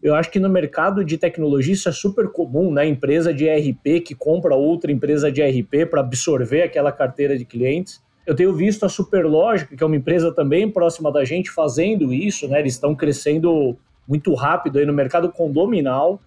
Eu 0.03 0.15
acho 0.15 0.31
que 0.31 0.39
no 0.39 0.49
mercado 0.49 1.05
de 1.05 1.19
tecnologia 1.19 1.75
isso 1.75 1.89
é 1.89 1.93
super 1.93 2.29
comum, 2.29 2.73
né? 2.73 2.87
Empresa 2.87 3.33
de 3.33 3.47
ERP 3.47 4.03
que 4.05 4.15
compra 4.15 4.55
outra 4.55 4.91
empresa 4.91 5.31
de 5.31 5.41
ERP 5.41 5.87
para 5.91 6.01
absorver 6.01 6.63
aquela 6.63 6.93
carteira 6.93 7.37
de 7.37 7.45
clientes. 7.45 8.03
Eu 8.27 8.35
tenho 8.35 8.55
visto 8.55 8.85
a 8.85 8.89
Superlógica, 8.89 9.77
que 9.77 9.83
é 9.83 9.87
uma 9.87 9.97
empresa 9.97 10.33
também 10.33 10.71
próxima 10.71 11.11
da 11.11 11.25
gente, 11.25 11.51
fazendo 11.51 12.13
isso, 12.13 12.47
né? 12.49 12.61
Eles 12.61 12.75
estão 12.75 12.95
crescendo 12.95 13.77
muito 14.07 14.35
rápido 14.35 14.79
aí 14.79 14.87
no 14.87 14.93
mercado 14.93 15.31
condominal 15.31 16.21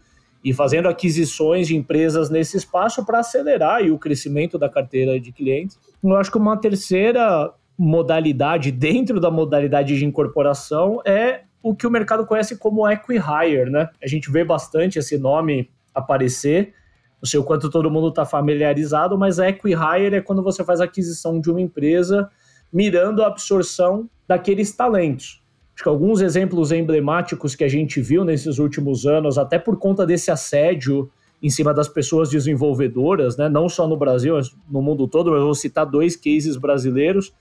e 0.43 0.53
fazendo 0.53 0.87
aquisições 0.87 1.67
de 1.67 1.75
empresas 1.75 2.29
nesse 2.29 2.57
espaço 2.57 3.05
para 3.05 3.19
acelerar 3.19 3.81
o 3.83 3.97
crescimento 3.97 4.57
da 4.57 4.67
carteira 4.67 5.19
de 5.19 5.31
clientes. 5.31 5.79
Eu 6.03 6.15
acho 6.17 6.31
que 6.31 6.37
uma 6.37 6.57
terceira 6.57 7.53
modalidade 7.77 8.71
dentro 8.71 9.19
da 9.19 9.31
modalidade 9.31 9.97
de 9.97 10.05
incorporação 10.05 11.01
é 11.05 11.43
o 11.64 11.74
que 11.74 11.88
o 11.88 11.89
mercado 11.89 12.26
conhece 12.26 12.57
como 12.57 12.86
equi-hire, 12.86 13.72
né? 13.72 13.89
A 14.03 14.07
gente 14.07 14.30
vê 14.30 14.43
bastante 14.43 14.99
esse 14.99 15.18
nome 15.18 15.72
aparecer, 15.95 16.74
não 17.22 17.28
sei 17.28 17.39
o 17.39 17.43
quanto 17.43 17.70
todo 17.70 17.89
mundo 17.89 18.09
está 18.09 18.26
familiarizado, 18.26 19.18
mas 19.18 19.39
equi-hire 19.39 20.18
é 20.18 20.22
quando 20.22 20.43
você 20.43 20.61
faz 20.64 20.82
a 20.82 20.84
aquisição 20.84 21.39
de 21.39 21.49
uma 21.49 21.61
empresa 21.61 22.30
mirando 22.72 23.24
a 23.24 23.28
absorção 23.28 24.09
daqueles 24.28 24.76
talentos. 24.76 25.41
Acho 25.74 25.84
que 25.84 25.89
alguns 25.89 26.22
exemplos 26.22 26.72
emblemáticos 26.72 27.55
que 27.55 27.64
a 27.64 27.70
gente 27.70 28.01
viu 28.01 28.26
nesses 28.26 28.59
últimos 28.59 29.05
anos, 29.05 29.38
até 29.38 29.57
por 29.57 29.78
conta 29.78 30.05
desse 30.05 30.30
assédio 30.30 31.09
em 31.41 31.49
cima 31.49 31.74
das 31.74 31.88
pessoas 31.88 32.30
desenvolvedoras, 32.30 33.38
né? 33.38 33.47
não 33.49 33.70
só 33.70 33.88
no 33.88 33.97
Brasil, 33.97 34.36
mas 34.36 34.55
no 34.70 34.82
mundo 34.82 35.07
todo, 35.07 35.34
eu 35.34 35.45
vou 35.45 35.55
citar 35.55 35.86
dois 35.86 36.16
cases 36.16 36.57
brasileiros. 36.57 37.34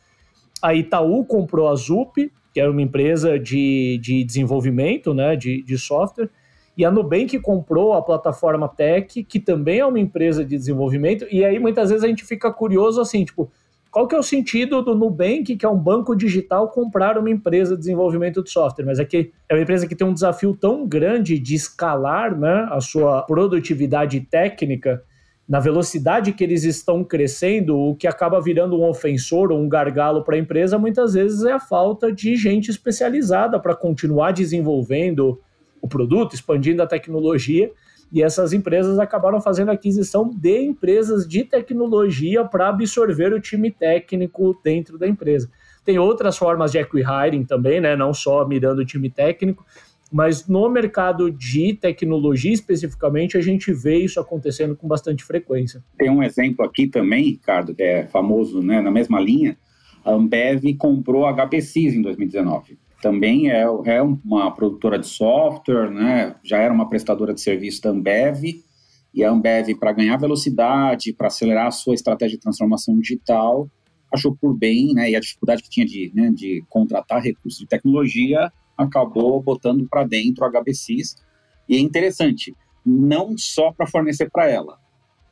A 0.63 0.75
Itaú 0.75 1.25
comprou 1.25 1.69
a 1.69 1.75
Zup, 1.75 2.31
que 2.53 2.61
era 2.61 2.71
uma 2.71 2.83
empresa 2.83 3.39
de, 3.39 3.99
de 4.03 4.25
desenvolvimento 4.25 5.15
né? 5.15 5.37
de, 5.37 5.63
de 5.63 5.79
software, 5.79 6.29
e 6.77 6.85
a 6.85 6.91
Nubank 6.91 7.39
comprou 7.41 7.93
a 7.93 8.03
plataforma 8.03 8.69
Tech, 8.69 9.23
que 9.25 9.39
também 9.39 9.81
é 9.81 9.87
uma 9.87 10.01
empresa 10.01 10.45
de 10.45 10.57
desenvolvimento, 10.57 11.27
e 11.31 11.45
aí 11.45 11.59
muitas 11.59 11.91
vezes 11.91 12.05
a 12.05 12.09
gente 12.09 12.25
fica 12.25 12.51
curioso 12.51 13.01
assim, 13.01 13.25
tipo, 13.25 13.51
qual 13.91 14.09
que 14.09 14.15
é 14.15 14.19
o 14.19 14.23
sentido 14.23 14.81
do 14.81 14.95
Nubank, 14.95 15.55
que 15.55 15.67
é 15.67 15.69
um 15.69 15.77
banco 15.77 16.17
digital, 16.17 16.69
comprar 16.71 17.19
uma 17.19 17.29
empresa 17.29 17.75
de 17.75 17.81
desenvolvimento 17.81 18.43
de 18.43 18.49
software? 18.49 18.87
Mas 18.87 18.99
é 18.99 19.05
que 19.05 19.31
é 19.47 19.55
uma 19.55 19.61
empresa 19.61 19.87
que 19.87 19.95
tem 19.95 20.07
um 20.07 20.15
desafio 20.15 20.57
tão 20.57 20.87
grande 20.87 21.39
de 21.39 21.55
escalar 21.55 22.35
né, 22.35 22.67
a 22.71 22.81
sua 22.81 23.21
produtividade 23.23 24.19
técnica 24.21 25.03
na 25.49 25.59
velocidade 25.61 26.33
que 26.33 26.45
eles 26.45 26.65
estão 26.65 27.03
crescendo, 27.03 27.77
o 27.77 27.97
que 27.97 28.07
acaba 28.07 28.41
virando 28.41 28.79
um 28.79 28.89
ofensor 28.89 29.51
ou 29.51 29.61
um 29.61 29.69
gargalo 29.69 30.23
para 30.23 30.37
a 30.37 30.39
empresa, 30.39 30.79
muitas 30.79 31.15
vezes 31.15 31.45
é 31.45 31.53
a 31.53 31.61
falta 31.61 32.13
de 32.13 32.37
gente 32.37 32.71
especializada 32.71 33.59
para 33.59 33.75
continuar 33.75 34.33
desenvolvendo 34.33 35.41
o 35.81 35.89
produto, 35.89 36.35
expandindo 36.35 36.83
a 36.83 36.87
tecnologia 36.87 37.71
e 38.13 38.23
essas 38.23 38.53
empresas 38.53 38.99
acabaram 38.99 39.41
fazendo 39.41 39.71
aquisição 39.71 40.29
de 40.29 40.61
empresas 40.61 41.27
de 41.27 41.45
tecnologia 41.45 42.45
para 42.45 42.69
absorver 42.69 43.33
o 43.33 43.41
time 43.41 43.71
técnico 43.71 44.55
dentro 44.63 44.99
da 44.99 45.09
empresa. 45.09 45.51
Tem 45.83 45.99
outras 45.99 46.37
formas 46.37 46.71
de 46.71 46.79
equi-hiring 46.79 47.45
também, 47.45 47.81
né? 47.81 47.97
não 47.97 48.13
só 48.13 48.47
mirando 48.47 48.81
o 48.81 48.85
time 48.85 49.09
técnico, 49.09 49.65
mas 50.13 50.47
no 50.47 50.69
mercado 50.69 51.31
de 51.31 51.75
tecnologia 51.75 52.53
especificamente, 52.53 53.37
a 53.37 53.41
gente 53.41 53.73
vê 53.73 53.97
isso 53.97 54.21
acontecendo 54.21 54.77
com 54.77 54.87
bastante 54.87 55.25
frequência. 55.25 55.83
Tem 55.97 56.11
um 56.11 56.23
exemplo 56.23 56.65
aqui 56.65 56.87
também, 56.87 57.25
Ricardo, 57.25 57.75
que 57.75 57.83
é 57.83 58.07
famoso 58.07 58.63
né, 58.63 58.81
na 58.81 58.91
mesma 58.91 59.19
linha. 59.19 59.57
A 60.05 60.13
Ambev 60.13 60.65
comprou 60.77 61.25
a 61.25 61.33
HPCIS 61.33 61.95
em 61.95 62.03
2019 62.03 62.79
também 63.03 63.51
é, 63.51 63.63
é 63.63 64.01
uma 64.01 64.55
produtora 64.55 64.97
de 64.97 65.09
software, 65.09 65.91
né? 65.91 66.37
já 66.45 66.59
era 66.59 66.73
uma 66.73 66.89
prestadora 66.89 67.35
de 67.35 67.41
serviço 67.41 67.83
da 67.83 67.91
Ambev, 67.91 68.63
e 69.13 69.23
a 69.23 69.31
Ambev, 69.31 69.75
para 69.79 69.93
ganhar 69.93 70.17
velocidade, 70.17 71.13
para 71.13 71.27
acelerar 71.27 71.67
a 71.67 71.71
sua 71.73 71.95
estratégia 71.95 72.39
de 72.39 72.43
transformação 72.43 72.97
digital, 72.99 73.69
achou 74.11 74.35
por 74.35 74.57
bem, 74.57 74.95
né, 74.95 75.11
e 75.11 75.17
a 75.17 75.21
dificuldade 75.21 75.63
que 75.63 75.71
tinha 75.71 75.85
de, 75.85 76.13
né, 76.15 76.31
de 76.31 76.63
contratar 76.69 77.23
recursos 77.23 77.59
de 77.59 77.67
tecnologia, 77.67 78.53
acabou 78.77 79.41
botando 79.43 79.87
para 79.89 80.05
dentro 80.05 80.45
a 80.45 80.51
HBCs. 80.51 81.17
E 81.69 81.77
é 81.77 81.81
interessante, 81.81 82.55
não 82.85 83.37
só 83.37 83.73
para 83.73 83.87
fornecer 83.87 84.31
para 84.31 84.49
ela, 84.49 84.79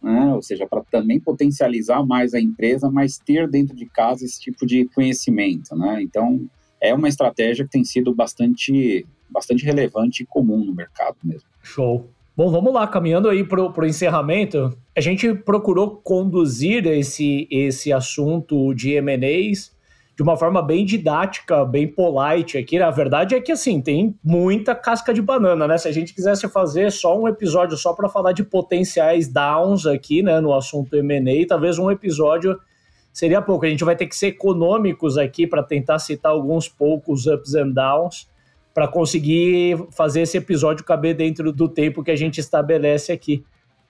né, 0.03 0.32
ou 0.34 0.43
seja, 0.43 0.66
para 0.66 0.82
também 0.84 1.20
potencializar 1.20 2.05
mais 2.05 2.32
a 2.32 2.41
empresa, 2.41 2.91
mas 2.91 3.18
ter 3.18 3.49
dentro 3.49 3.76
de 3.76 3.86
casa 3.86 4.24
esse 4.24 4.41
tipo 4.41 4.64
de 4.66 4.86
conhecimento. 4.95 5.76
Né? 5.76 6.03
Então, 6.03 6.49
é 6.80 6.95
uma 6.95 7.09
estratégia 7.09 7.64
que 7.64 7.70
tem 7.70 7.84
sido 7.84 8.14
bastante, 8.14 9.07
bastante 9.28 9.64
relevante 9.64 10.22
e 10.22 10.26
comum 10.26 10.64
no 10.64 10.74
mercado 10.74 11.16
mesmo. 11.22 11.49
Show. 11.62 12.09
Bom, 12.36 12.51
vamos 12.51 12.72
lá, 12.72 12.86
caminhando 12.86 13.28
aí 13.28 13.45
para 13.45 13.61
o 13.61 13.86
encerramento. 13.86 14.74
A 14.97 15.01
gente 15.01 15.34
procurou 15.34 15.97
conduzir 15.97 16.86
esse, 16.86 17.47
esse 17.51 17.93
assunto 17.93 18.72
de 18.72 18.93
M&As 18.93 19.72
de 20.20 20.22
uma 20.22 20.36
forma 20.36 20.60
bem 20.60 20.84
didática, 20.84 21.64
bem 21.64 21.88
polite 21.88 22.58
aqui. 22.58 22.78
A 22.78 22.90
verdade 22.90 23.34
é 23.34 23.40
que, 23.40 23.50
assim, 23.50 23.80
tem 23.80 24.14
muita 24.22 24.74
casca 24.74 25.14
de 25.14 25.22
banana, 25.22 25.66
né? 25.66 25.78
Se 25.78 25.88
a 25.88 25.92
gente 25.92 26.12
quisesse 26.12 26.46
fazer 26.50 26.92
só 26.92 27.18
um 27.18 27.26
episódio 27.26 27.74
só 27.74 27.94
para 27.94 28.06
falar 28.06 28.32
de 28.32 28.44
potenciais 28.44 29.28
downs 29.28 29.86
aqui, 29.86 30.22
né, 30.22 30.38
no 30.38 30.52
assunto 30.52 30.94
M&A, 30.94 31.46
talvez 31.46 31.78
um 31.78 31.90
episódio 31.90 32.60
seria 33.14 33.40
pouco. 33.40 33.64
A 33.64 33.70
gente 33.70 33.82
vai 33.82 33.96
ter 33.96 34.06
que 34.06 34.14
ser 34.14 34.26
econômicos 34.26 35.16
aqui 35.16 35.46
para 35.46 35.62
tentar 35.62 35.98
citar 35.98 36.32
alguns 36.32 36.68
poucos 36.68 37.26
ups 37.26 37.54
and 37.54 37.70
downs 37.70 38.28
para 38.74 38.86
conseguir 38.86 39.78
fazer 39.90 40.20
esse 40.20 40.36
episódio 40.36 40.84
caber 40.84 41.16
dentro 41.16 41.50
do 41.50 41.66
tempo 41.66 42.04
que 42.04 42.10
a 42.10 42.16
gente 42.16 42.38
estabelece 42.40 43.10
aqui. 43.10 43.42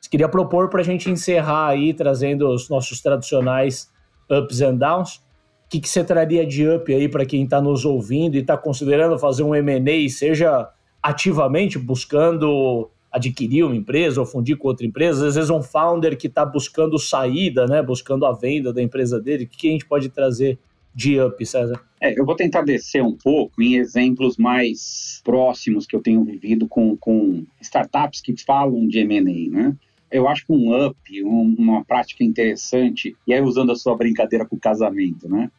queria 0.09 0.29
propor 0.29 0.71
para 0.71 0.81
a 0.81 0.85
gente 0.85 1.11
encerrar 1.11 1.67
aí, 1.67 1.93
trazendo 1.93 2.49
os 2.49 2.69
nossos 2.69 3.01
tradicionais 3.01 3.91
ups 4.31 4.61
and 4.61 4.77
downs. 4.77 5.29
Que, 5.71 5.81
que 5.81 5.89
você 5.89 6.05
traria 6.05 6.45
de 6.45 6.69
up 6.69 6.93
aí 6.93 7.09
para 7.09 7.25
quem 7.25 7.45
está 7.45 7.61
nos 7.61 7.85
ouvindo 7.85 8.35
e 8.35 8.41
está 8.41 8.59
considerando 8.59 9.19
fazer 9.19 9.45
um 9.45 9.55
M&A, 9.55 10.09
seja 10.11 10.69
ativamente 11.03 11.79
buscando 11.79 12.91
adquirir 13.11 13.65
uma 13.65 13.75
empresa 13.75 14.21
ou 14.21 14.27
fundir 14.27 14.57
com 14.57 14.69
outra 14.69 14.87
empresa, 14.87 15.27
às 15.27 15.35
vezes 15.35 15.51
um 15.51 15.63
founder 15.63 16.17
que 16.17 16.27
está 16.27 16.45
buscando 16.45 16.99
saída, 16.99 17.67
né, 17.67 17.83
buscando 17.83 18.27
a 18.27 18.33
venda 18.33 18.73
da 18.73 18.83
empresa 18.83 19.21
dele, 19.21 19.45
o 19.45 19.49
que 19.49 19.69
a 19.69 19.73
gente 19.73 19.87
pode 19.87 20.09
trazer 20.09 20.59
de 20.95 21.21
up, 21.21 21.45
César? 21.45 21.81
É, 22.01 22.19
eu 22.19 22.25
vou 22.25 22.35
tentar 22.35 22.63
descer 22.63 23.03
um 23.03 23.17
pouco 23.17 23.63
em 23.63 23.77
exemplos 23.77 24.37
mais 24.37 25.21
próximos 25.25 25.87
que 25.87 25.95
eu 25.95 26.01
tenho 26.01 26.25
vivido 26.25 26.67
com, 26.67 26.97
com 26.97 27.45
startups 27.61 28.21
que 28.21 28.35
falam 28.45 28.87
de 28.87 28.99
M&A, 29.01 29.51
né? 29.51 29.77
Eu 30.11 30.27
acho 30.27 30.45
que 30.45 30.53
um 30.53 30.87
up, 30.87 31.23
um, 31.23 31.55
uma 31.57 31.85
prática 31.85 32.25
interessante, 32.25 33.17
e 33.27 33.33
aí 33.33 33.41
usando 33.41 33.71
a 33.71 33.77
sua 33.77 33.97
brincadeira 33.97 34.45
com 34.45 34.57
o 34.57 34.61
casamento, 34.61 35.29
né? 35.29 35.51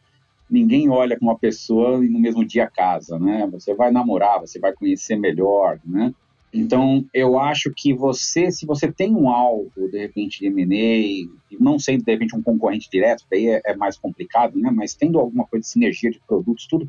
Ninguém 0.52 0.90
olha 0.90 1.18
com 1.18 1.24
uma 1.24 1.38
pessoa 1.38 2.04
e 2.04 2.10
no 2.10 2.18
mesmo 2.18 2.44
dia 2.44 2.68
casa, 2.68 3.18
né? 3.18 3.48
Você 3.50 3.74
vai 3.74 3.90
namorar, 3.90 4.38
você 4.38 4.58
vai 4.58 4.70
conhecer 4.74 5.16
melhor, 5.16 5.80
né? 5.82 6.12
Então, 6.52 7.06
eu 7.14 7.38
acho 7.38 7.72
que 7.74 7.94
você, 7.94 8.52
se 8.52 8.66
você 8.66 8.92
tem 8.92 9.16
um 9.16 9.30
alvo, 9.30 9.88
de 9.90 9.98
repente, 9.98 10.40
de 10.40 10.46
M&A, 10.48 11.56
não 11.58 11.78
sendo, 11.78 12.04
de 12.04 12.12
repente, 12.12 12.36
um 12.36 12.42
concorrente 12.42 12.90
direto, 12.92 13.24
daí 13.30 13.46
é, 13.46 13.62
é, 13.64 13.74
mais 13.74 13.96
complicado, 13.96 14.58
né? 14.58 14.70
Mas 14.70 14.94
tendo 14.94 15.18
alguma 15.18 15.46
coisa 15.46 15.62
de 15.62 15.70
sinergia 15.70 16.10
de 16.10 16.20
produtos, 16.20 16.66
tudo, 16.66 16.86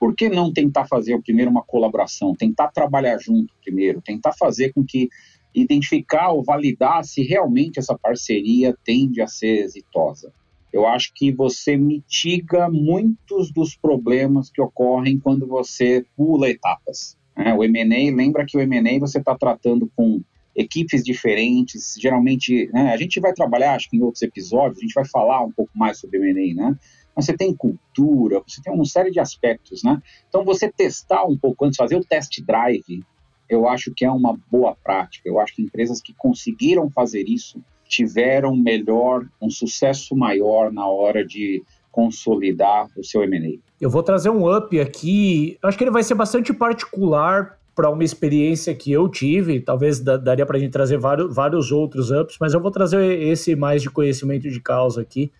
por 0.00 0.16
que 0.16 0.28
não 0.28 0.52
tentar 0.52 0.86
fazer 0.88 1.16
primeiro 1.22 1.52
uma 1.52 1.62
colaboração? 1.62 2.34
Tentar 2.34 2.72
trabalhar 2.72 3.16
junto 3.18 3.54
primeiro, 3.62 4.02
tentar 4.02 4.32
fazer 4.32 4.72
com 4.72 4.84
que 4.84 5.08
identificar 5.54 6.32
ou 6.32 6.42
validar 6.42 7.04
se 7.04 7.22
realmente 7.22 7.78
essa 7.78 7.96
parceria 7.96 8.76
tende 8.84 9.22
a 9.22 9.28
ser 9.28 9.60
exitosa. 9.60 10.32
Eu 10.74 10.88
acho 10.88 11.12
que 11.14 11.30
você 11.30 11.76
mitiga 11.76 12.68
muitos 12.68 13.52
dos 13.52 13.76
problemas 13.76 14.50
que 14.50 14.60
ocorrem 14.60 15.20
quando 15.20 15.46
você 15.46 16.04
pula 16.16 16.50
etapas. 16.50 17.16
Né? 17.36 17.54
O 17.54 17.62
M&A, 17.62 18.12
lembra 18.12 18.44
que 18.44 18.58
o 18.58 18.60
M&A 18.60 18.98
você 18.98 19.18
está 19.18 19.38
tratando 19.38 19.88
com 19.94 20.20
equipes 20.52 21.04
diferentes, 21.04 21.94
geralmente, 21.96 22.68
né, 22.72 22.92
a 22.92 22.96
gente 22.96 23.20
vai 23.20 23.32
trabalhar, 23.32 23.76
acho 23.76 23.88
que 23.88 23.96
em 23.96 24.02
outros 24.02 24.22
episódios, 24.22 24.78
a 24.78 24.80
gente 24.80 24.94
vai 24.94 25.04
falar 25.04 25.44
um 25.44 25.52
pouco 25.52 25.70
mais 25.76 26.00
sobre 26.00 26.18
M&A, 26.18 26.54
né? 26.54 26.76
Mas 27.14 27.26
você 27.26 27.36
tem 27.36 27.54
cultura, 27.54 28.42
você 28.44 28.60
tem 28.60 28.72
uma 28.72 28.84
série 28.84 29.12
de 29.12 29.20
aspectos, 29.20 29.84
né? 29.84 30.02
Então, 30.28 30.44
você 30.44 30.68
testar 30.68 31.24
um 31.24 31.38
pouco 31.38 31.64
antes, 31.64 31.76
fazer 31.76 31.94
o 31.94 32.04
test 32.04 32.40
drive, 32.42 33.04
eu 33.48 33.68
acho 33.68 33.94
que 33.94 34.04
é 34.04 34.10
uma 34.10 34.36
boa 34.50 34.76
prática. 34.82 35.28
Eu 35.28 35.38
acho 35.38 35.54
que 35.54 35.62
empresas 35.62 36.00
que 36.00 36.12
conseguiram 36.14 36.90
fazer 36.90 37.22
isso 37.28 37.62
tiveram 37.94 38.56
melhor, 38.56 39.24
um 39.40 39.48
sucesso 39.48 40.16
maior 40.16 40.72
na 40.72 40.86
hora 40.86 41.24
de 41.24 41.62
consolidar 41.90 42.88
o 42.96 43.04
seu 43.04 43.22
M&A. 43.22 43.58
Eu 43.80 43.88
vou 43.88 44.02
trazer 44.02 44.30
um 44.30 44.52
up 44.52 44.78
aqui, 44.80 45.56
acho 45.62 45.78
que 45.78 45.84
ele 45.84 45.90
vai 45.90 46.02
ser 46.02 46.14
bastante 46.14 46.52
particular 46.52 47.56
para 47.74 47.90
uma 47.90 48.02
experiência 48.02 48.74
que 48.74 48.90
eu 48.90 49.08
tive, 49.08 49.60
talvez 49.60 50.00
daria 50.00 50.46
para 50.46 50.56
a 50.56 50.60
gente 50.60 50.72
trazer 50.72 50.98
vários, 50.98 51.34
vários 51.34 51.70
outros 51.70 52.10
ups, 52.10 52.36
mas 52.40 52.52
eu 52.52 52.60
vou 52.60 52.70
trazer 52.70 53.20
esse 53.22 53.54
mais 53.54 53.82
de 53.82 53.90
conhecimento 53.90 54.48
de 54.48 54.60
causa 54.60 55.00
aqui. 55.00 55.30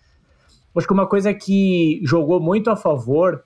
Acho 0.75 0.87
que 0.87 0.93
uma 0.93 1.07
coisa 1.07 1.33
que 1.33 2.01
jogou 2.03 2.39
muito 2.39 2.69
a 2.69 2.75
favor 2.75 3.43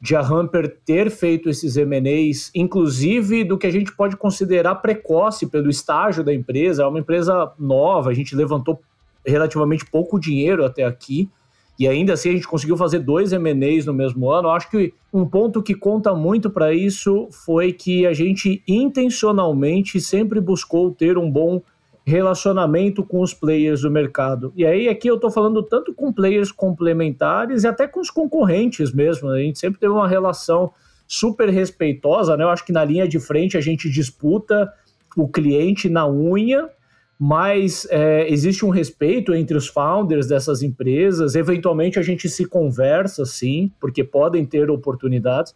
de 0.00 0.16
a 0.16 0.20
Hamper 0.20 0.78
ter 0.84 1.10
feito 1.10 1.50
esses 1.50 1.76
M&As, 1.76 2.50
inclusive 2.54 3.44
do 3.44 3.58
que 3.58 3.66
a 3.66 3.70
gente 3.70 3.94
pode 3.94 4.16
considerar 4.16 4.76
precoce 4.76 5.46
pelo 5.46 5.68
estágio 5.68 6.24
da 6.24 6.32
empresa, 6.32 6.84
é 6.84 6.86
uma 6.86 6.98
empresa 6.98 7.52
nova, 7.58 8.10
a 8.10 8.14
gente 8.14 8.34
levantou 8.34 8.80
relativamente 9.26 9.84
pouco 9.84 10.18
dinheiro 10.18 10.64
até 10.64 10.84
aqui, 10.84 11.28
e 11.78 11.86
ainda 11.86 12.12
assim 12.14 12.30
a 12.30 12.32
gente 12.32 12.48
conseguiu 12.48 12.76
fazer 12.76 12.98
dois 12.98 13.32
M&As 13.32 13.86
no 13.86 13.94
mesmo 13.94 14.30
ano. 14.30 14.48
Eu 14.48 14.52
acho 14.52 14.70
que 14.70 14.92
um 15.12 15.26
ponto 15.26 15.62
que 15.62 15.74
conta 15.74 16.14
muito 16.14 16.50
para 16.50 16.74
isso 16.74 17.28
foi 17.30 17.72
que 17.72 18.06
a 18.06 18.12
gente 18.12 18.62
intencionalmente 18.68 19.98
sempre 19.98 20.40
buscou 20.42 20.90
ter 20.90 21.16
um 21.16 21.30
bom 21.30 21.62
relacionamento 22.04 23.04
com 23.04 23.20
os 23.20 23.34
players 23.34 23.82
do 23.82 23.90
mercado. 23.90 24.52
E 24.56 24.64
aí 24.64 24.88
aqui 24.88 25.08
eu 25.08 25.16
estou 25.16 25.30
falando 25.30 25.62
tanto 25.62 25.92
com 25.94 26.12
players 26.12 26.50
complementares 26.50 27.64
e 27.64 27.68
até 27.68 27.86
com 27.86 28.00
os 28.00 28.10
concorrentes 28.10 28.92
mesmo. 28.92 29.28
A 29.28 29.38
gente 29.38 29.58
sempre 29.58 29.78
teve 29.78 29.92
uma 29.92 30.08
relação 30.08 30.72
super 31.06 31.48
respeitosa, 31.48 32.36
né? 32.36 32.44
Eu 32.44 32.50
acho 32.50 32.64
que 32.64 32.72
na 32.72 32.84
linha 32.84 33.06
de 33.06 33.18
frente 33.18 33.56
a 33.56 33.60
gente 33.60 33.90
disputa 33.90 34.72
o 35.16 35.28
cliente 35.28 35.88
na 35.88 36.08
unha 36.08 36.68
mas 37.22 37.86
é, 37.90 38.26
existe 38.32 38.64
um 38.64 38.70
respeito 38.70 39.34
entre 39.34 39.54
os 39.54 39.68
founders 39.68 40.26
dessas 40.26 40.62
empresas. 40.62 41.34
Eventualmente 41.34 41.98
a 41.98 42.02
gente 42.02 42.30
se 42.30 42.46
conversa, 42.46 43.26
sim, 43.26 43.70
porque 43.78 44.02
podem 44.02 44.46
ter 44.46 44.70
oportunidades. 44.70 45.54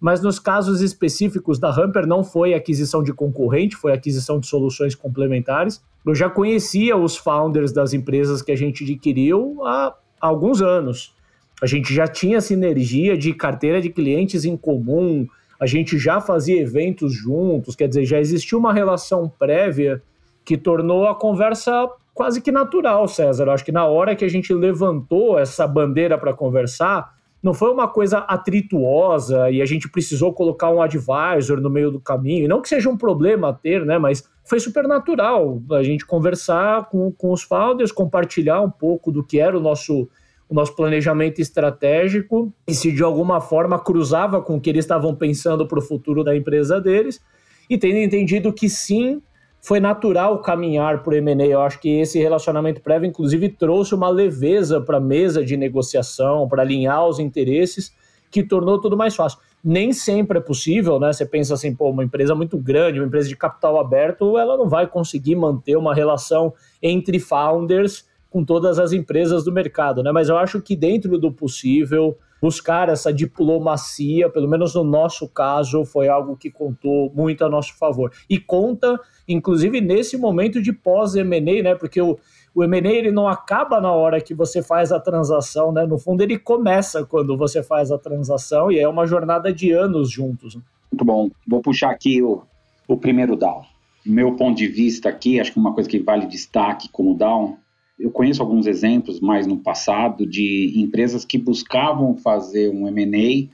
Mas 0.00 0.20
nos 0.20 0.38
casos 0.38 0.80
específicos 0.80 1.58
da 1.58 1.70
Hamper 1.70 2.06
não 2.06 2.22
foi 2.22 2.54
aquisição 2.54 3.02
de 3.02 3.12
concorrente, 3.12 3.76
foi 3.76 3.92
aquisição 3.92 4.38
de 4.38 4.46
soluções 4.46 4.94
complementares. 4.94 5.82
Eu 6.04 6.14
já 6.14 6.28
conhecia 6.28 6.96
os 6.96 7.16
founders 7.16 7.72
das 7.72 7.92
empresas 7.92 8.42
que 8.42 8.52
a 8.52 8.56
gente 8.56 8.84
adquiriu 8.84 9.64
há 9.64 9.94
alguns 10.20 10.60
anos. 10.60 11.14
A 11.62 11.66
gente 11.66 11.94
já 11.94 12.06
tinha 12.06 12.40
sinergia 12.40 13.16
de 13.16 13.32
carteira 13.32 13.80
de 13.80 13.88
clientes 13.88 14.44
em 14.44 14.56
comum, 14.56 15.26
a 15.58 15.66
gente 15.66 15.96
já 15.98 16.20
fazia 16.20 16.60
eventos 16.60 17.14
juntos, 17.14 17.74
quer 17.76 17.88
dizer, 17.88 18.04
já 18.04 18.20
existia 18.20 18.58
uma 18.58 18.72
relação 18.72 19.32
prévia 19.38 20.02
que 20.44 20.58
tornou 20.58 21.06
a 21.06 21.14
conversa 21.14 21.88
quase 22.12 22.40
que 22.40 22.52
natural, 22.52 23.08
César. 23.08 23.44
Eu 23.44 23.52
acho 23.52 23.64
que 23.64 23.72
na 23.72 23.86
hora 23.86 24.14
que 24.14 24.24
a 24.24 24.28
gente 24.28 24.52
levantou 24.52 25.38
essa 25.38 25.66
bandeira 25.66 26.18
para 26.18 26.34
conversar, 26.34 27.13
não 27.44 27.52
foi 27.52 27.70
uma 27.70 27.86
coisa 27.86 28.20
atrituosa 28.20 29.50
e 29.50 29.60
a 29.60 29.66
gente 29.66 29.86
precisou 29.86 30.32
colocar 30.32 30.70
um 30.70 30.80
advisor 30.80 31.60
no 31.60 31.68
meio 31.68 31.90
do 31.90 32.00
caminho. 32.00 32.48
Não 32.48 32.62
que 32.62 32.70
seja 32.70 32.88
um 32.88 32.96
problema 32.96 33.52
ter, 33.52 33.84
né? 33.84 33.98
Mas 33.98 34.26
foi 34.46 34.58
super 34.58 34.88
natural 34.88 35.60
a 35.72 35.82
gente 35.82 36.06
conversar 36.06 36.88
com, 36.88 37.12
com 37.12 37.30
os 37.30 37.42
founders, 37.42 37.92
compartilhar 37.92 38.62
um 38.62 38.70
pouco 38.70 39.12
do 39.12 39.22
que 39.22 39.38
era 39.38 39.58
o 39.58 39.60
nosso, 39.60 40.08
o 40.48 40.54
nosso 40.54 40.74
planejamento 40.74 41.38
estratégico 41.38 42.50
e 42.66 42.74
se 42.74 42.90
de 42.90 43.02
alguma 43.02 43.42
forma 43.42 43.78
cruzava 43.78 44.40
com 44.40 44.56
o 44.56 44.60
que 44.60 44.70
eles 44.70 44.86
estavam 44.86 45.14
pensando 45.14 45.68
para 45.68 45.78
o 45.78 45.82
futuro 45.82 46.24
da 46.24 46.34
empresa 46.34 46.80
deles. 46.80 47.20
E 47.68 47.76
tendo 47.76 47.98
entendido 47.98 48.54
que 48.54 48.70
sim, 48.70 49.20
foi 49.64 49.80
natural 49.80 50.42
caminhar 50.42 51.02
por 51.02 51.14
M&A. 51.14 51.46
Eu 51.46 51.62
acho 51.62 51.80
que 51.80 51.88
esse 51.88 52.18
relacionamento 52.18 52.82
prévio, 52.82 53.08
inclusive, 53.08 53.48
trouxe 53.48 53.94
uma 53.94 54.10
leveza 54.10 54.78
para 54.78 54.98
a 54.98 55.00
mesa 55.00 55.42
de 55.42 55.56
negociação, 55.56 56.46
para 56.46 56.60
alinhar 56.60 57.06
os 57.06 57.18
interesses, 57.18 57.90
que 58.30 58.42
tornou 58.42 58.78
tudo 58.78 58.94
mais 58.94 59.16
fácil. 59.16 59.38
Nem 59.64 59.90
sempre 59.90 60.36
é 60.36 60.40
possível, 60.42 61.00
né? 61.00 61.10
Você 61.10 61.24
pensa 61.24 61.54
assim, 61.54 61.74
pô, 61.74 61.88
uma 61.88 62.04
empresa 62.04 62.34
muito 62.34 62.58
grande, 62.58 63.00
uma 63.00 63.06
empresa 63.06 63.26
de 63.26 63.36
capital 63.36 63.80
aberto, 63.80 64.36
ela 64.36 64.54
não 64.58 64.68
vai 64.68 64.86
conseguir 64.86 65.34
manter 65.34 65.76
uma 65.76 65.94
relação 65.94 66.52
entre 66.82 67.18
founders 67.18 68.04
com 68.28 68.44
todas 68.44 68.78
as 68.78 68.92
empresas 68.92 69.44
do 69.44 69.52
mercado, 69.52 70.02
né? 70.02 70.12
Mas 70.12 70.28
eu 70.28 70.36
acho 70.36 70.60
que 70.60 70.76
dentro 70.76 71.16
do 71.16 71.32
possível, 71.32 72.18
buscar 72.44 72.90
essa 72.90 73.10
diplomacia, 73.10 74.28
pelo 74.28 74.46
menos 74.46 74.74
no 74.74 74.84
nosso 74.84 75.26
caso, 75.26 75.82
foi 75.82 76.08
algo 76.08 76.36
que 76.36 76.50
contou 76.50 77.10
muito 77.14 77.42
a 77.42 77.48
nosso 77.48 77.74
favor. 77.78 78.12
E 78.28 78.38
conta, 78.38 79.00
inclusive, 79.26 79.80
nesse 79.80 80.18
momento 80.18 80.60
de 80.60 80.70
pós-M&A, 80.70 81.62
né? 81.62 81.74
Porque 81.74 82.02
o, 82.02 82.18
o 82.54 82.62
M&A 82.62 83.10
não 83.10 83.26
acaba 83.26 83.80
na 83.80 83.90
hora 83.90 84.20
que 84.20 84.34
você 84.34 84.62
faz 84.62 84.92
a 84.92 85.00
transação, 85.00 85.72
né? 85.72 85.86
No 85.86 85.96
fundo, 85.96 86.22
ele 86.22 86.38
começa 86.38 87.02
quando 87.06 87.34
você 87.34 87.62
faz 87.62 87.90
a 87.90 87.96
transação 87.96 88.70
e 88.70 88.78
é 88.78 88.86
uma 88.86 89.06
jornada 89.06 89.50
de 89.50 89.72
anos 89.72 90.10
juntos. 90.10 90.54
Né? 90.54 90.60
Muito 90.92 91.02
bom. 91.02 91.30
Vou 91.48 91.62
puxar 91.62 91.92
aqui 91.92 92.20
o, 92.20 92.42
o 92.86 92.94
primeiro 92.98 93.36
down. 93.36 93.62
Meu 94.04 94.36
ponto 94.36 94.58
de 94.58 94.68
vista 94.68 95.08
aqui, 95.08 95.40
acho 95.40 95.50
que 95.50 95.58
uma 95.58 95.72
coisa 95.72 95.88
que 95.88 95.98
vale 95.98 96.26
destaque 96.26 96.90
como 96.92 97.14
down 97.14 97.56
eu 97.98 98.10
conheço 98.10 98.42
alguns 98.42 98.66
exemplos 98.66 99.20
mais 99.20 99.46
no 99.46 99.58
passado 99.58 100.26
de 100.26 100.72
empresas 100.76 101.24
que 101.24 101.38
buscavam 101.38 102.16
fazer 102.16 102.70
um 102.70 102.88
M&A 102.88 103.52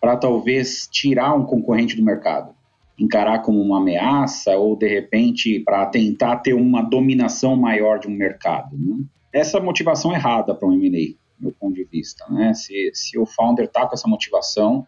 para 0.00 0.16
talvez 0.16 0.88
tirar 0.90 1.34
um 1.34 1.44
concorrente 1.44 1.96
do 1.96 2.02
mercado, 2.02 2.54
encarar 2.98 3.40
como 3.40 3.60
uma 3.60 3.78
ameaça 3.78 4.56
ou 4.56 4.74
de 4.74 4.88
repente 4.88 5.60
para 5.60 5.86
tentar 5.86 6.38
ter 6.38 6.54
uma 6.54 6.82
dominação 6.82 7.54
maior 7.54 7.98
de 7.98 8.08
um 8.08 8.12
mercado. 8.12 8.76
Né? 8.76 9.04
Essa 9.32 9.60
motivação 9.60 10.12
é 10.12 10.16
errada 10.16 10.54
para 10.54 10.66
um 10.66 10.72
M&A, 10.72 11.14
meu 11.38 11.52
ponto 11.52 11.74
de 11.74 11.84
vista. 11.84 12.24
Né? 12.30 12.54
Se, 12.54 12.90
se 12.94 13.18
o 13.18 13.26
founder 13.26 13.66
está 13.66 13.86
com 13.86 13.94
essa 13.94 14.08
motivação, 14.08 14.86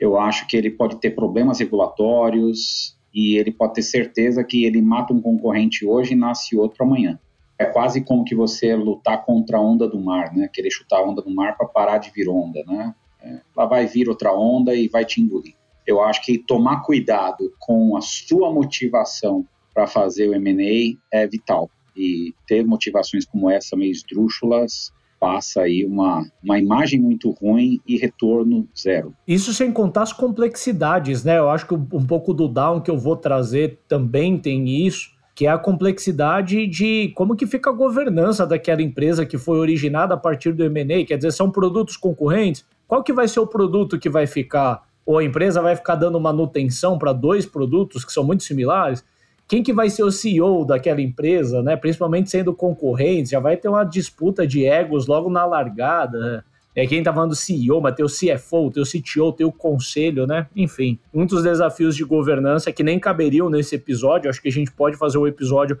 eu 0.00 0.18
acho 0.18 0.46
que 0.46 0.56
ele 0.56 0.70
pode 0.70 0.96
ter 0.96 1.10
problemas 1.10 1.58
regulatórios 1.58 2.96
e 3.12 3.36
ele 3.36 3.52
pode 3.52 3.74
ter 3.74 3.82
certeza 3.82 4.42
que 4.42 4.64
ele 4.64 4.80
mata 4.80 5.12
um 5.12 5.20
concorrente 5.20 5.86
hoje 5.86 6.14
e 6.14 6.16
nasce 6.16 6.56
outro 6.56 6.84
amanhã 6.84 7.18
é 7.58 7.66
quase 7.66 8.02
como 8.02 8.24
que 8.24 8.34
você 8.34 8.74
lutar 8.76 9.24
contra 9.24 9.58
a 9.58 9.60
onda 9.60 9.88
do 9.88 9.98
mar, 9.98 10.34
né? 10.34 10.48
Querer 10.52 10.70
chutar 10.70 11.00
a 11.00 11.02
onda 11.02 11.20
do 11.20 11.30
mar 11.30 11.56
para 11.56 11.66
parar 11.66 11.98
de 11.98 12.10
vir 12.10 12.28
onda, 12.28 12.62
né? 12.66 12.94
É, 13.20 13.40
lá 13.56 13.66
vai 13.66 13.84
vir 13.84 14.08
outra 14.08 14.32
onda 14.32 14.74
e 14.74 14.88
vai 14.88 15.04
te 15.04 15.20
engolir. 15.20 15.54
Eu 15.84 16.00
acho 16.00 16.24
que 16.24 16.38
tomar 16.38 16.82
cuidado 16.82 17.52
com 17.58 17.96
a 17.96 18.00
sua 18.00 18.52
motivação 18.52 19.44
para 19.74 19.86
fazer 19.86 20.28
o 20.28 20.34
M&A 20.34 20.96
é 21.10 21.26
vital. 21.26 21.68
E 21.96 22.32
ter 22.46 22.64
motivações 22.64 23.24
como 23.24 23.50
essa, 23.50 23.74
meio 23.74 23.90
esdrúxulas, 23.90 24.92
passa 25.18 25.62
aí 25.62 25.84
uma, 25.84 26.24
uma 26.40 26.60
imagem 26.60 27.00
muito 27.00 27.30
ruim 27.30 27.80
e 27.88 27.96
retorno 27.96 28.68
zero. 28.78 29.12
Isso 29.26 29.52
sem 29.52 29.72
contar 29.72 30.02
as 30.02 30.12
complexidades, 30.12 31.24
né? 31.24 31.38
Eu 31.38 31.50
acho 31.50 31.66
que 31.66 31.74
um 31.74 32.06
pouco 32.06 32.32
do 32.32 32.46
down 32.46 32.80
que 32.80 32.90
eu 32.90 32.96
vou 32.96 33.16
trazer 33.16 33.80
também 33.88 34.38
tem 34.38 34.86
isso 34.86 35.17
que 35.38 35.46
é 35.46 35.50
a 35.50 35.56
complexidade 35.56 36.66
de 36.66 37.12
como 37.14 37.36
que 37.36 37.46
fica 37.46 37.70
a 37.70 37.72
governança 37.72 38.44
daquela 38.44 38.82
empresa 38.82 39.24
que 39.24 39.38
foi 39.38 39.60
originada 39.60 40.14
a 40.14 40.16
partir 40.16 40.50
do 40.50 40.64
M&A, 40.64 41.06
quer 41.06 41.16
dizer, 41.16 41.30
são 41.30 41.48
produtos 41.48 41.96
concorrentes? 41.96 42.66
qual 42.88 43.04
que 43.04 43.12
vai 43.12 43.28
ser 43.28 43.38
o 43.38 43.46
produto 43.46 44.00
que 44.00 44.08
vai 44.08 44.26
ficar, 44.26 44.82
ou 45.06 45.16
a 45.16 45.22
empresa 45.22 45.62
vai 45.62 45.76
ficar 45.76 45.94
dando 45.94 46.18
manutenção 46.18 46.98
para 46.98 47.12
dois 47.12 47.46
produtos 47.46 48.04
que 48.04 48.12
são 48.12 48.24
muito 48.24 48.42
similares, 48.42 49.04
quem 49.46 49.62
que 49.62 49.72
vai 49.72 49.88
ser 49.88 50.02
o 50.02 50.10
CEO 50.10 50.64
daquela 50.64 51.00
empresa, 51.00 51.62
né? 51.62 51.76
Principalmente 51.76 52.30
sendo 52.30 52.52
concorrente, 52.52 53.30
já 53.30 53.38
vai 53.38 53.56
ter 53.56 53.68
uma 53.68 53.84
disputa 53.84 54.44
de 54.44 54.64
egos 54.64 55.06
logo 55.06 55.30
na 55.30 55.44
largada. 55.44 56.18
Né? 56.18 56.42
É 56.78 56.86
quem 56.86 57.02
tá 57.02 57.12
falando 57.12 57.34
CEO, 57.34 57.80
mas 57.80 57.96
tem 57.96 58.04
o 58.04 58.08
CFO, 58.08 58.70
tem 58.70 58.80
o 58.80 58.86
CTO, 58.86 59.32
tem 59.32 59.44
o 59.44 59.50
conselho, 59.50 60.28
né? 60.28 60.46
Enfim, 60.54 60.96
muitos 61.12 61.42
desafios 61.42 61.96
de 61.96 62.04
governança 62.04 62.70
que 62.70 62.84
nem 62.84 63.00
caberiam 63.00 63.50
nesse 63.50 63.74
episódio. 63.74 64.30
Acho 64.30 64.40
que 64.40 64.46
a 64.46 64.52
gente 64.52 64.70
pode 64.70 64.96
fazer 64.96 65.18
um 65.18 65.26
episódio 65.26 65.76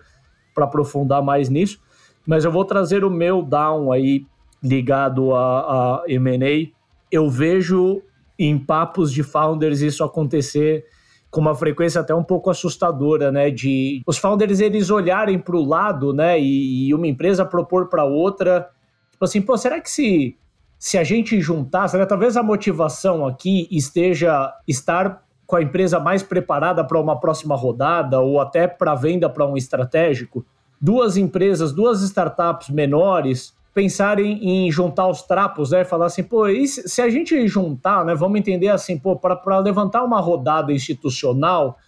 para 0.52 0.64
aprofundar 0.64 1.22
mais 1.22 1.48
nisso. 1.48 1.78
Mas 2.26 2.44
eu 2.44 2.50
vou 2.50 2.64
trazer 2.64 3.04
o 3.04 3.10
meu 3.10 3.42
down 3.42 3.92
aí 3.92 4.26
ligado 4.60 5.36
a, 5.36 6.00
a 6.00 6.04
M&A. 6.08 6.68
Eu 7.12 7.30
vejo 7.30 8.02
em 8.36 8.58
papos 8.58 9.12
de 9.12 9.22
founders 9.22 9.80
isso 9.82 10.02
acontecer 10.02 10.84
com 11.30 11.40
uma 11.40 11.54
frequência 11.54 12.00
até 12.00 12.12
um 12.12 12.24
pouco 12.24 12.50
assustadora, 12.50 13.30
né? 13.30 13.52
De 13.52 14.02
os 14.04 14.18
founders 14.18 14.58
eles 14.58 14.90
olharem 14.90 15.38
para 15.38 15.54
o 15.54 15.64
lado, 15.64 16.12
né? 16.12 16.40
E, 16.40 16.88
e, 16.88 16.94
uma 16.94 17.06
empresa 17.06 17.44
propor 17.44 17.88
para 17.88 18.04
outra, 18.04 18.68
tipo 19.12 19.24
assim, 19.24 19.40
pô, 19.40 19.56
será 19.56 19.80
que 19.80 19.88
se 19.88 20.36
se 20.78 20.96
a 20.96 21.02
gente 21.02 21.40
juntar, 21.40 21.88
será 21.88 22.06
talvez 22.06 22.36
a 22.36 22.42
motivação 22.42 23.26
aqui 23.26 23.66
esteja 23.70 24.52
estar 24.66 25.24
com 25.46 25.56
a 25.56 25.62
empresa 25.62 25.98
mais 25.98 26.22
preparada 26.22 26.84
para 26.84 27.00
uma 27.00 27.18
próxima 27.18 27.56
rodada 27.56 28.20
ou 28.20 28.40
até 28.40 28.68
para 28.68 28.94
venda 28.94 29.28
para 29.28 29.46
um 29.46 29.56
estratégico? 29.56 30.46
Duas 30.80 31.16
empresas, 31.16 31.72
duas 31.72 32.02
startups 32.02 32.68
menores 32.68 33.56
pensarem 33.74 34.38
em 34.42 34.70
juntar 34.70 35.08
os 35.08 35.22
trapos, 35.22 35.70
né? 35.70 35.84
Falar 35.84 36.06
assim, 36.06 36.22
pô, 36.22 36.46
se, 36.66 36.88
se 36.88 37.02
a 37.02 37.08
gente 37.08 37.46
juntar, 37.48 38.04
né? 38.04 38.14
Vamos 38.14 38.38
entender 38.38 38.68
assim, 38.68 38.98
pô, 38.98 39.16
para 39.16 39.58
levantar 39.58 40.04
uma 40.04 40.20
rodada 40.20 40.72
institucional, 40.72 41.78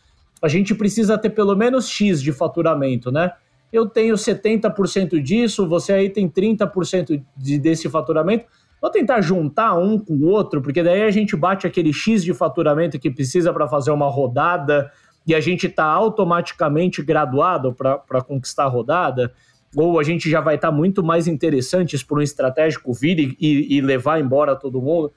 a 0.43 0.49
gente 0.49 0.75
precisa 0.75 1.19
ter 1.19 1.31
pelo 1.31 1.55
menos 1.55 1.89
X 1.89 2.23
de 2.23 2.33
faturamento, 2.33 3.13
né? 3.13 3.33
Eu 3.73 3.87
tenho 3.87 4.15
70% 4.15 5.23
disso, 5.23 5.69
você 5.69 5.93
aí 5.93 6.11
tem 6.11 6.29
30% 6.29 7.23
de, 7.37 7.59
desse 7.59 7.89
faturamento. 7.89 8.47
Vou 8.81 8.91
tentar 8.91 9.21
juntar 9.21 9.75
um 9.79 9.99
com 9.99 10.15
o 10.15 10.27
outro, 10.27 10.63
porque 10.63 10.83
daí 10.83 11.03
a 11.03 11.11
gente 11.11 11.37
bate 11.37 11.67
aquele 11.67 11.93
X 11.93 12.25
de 12.25 12.33
faturamento 12.33 12.99
que 12.99 13.11
precisa 13.11 13.53
para 13.53 13.69
fazer 13.69 13.91
uma 13.91 14.09
rodada 14.09 14.91
e 15.27 15.35
a 15.35 15.41
gente 15.41 15.67
está 15.67 15.85
automaticamente 15.85 17.03
graduado 17.03 17.75
para 17.75 18.23
conquistar 18.23 18.65
a 18.65 18.69
rodada 18.69 19.33
ou 19.77 20.01
a 20.01 20.03
gente 20.03 20.29
já 20.29 20.41
vai 20.41 20.57
estar 20.57 20.71
tá 20.71 20.77
muito 20.77 21.03
mais 21.03 21.29
interessantes 21.29 22.03
por 22.03 22.19
um 22.19 22.23
estratégico 22.23 22.93
vir 22.93 23.37
e, 23.41 23.77
e, 23.77 23.81
levar 23.81 24.21
embora 24.21 24.57
todo 24.57 24.81
mundo. 24.81 25.13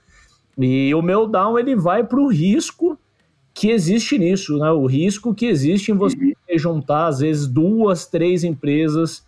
E 0.57 0.93
o 0.93 1.01
meu 1.01 1.27
down 1.27 1.57
ele 1.57 1.75
vai 1.75 2.03
para 2.03 2.19
o 2.19 2.27
risco 2.27 2.97
que 3.53 3.71
existe 3.71 4.17
nisso, 4.17 4.57
né? 4.57 4.69
O 4.71 4.85
risco 4.85 5.33
que 5.33 5.45
existe 5.45 5.91
em 5.91 5.95
você 5.95 6.15
uhum. 6.17 6.57
juntar 6.57 7.07
às 7.07 7.19
vezes 7.19 7.47
duas, 7.47 8.05
três 8.05 8.43
empresas 8.43 9.25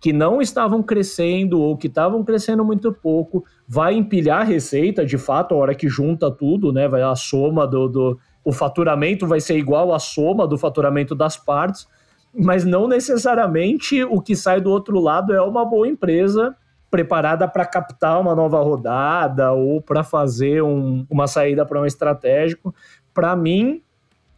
que 0.00 0.12
não 0.12 0.40
estavam 0.40 0.82
crescendo 0.82 1.60
ou 1.60 1.76
que 1.76 1.88
estavam 1.88 2.22
crescendo 2.24 2.64
muito 2.64 2.92
pouco, 2.92 3.44
vai 3.66 3.94
empilhar 3.94 4.46
receita, 4.46 5.04
de 5.04 5.18
fato, 5.18 5.54
a 5.54 5.58
hora 5.58 5.74
que 5.74 5.88
junta 5.88 6.30
tudo, 6.30 6.72
né? 6.72 6.86
Vai 6.86 7.02
a 7.02 7.14
soma 7.16 7.66
do, 7.66 7.88
do 7.88 8.18
o 8.44 8.52
faturamento 8.52 9.26
vai 9.26 9.40
ser 9.40 9.58
igual 9.58 9.92
à 9.92 9.98
soma 9.98 10.46
do 10.46 10.56
faturamento 10.56 11.14
das 11.14 11.36
partes 11.36 11.86
mas 12.34 12.64
não 12.64 12.86
necessariamente 12.86 14.02
o 14.04 14.20
que 14.20 14.36
sai 14.36 14.60
do 14.60 14.70
outro 14.70 15.00
lado 15.00 15.32
é 15.32 15.42
uma 15.42 15.64
boa 15.64 15.88
empresa 15.88 16.54
preparada 16.90 17.46
para 17.46 17.66
captar 17.66 18.20
uma 18.20 18.34
nova 18.34 18.60
rodada 18.60 19.52
ou 19.52 19.82
para 19.82 20.02
fazer 20.02 20.62
um, 20.62 21.06
uma 21.10 21.26
saída 21.26 21.66
para 21.66 21.80
um 21.80 21.86
estratégico. 21.86 22.74
Para 23.12 23.36
mim, 23.36 23.82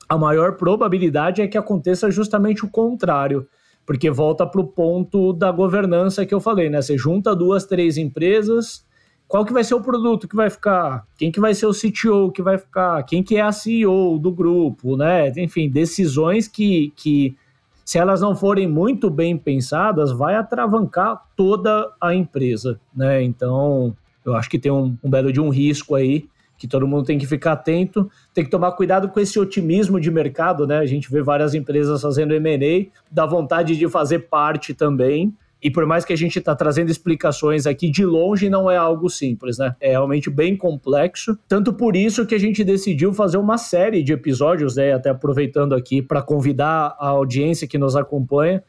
a 0.09 0.19
maior 0.19 0.57
probabilidade 0.57 1.43
é 1.43 1.47
que 1.47 1.59
aconteça 1.59 2.11
justamente 2.11 2.65
o 2.65 2.71
contrário, 2.71 3.47
porque 3.87 4.11
volta 4.11 4.47
para 4.47 4.61
o 4.61 4.67
ponto 4.67 5.33
da 5.33 5.51
governança 5.51 6.25
que 6.25 6.35
eu 6.35 6.41
falei, 6.41 6.69
né? 6.69 6.81
Você 6.81 6.97
junta 6.97 7.35
duas, 7.35 7.65
três 7.65 7.97
empresas, 7.97 8.85
qual 9.27 9.45
que 9.45 9.53
vai 9.53 9.63
ser 9.63 9.75
o 9.75 9.81
produto 9.81 10.27
que 10.27 10.35
vai 10.35 10.51
ficar? 10.51 11.07
Quem 11.17 11.31
que 11.31 11.41
vai 11.41 11.55
ser 11.55 11.67
o 11.67 11.73
CTO 11.73 12.33
que 12.33 12.43
vai 12.43 12.59
ficar? 12.59 13.03
Quem 13.05 13.23
que 13.23 13.37
é 13.37 13.41
a 13.41 13.53
CEO 13.53 14.19
do 14.19 14.33
grupo, 14.33 14.97
né? 14.97 15.33
Enfim, 15.37 15.69
decisões 15.69 16.49
que, 16.49 16.93
que 16.97 17.37
se 17.85 17.99
elas 17.99 18.21
não 18.21 18.35
forem 18.35 18.67
muito 18.67 19.09
bem 19.09 19.37
pensadas, 19.37 20.13
vai 20.13 20.35
atravancar 20.35 21.23
toda 21.37 21.93
a 22.01 22.15
empresa, 22.15 22.81
né? 22.95 23.23
Então, 23.23 23.97
eu 24.25 24.35
acho 24.35 24.51
que 24.51 24.59
tem 24.59 24.71
um, 24.71 24.97
um 25.03 25.09
belo 25.11 25.33
de 25.33 25.41
um 25.41 25.49
risco 25.49 25.95
aí 25.95 26.29
que 26.61 26.69
todo 26.69 26.87
mundo 26.87 27.05
tem 27.07 27.17
que 27.17 27.27
ficar 27.27 27.53
atento, 27.53 28.11
tem 28.35 28.45
que 28.45 28.51
tomar 28.51 28.73
cuidado 28.73 29.09
com 29.09 29.19
esse 29.19 29.41
otimismo 29.41 29.99
de 29.99 30.11
mercado, 30.11 30.67
né? 30.67 30.79
A 30.79 30.85
gente 30.85 31.11
vê 31.11 31.23
várias 31.23 31.55
empresas 31.55 32.03
fazendo 32.03 32.35
M&A, 32.35 32.87
dá 33.11 33.25
vontade 33.25 33.75
de 33.79 33.89
fazer 33.89 34.29
parte 34.29 34.75
também, 34.75 35.35
e 35.63 35.71
por 35.71 35.87
mais 35.87 36.05
que 36.05 36.13
a 36.13 36.17
gente 36.17 36.39
está 36.39 36.55
trazendo 36.55 36.91
explicações 36.91 37.67
aqui, 37.67 37.91
de 37.91 38.05
longe 38.05 38.51
não 38.51 38.71
é 38.71 38.77
algo 38.77 39.09
simples, 39.09 39.57
né? 39.57 39.75
É 39.81 39.91
realmente 39.93 40.29
bem 40.29 40.55
complexo. 40.55 41.39
Tanto 41.49 41.73
por 41.73 41.97
isso 41.97 42.27
que 42.27 42.35
a 42.35 42.39
gente 42.39 42.63
decidiu 42.63 43.15
fazer 43.15 43.39
uma 43.39 43.57
série 43.57 44.03
de 44.03 44.13
episódios, 44.13 44.77
né? 44.77 44.93
Até 44.93 45.09
aproveitando 45.09 45.75
aqui 45.75 46.03
para 46.03 46.21
convidar 46.21 46.95
a 46.99 47.09
audiência 47.09 47.67
que 47.67 47.79
nos 47.79 47.97
acompanha. 47.97 48.63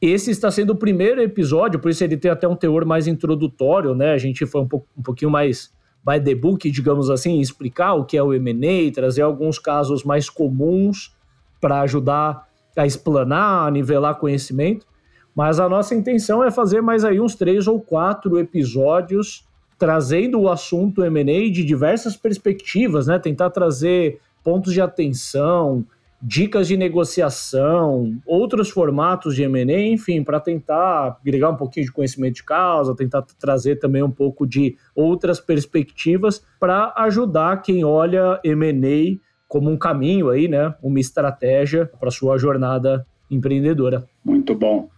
Esse 0.00 0.30
está 0.30 0.48
sendo 0.48 0.70
o 0.70 0.76
primeiro 0.76 1.20
episódio, 1.20 1.80
por 1.80 1.90
isso 1.90 2.04
ele 2.04 2.16
tem 2.16 2.30
até 2.30 2.46
um 2.46 2.54
teor 2.54 2.84
mais 2.84 3.08
introdutório, 3.08 3.96
né? 3.96 4.12
A 4.12 4.18
gente 4.18 4.46
foi 4.46 4.60
um, 4.60 4.68
um 4.96 5.02
pouquinho 5.02 5.30
mais 5.30 5.74
by 6.06 6.20
the 6.22 6.36
book, 6.36 6.70
digamos 6.70 7.10
assim, 7.10 7.40
explicar 7.40 7.94
o 7.94 8.04
que 8.04 8.16
é 8.16 8.22
o 8.22 8.32
M&A, 8.32 8.92
trazer 8.92 9.22
alguns 9.22 9.58
casos 9.58 10.04
mais 10.04 10.30
comuns 10.30 11.12
para 11.60 11.80
ajudar 11.80 12.46
a 12.76 12.86
explanar, 12.86 13.66
a 13.66 13.70
nivelar 13.72 14.14
conhecimento. 14.14 14.86
Mas 15.34 15.58
a 15.58 15.68
nossa 15.68 15.96
intenção 15.96 16.44
é 16.44 16.50
fazer 16.50 16.80
mais 16.80 17.04
aí 17.04 17.20
uns 17.20 17.34
três 17.34 17.66
ou 17.66 17.80
quatro 17.80 18.38
episódios 18.38 19.44
trazendo 19.76 20.40
o 20.40 20.48
assunto 20.48 21.04
M&A 21.04 21.50
de 21.50 21.64
diversas 21.64 22.16
perspectivas, 22.16 23.08
né? 23.08 23.18
Tentar 23.18 23.50
trazer 23.50 24.20
pontos 24.44 24.72
de 24.72 24.80
atenção, 24.80 25.84
dicas 26.28 26.66
de 26.66 26.76
negociação, 26.76 28.18
outros 28.26 28.68
formatos 28.68 29.36
de 29.36 29.44
M&A, 29.44 29.86
enfim, 29.86 30.24
para 30.24 30.40
tentar 30.40 31.18
agregar 31.20 31.50
um 31.50 31.56
pouquinho 31.56 31.86
de 31.86 31.92
conhecimento 31.92 32.34
de 32.34 32.42
causa, 32.42 32.96
tentar 32.96 33.22
trazer 33.38 33.76
também 33.76 34.02
um 34.02 34.10
pouco 34.10 34.44
de 34.44 34.76
outras 34.92 35.38
perspectivas 35.38 36.44
para 36.58 36.92
ajudar 36.96 37.62
quem 37.62 37.84
olha 37.84 38.40
M&A 38.42 39.20
como 39.46 39.70
um 39.70 39.78
caminho 39.78 40.28
aí, 40.28 40.48
né? 40.48 40.74
Uma 40.82 40.98
estratégia 40.98 41.86
para 41.86 42.10
sua 42.10 42.36
jornada 42.38 43.06
empreendedora. 43.30 44.04
Muito 44.24 44.52
bom. 44.52 44.90